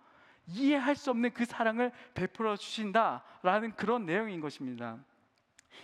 이해할 0.47 0.95
수 0.95 1.09
없는 1.11 1.31
그 1.31 1.45
사랑을 1.45 1.91
베풀어 2.13 2.55
주신다라는 2.55 3.73
그런 3.75 4.05
내용인 4.05 4.39
것입니다. 4.41 4.97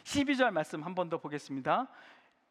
12절 0.03 0.51
말씀 0.51 0.83
한 0.83 0.95
번 0.95 1.09
더 1.09 1.17
보겠습니다. 1.19 1.87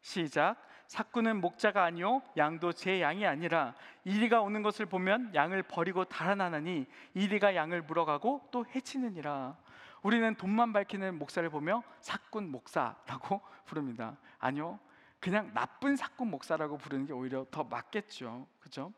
시작. 0.01 0.55
사꾼은 0.87 1.39
목자가 1.41 1.83
아니요 1.85 2.21
양도 2.37 2.71
제 2.73 3.01
양이 3.01 3.25
아니라 3.25 3.73
이리가 4.03 4.41
오는 4.41 4.61
것을 4.61 4.85
보면 4.85 5.33
양을 5.33 5.63
버리고 5.63 6.03
달아나나니 6.05 6.85
이리가 7.13 7.55
양을 7.55 7.81
물어가고 7.83 8.49
또 8.51 8.65
해치느니라. 8.75 9.57
우리는 10.03 10.35
돈만 10.35 10.73
밝히는 10.73 11.17
목사를 11.17 11.49
보며 11.49 11.81
사꾼 12.01 12.51
목사라고 12.51 13.41
부릅니다. 13.65 14.17
아니요. 14.39 14.77
그냥 15.19 15.51
나쁜 15.53 15.95
사꾼 15.95 16.29
목사라고 16.29 16.77
부르는 16.77 17.05
게 17.05 17.13
오히려 17.13 17.45
더 17.49 17.63
맞겠죠. 17.63 18.45
그죠? 18.59 18.91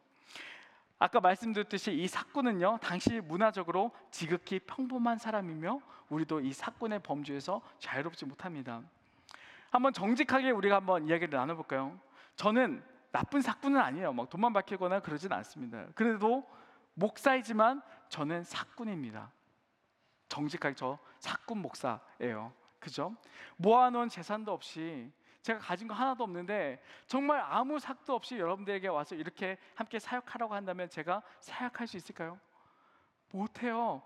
아까 0.97 1.19
말씀드렸듯이 1.19 1.93
이 1.93 2.07
사꾼은요 2.07 2.79
당시 2.81 3.19
문화적으로 3.19 3.91
지극히 4.11 4.59
평범한 4.59 5.17
사람이며 5.17 5.79
우리도 6.09 6.39
이 6.41 6.53
사꾼의 6.53 6.99
범주에서 6.99 7.61
자유롭지 7.79 8.25
못합니다. 8.25 8.81
한번 9.71 9.91
정직하게 9.91 10.51
우리가 10.51 10.77
한번 10.77 11.07
이야기를 11.07 11.37
나눠볼까요? 11.37 11.99
저는 12.35 12.83
나쁜 13.11 13.41
사꾼은 13.41 13.79
아니에요. 13.79 14.13
막 14.13 14.29
돈만 14.29 14.53
밝히거나 14.53 15.01
그러진 15.01 15.31
않습니다. 15.33 15.85
그래도 15.95 16.47
목사이지만 16.93 17.81
저는 18.09 18.43
사꾼입니다. 18.43 19.31
정직하게 20.29 20.75
저 20.75 20.97
사꾼 21.19 21.59
목사예요. 21.59 22.53
그죠? 22.79 23.15
모아놓은 23.57 24.09
재산도 24.09 24.51
없이 24.51 25.11
제가 25.45 25.59
가진 25.59 25.87
거 25.87 25.93
하나도 25.93 26.23
없는데 26.23 26.81
정말 27.05 27.39
아무 27.39 27.77
삭도 27.77 28.15
없이 28.15 28.35
여러분들에게 28.35 28.87
와서 28.87 29.13
이렇게 29.13 29.59
함께 29.75 29.99
사역하라고 29.99 30.55
한다면 30.55 30.89
제가 30.89 31.21
사역할 31.39 31.85
수 31.85 31.97
있을까요? 31.97 32.39
못해요. 33.31 34.01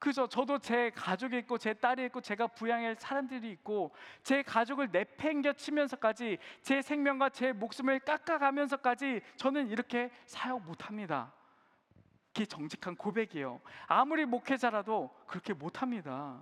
그죠? 0.00 0.26
저도 0.26 0.58
제 0.58 0.90
가족이 0.90 1.38
있고 1.38 1.56
제 1.56 1.72
딸이 1.72 2.04
있고 2.06 2.20
제가 2.20 2.48
부양할 2.48 2.96
사람들이 2.96 3.48
있고 3.52 3.94
제 4.24 4.42
가족을 4.42 4.88
내팽겨 4.90 5.52
치면서까지 5.52 6.38
제 6.62 6.82
생명과 6.82 7.28
제 7.28 7.52
목숨을 7.52 8.00
깎아가면서까지 8.00 9.20
저는 9.36 9.68
이렇게 9.68 10.10
사역 10.26 10.64
못합니다. 10.64 11.32
그게 12.34 12.44
정직한 12.44 12.96
고백이에요. 12.96 13.60
아무리 13.86 14.24
목회자라도 14.24 15.14
그렇게 15.28 15.52
못합니다. 15.52 16.40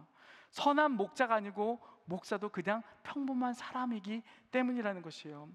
선한 0.49 0.93
목자가 0.93 1.34
아니고 1.34 1.78
목사도 2.11 2.50
그냥 2.50 2.82
평범한 3.02 3.54
사람이기 3.54 4.22
때문이라는 4.50 5.00
것이에요. 5.00 5.48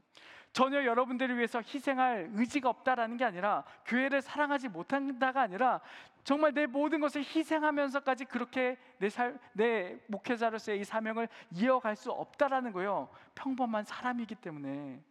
전혀 0.53 0.85
여러분들을 0.85 1.35
위해서 1.37 1.61
희생할 1.61 2.29
의지가 2.33 2.69
없다라는 2.69 3.17
게 3.17 3.25
아니라 3.25 3.65
교회를 3.85 4.21
사랑하지 4.21 4.69
못한다가 4.69 5.41
아니라 5.41 5.81
정말 6.23 6.53
내 6.53 6.65
모든 6.65 7.01
것을 7.01 7.23
희생하면서까지 7.23 8.25
그렇게 8.25 8.77
내, 8.97 9.09
살, 9.09 9.37
내 9.51 9.99
목회자로서의 10.07 10.79
이 10.79 10.83
사명을 10.85 11.27
이어갈 11.51 11.95
수 11.95 12.09
없다라는 12.09 12.71
거예요. 12.71 13.09
평범한 13.35 13.83
사람이기 13.83 14.35
때문에 14.35 15.01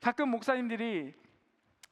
가끔 0.00 0.28
목사님들이 0.28 1.12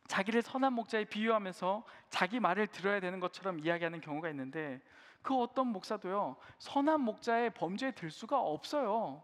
자기를 0.07 0.43
선한 0.43 0.73
목자에 0.73 1.05
비유하면서 1.05 1.85
자기 2.09 2.39
말을 2.39 2.69
들어야 2.69 3.01
되는 3.01 3.19
것처럼 3.19 3.59
이야기하는 3.59 4.01
경우가 4.01 4.31
있는데 4.31 4.81
그 5.23 5.35
어떤 5.35 5.69
목사도요 5.69 6.37
선한 6.59 7.01
목자의 7.01 7.51
범죄에 7.51 7.93
들 7.93 8.11
수가 8.11 8.41
없어요. 8.41 9.23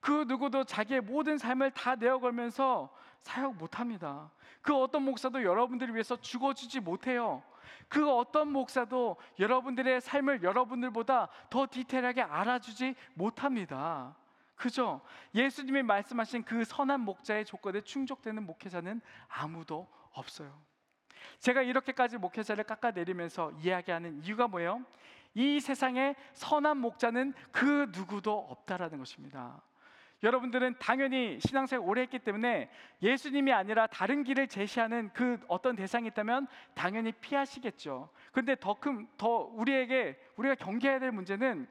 그 0.00 0.24
누구도 0.26 0.64
자기의 0.64 1.02
모든 1.02 1.38
삶을 1.38 1.72
다 1.72 1.94
내어걸면서 1.94 2.90
사역 3.20 3.56
못합니다. 3.56 4.30
그 4.62 4.74
어떤 4.74 5.02
목사도 5.02 5.42
여러분들을 5.42 5.94
위해서 5.94 6.16
죽어주지 6.16 6.80
못해요. 6.80 7.42
그 7.88 8.10
어떤 8.10 8.50
목사도 8.52 9.16
여러분들의 9.38 10.00
삶을 10.00 10.42
여러분들보다 10.42 11.28
더 11.50 11.66
디테일하게 11.70 12.22
알아주지 12.22 12.94
못합니다. 13.14 14.16
그죠? 14.54 15.00
예수님이 15.34 15.82
말씀하신 15.82 16.44
그 16.44 16.64
선한 16.64 17.00
목자의 17.00 17.44
조건에 17.46 17.80
충족되는 17.80 18.44
목회자는 18.44 19.00
아무도 19.28 19.88
없어요. 20.12 20.52
제가 21.38 21.62
이렇게까지 21.62 22.18
목회자를 22.18 22.64
깎아내리면서 22.64 23.52
이야기하는 23.52 24.22
이유가 24.22 24.46
뭐예요? 24.48 24.84
이 25.34 25.60
세상에 25.60 26.14
선한 26.32 26.78
목자는 26.78 27.34
그 27.52 27.90
누구도 27.92 28.36
없다라는 28.36 28.98
것입니다. 28.98 29.62
여러분들은 30.22 30.74
당연히 30.78 31.38
신앙생활 31.40 31.88
오래 31.88 32.02
했기 32.02 32.18
때문에 32.18 32.70
예수님이 33.00 33.52
아니라 33.54 33.86
다른 33.86 34.22
길을 34.22 34.48
제시하는 34.48 35.10
그 35.14 35.40
어떤 35.48 35.76
대상이 35.76 36.08
있다면 36.08 36.46
당연히 36.74 37.12
피하시겠죠. 37.12 38.10
근데 38.32 38.54
더 38.54 38.74
큰 38.74 39.08
더 39.16 39.50
우리에게 39.54 40.20
우리가 40.36 40.56
경계해야 40.56 40.98
될 40.98 41.10
문제는 41.10 41.66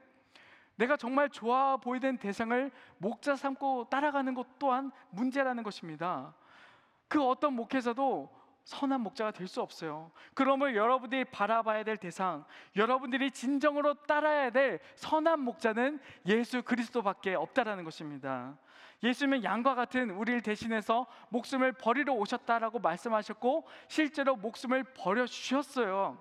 내가 0.74 0.96
정말 0.96 1.28
좋아 1.28 1.76
보이는 1.76 2.16
대상을 2.16 2.70
목자 2.98 3.36
삼고 3.36 3.88
따라가는 3.90 4.34
것 4.34 4.58
또한 4.58 4.90
문제라는 5.10 5.62
것입니다. 5.62 6.34
그 7.06 7.22
어떤 7.22 7.52
목회자도 7.52 8.30
선한 8.64 9.00
목자가 9.00 9.30
될 9.32 9.48
수 9.48 9.60
없어요. 9.60 10.10
그러면 10.34 10.74
여러분들이 10.74 11.24
바라봐야 11.24 11.82
될 11.82 11.96
대상, 11.96 12.44
여러분들이 12.76 13.30
진정으로 13.30 13.94
따라야 14.06 14.50
될 14.50 14.80
선한 14.94 15.40
목자는 15.40 15.98
예수 16.26 16.62
그리스도밖에 16.62 17.34
없다라는 17.34 17.84
것입니다. 17.84 18.56
예수님은 19.02 19.44
양과 19.44 19.74
같은 19.74 20.10
우리를 20.10 20.42
대신해서 20.42 21.06
목숨을 21.30 21.72
버리러 21.72 22.12
오셨다라고 22.12 22.78
말씀하셨고 22.78 23.66
실제로 23.88 24.36
목숨을 24.36 24.84
버려 24.94 25.26
주셨어요. 25.26 26.18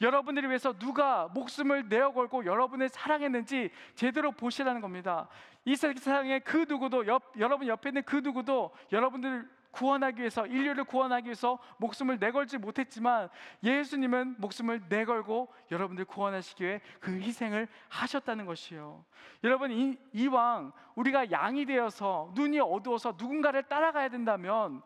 여러분들을 0.00 0.48
위해서 0.48 0.72
누가 0.72 1.28
목숨을 1.28 1.88
내어 1.88 2.12
걸고 2.12 2.46
여러분을 2.46 2.88
사랑했는지 2.88 3.70
제대로 3.94 4.32
보시라는 4.32 4.80
겁니다. 4.80 5.28
이 5.64 5.76
세상에 5.76 6.38
그 6.40 6.64
누구도 6.68 7.06
옆, 7.06 7.34
여러분 7.38 7.68
옆에 7.68 7.90
있는 7.90 8.02
그 8.02 8.16
누구도 8.16 8.72
여러분들 8.92 9.48
구원하기 9.70 10.20
위해서 10.20 10.46
인류를 10.46 10.84
구원하기 10.84 11.26
위해서 11.26 11.58
목숨을 11.78 12.18
내걸지 12.18 12.58
못했지만 12.58 13.28
예수님은 13.62 14.36
목숨을 14.38 14.82
내걸고 14.88 15.52
여러분들 15.70 16.04
구원하시기 16.04 16.64
위해 16.64 16.80
그 17.00 17.12
희생을 17.12 17.68
하셨다는 17.88 18.46
것이요. 18.46 19.04
여러분 19.44 19.70
이, 19.70 19.98
이왕 20.12 20.72
우리가 20.94 21.30
양이 21.30 21.64
되어서 21.66 22.32
눈이 22.34 22.60
어두워서 22.60 23.14
누군가를 23.18 23.64
따라가야 23.64 24.08
된다면 24.08 24.82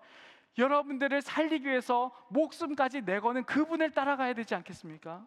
여러분들을 0.59 1.21
살리기 1.23 1.67
위해서 1.67 2.13
목숨까지 2.29 3.03
내거는 3.03 3.45
그분을 3.45 3.91
따라가야 3.91 4.35
되지 4.35 4.55
않겠습니까? 4.55 5.27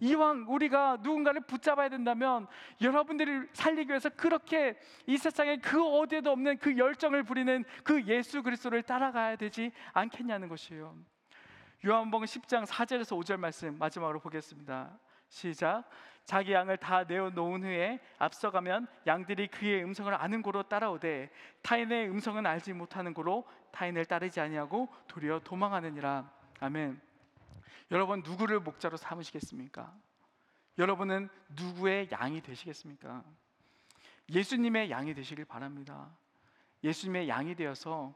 이왕 0.00 0.46
우리가 0.48 0.98
누군가를 1.02 1.42
붙잡아야 1.42 1.88
된다면 1.88 2.46
여러분들을 2.80 3.48
살리기 3.52 3.90
위해서 3.90 4.08
그렇게 4.10 4.76
이 5.06 5.16
세상에 5.16 5.56
그 5.56 5.82
어디에도 5.82 6.30
없는 6.32 6.58
그 6.58 6.76
열정을 6.76 7.22
부리는 7.22 7.64
그 7.82 8.04
예수 8.06 8.42
그리스도를 8.42 8.82
따라가야 8.82 9.36
되지 9.36 9.72
않겠냐는 9.92 10.48
것이에요. 10.48 10.96
요한복음 11.86 12.24
10장 12.26 12.66
4절에서 12.66 13.20
5절 13.22 13.36
말씀 13.36 13.78
마지막으로 13.78 14.20
보겠습니다. 14.20 14.98
시작. 15.28 15.84
자기 16.24 16.52
양을 16.52 16.78
다 16.78 17.04
내어 17.04 17.28
놓은 17.28 17.64
후에 17.64 18.00
앞서가면 18.18 18.86
양들이 19.06 19.48
그의 19.48 19.84
음성을 19.84 20.12
아는 20.14 20.40
고로 20.40 20.62
따라오되 20.62 21.30
타인의 21.62 22.08
음성은 22.08 22.46
알지 22.46 22.72
못하는 22.72 23.12
고로 23.12 23.44
타인을 23.70 24.06
따르지 24.06 24.40
아니하고 24.40 24.88
도리어 25.06 25.40
도망하느니라. 25.40 26.30
아멘. 26.60 27.13
여러분 27.90 28.22
누구를 28.24 28.60
목자로 28.60 28.96
삼으시겠습니까? 28.96 29.94
여러분은 30.78 31.28
누구의 31.50 32.08
양이 32.10 32.40
되시겠습니까? 32.40 33.22
예수님의 34.30 34.90
양이 34.90 35.14
되시길 35.14 35.44
바랍니다. 35.44 36.10
예수님의 36.82 37.28
양이 37.28 37.54
되어서 37.54 38.14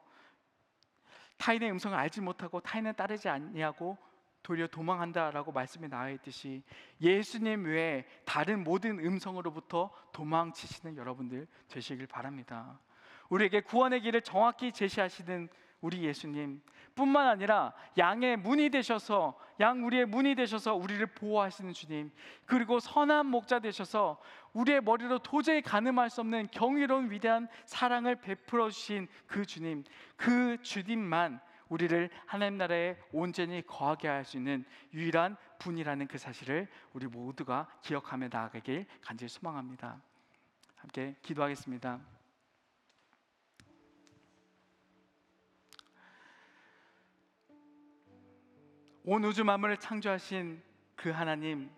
타인의 1.36 1.70
음성을 1.70 1.96
알지 1.96 2.20
못하고 2.20 2.60
타인을 2.60 2.94
따르지 2.94 3.28
아니하고 3.28 3.96
도리어 4.42 4.66
도망한다라고 4.68 5.52
말씀이 5.52 5.88
나와 5.88 6.10
있듯이 6.10 6.62
예수님 7.00 7.64
외에 7.64 8.04
다른 8.24 8.64
모든 8.64 8.98
음성으로부터 8.98 9.90
도망치시는 10.12 10.96
여러분들 10.96 11.46
되시길 11.68 12.06
바랍니다. 12.06 12.78
우리에게 13.28 13.60
구원의 13.60 14.00
길을 14.00 14.22
정확히 14.22 14.72
제시하시는 14.72 15.48
우리 15.80 16.02
예수님 16.02 16.60
뿐만 16.94 17.28
아니라 17.28 17.72
양의 17.96 18.38
문이 18.38 18.70
되셔서 18.70 19.38
양 19.60 19.84
우리의 19.84 20.06
문이 20.06 20.34
되셔서 20.34 20.74
우리를 20.74 21.04
보호하시는 21.06 21.72
주님 21.72 22.10
그리고 22.44 22.80
선한 22.80 23.26
목자 23.26 23.60
되셔서 23.60 24.20
우리의 24.52 24.80
머리로 24.80 25.20
도저히 25.20 25.62
가늠할 25.62 26.10
수 26.10 26.20
없는 26.22 26.48
경이로운 26.50 27.10
위대한 27.10 27.48
사랑을 27.66 28.16
베풀어 28.16 28.70
주신 28.70 29.06
그 29.26 29.46
주님 29.46 29.84
그 30.16 30.60
주님만 30.62 31.40
우리를 31.68 32.10
하나님 32.26 32.58
나라에 32.58 32.96
온전히 33.12 33.62
거하게 33.66 34.08
할 34.08 34.24
수 34.24 34.36
있는 34.36 34.64
유일한 34.92 35.36
분이라는 35.58 36.06
그 36.06 36.18
사실을 36.18 36.66
우리 36.92 37.06
모두가 37.06 37.68
기억하며 37.82 38.28
나아가길 38.30 38.86
간절히 39.00 39.28
소망합니다. 39.28 40.00
함께 40.76 41.14
기도하겠습니다. 41.22 42.17
온 49.10 49.24
우주 49.24 49.42
만물을 49.42 49.78
창조하신 49.78 50.62
그 50.94 51.08
하나님 51.08 51.70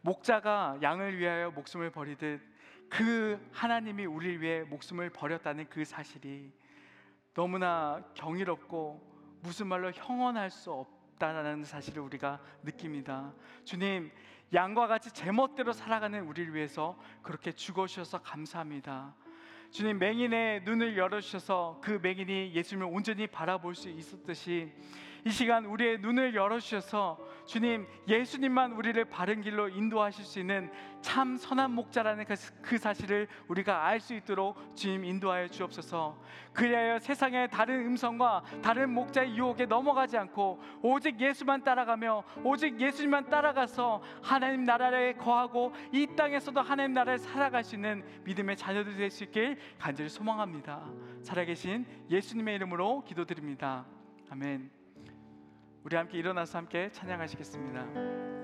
목자가 0.00 0.78
양을 0.80 1.18
위하여 1.18 1.50
목숨을 1.50 1.90
버리듯 1.90 2.40
그 2.88 3.38
하나님이 3.52 4.06
우리를 4.06 4.40
위해 4.40 4.62
목숨을 4.62 5.10
버렸다는 5.10 5.68
그 5.68 5.84
사실이 5.84 6.50
너무나 7.34 8.02
경이롭고 8.14 9.38
무슨 9.42 9.66
말로 9.66 9.92
형언할 9.92 10.48
수 10.48 10.72
없다라는 10.72 11.64
사실을 11.64 12.00
우리가 12.00 12.40
느낍니다. 12.62 13.34
주님, 13.64 14.10
양과 14.54 14.86
같이 14.86 15.12
제멋대로 15.12 15.74
살아가는 15.74 16.22
우리를 16.22 16.54
위해서 16.54 16.98
그렇게 17.20 17.52
죽어 17.52 17.86
주셔서 17.86 18.22
감사합니다. 18.22 19.14
주님 19.70 19.98
맹인의 19.98 20.62
눈을 20.62 20.96
열어 20.96 21.20
주셔서 21.20 21.78
그 21.82 22.00
맹인이 22.02 22.54
예수님을 22.54 22.88
온전히 22.90 23.26
바라볼 23.26 23.74
수 23.74 23.90
있었듯이 23.90 24.72
이 25.24 25.30
시간 25.30 25.64
우리의 25.66 25.98
눈을 25.98 26.34
열어주셔서 26.34 27.18
주님 27.44 27.86
예수님만 28.06 28.72
우리를 28.72 29.02
바른 29.06 29.40
길로 29.40 29.68
인도하실 29.68 30.24
수 30.24 30.38
있는 30.38 30.70
참 31.00 31.36
선한 31.36 31.70
목자라는 31.72 32.24
그- 32.24 32.34
그 32.62 32.78
사실을 32.78 33.26
우리가 33.48 33.86
알 33.86 34.00
수 34.00 34.14
있도록 34.14 34.56
주님 34.76 35.04
인도하여 35.04 35.48
주옵소서. 35.48 36.18
그리하여 36.52 36.98
세상의 36.98 37.48
다른 37.50 37.86
음성과 37.86 38.42
다른 38.62 38.90
목자의 38.90 39.36
유혹에 39.36 39.66
넘어가지 39.66 40.16
않고 40.18 40.60
오직 40.82 41.20
예수만 41.20 41.62
따라가며 41.64 42.22
오직 42.44 42.80
예수님만 42.80 43.28
따라가서 43.28 44.02
하나님 44.22 44.64
나라에 44.64 45.14
거하고 45.14 45.72
이 45.92 46.06
땅에서도 46.16 46.60
하나님 46.60 46.92
나라를 46.92 47.18
살아갈 47.18 47.64
수 47.64 47.74
있는 47.74 48.04
믿음의 48.24 48.56
자녀들 48.56 48.96
될 48.96 49.10
수 49.10 49.24
있길 49.24 49.58
간절히 49.78 50.08
소망합니다. 50.10 50.84
살아계신 51.22 51.86
예수님의 52.10 52.56
이름으로 52.56 53.02
기도드립니다. 53.04 53.86
아멘 54.30 54.77
우리 55.84 55.96
함께 55.96 56.18
일어나서 56.18 56.58
함께 56.58 56.90
찬양하시겠습니다. 56.92 58.37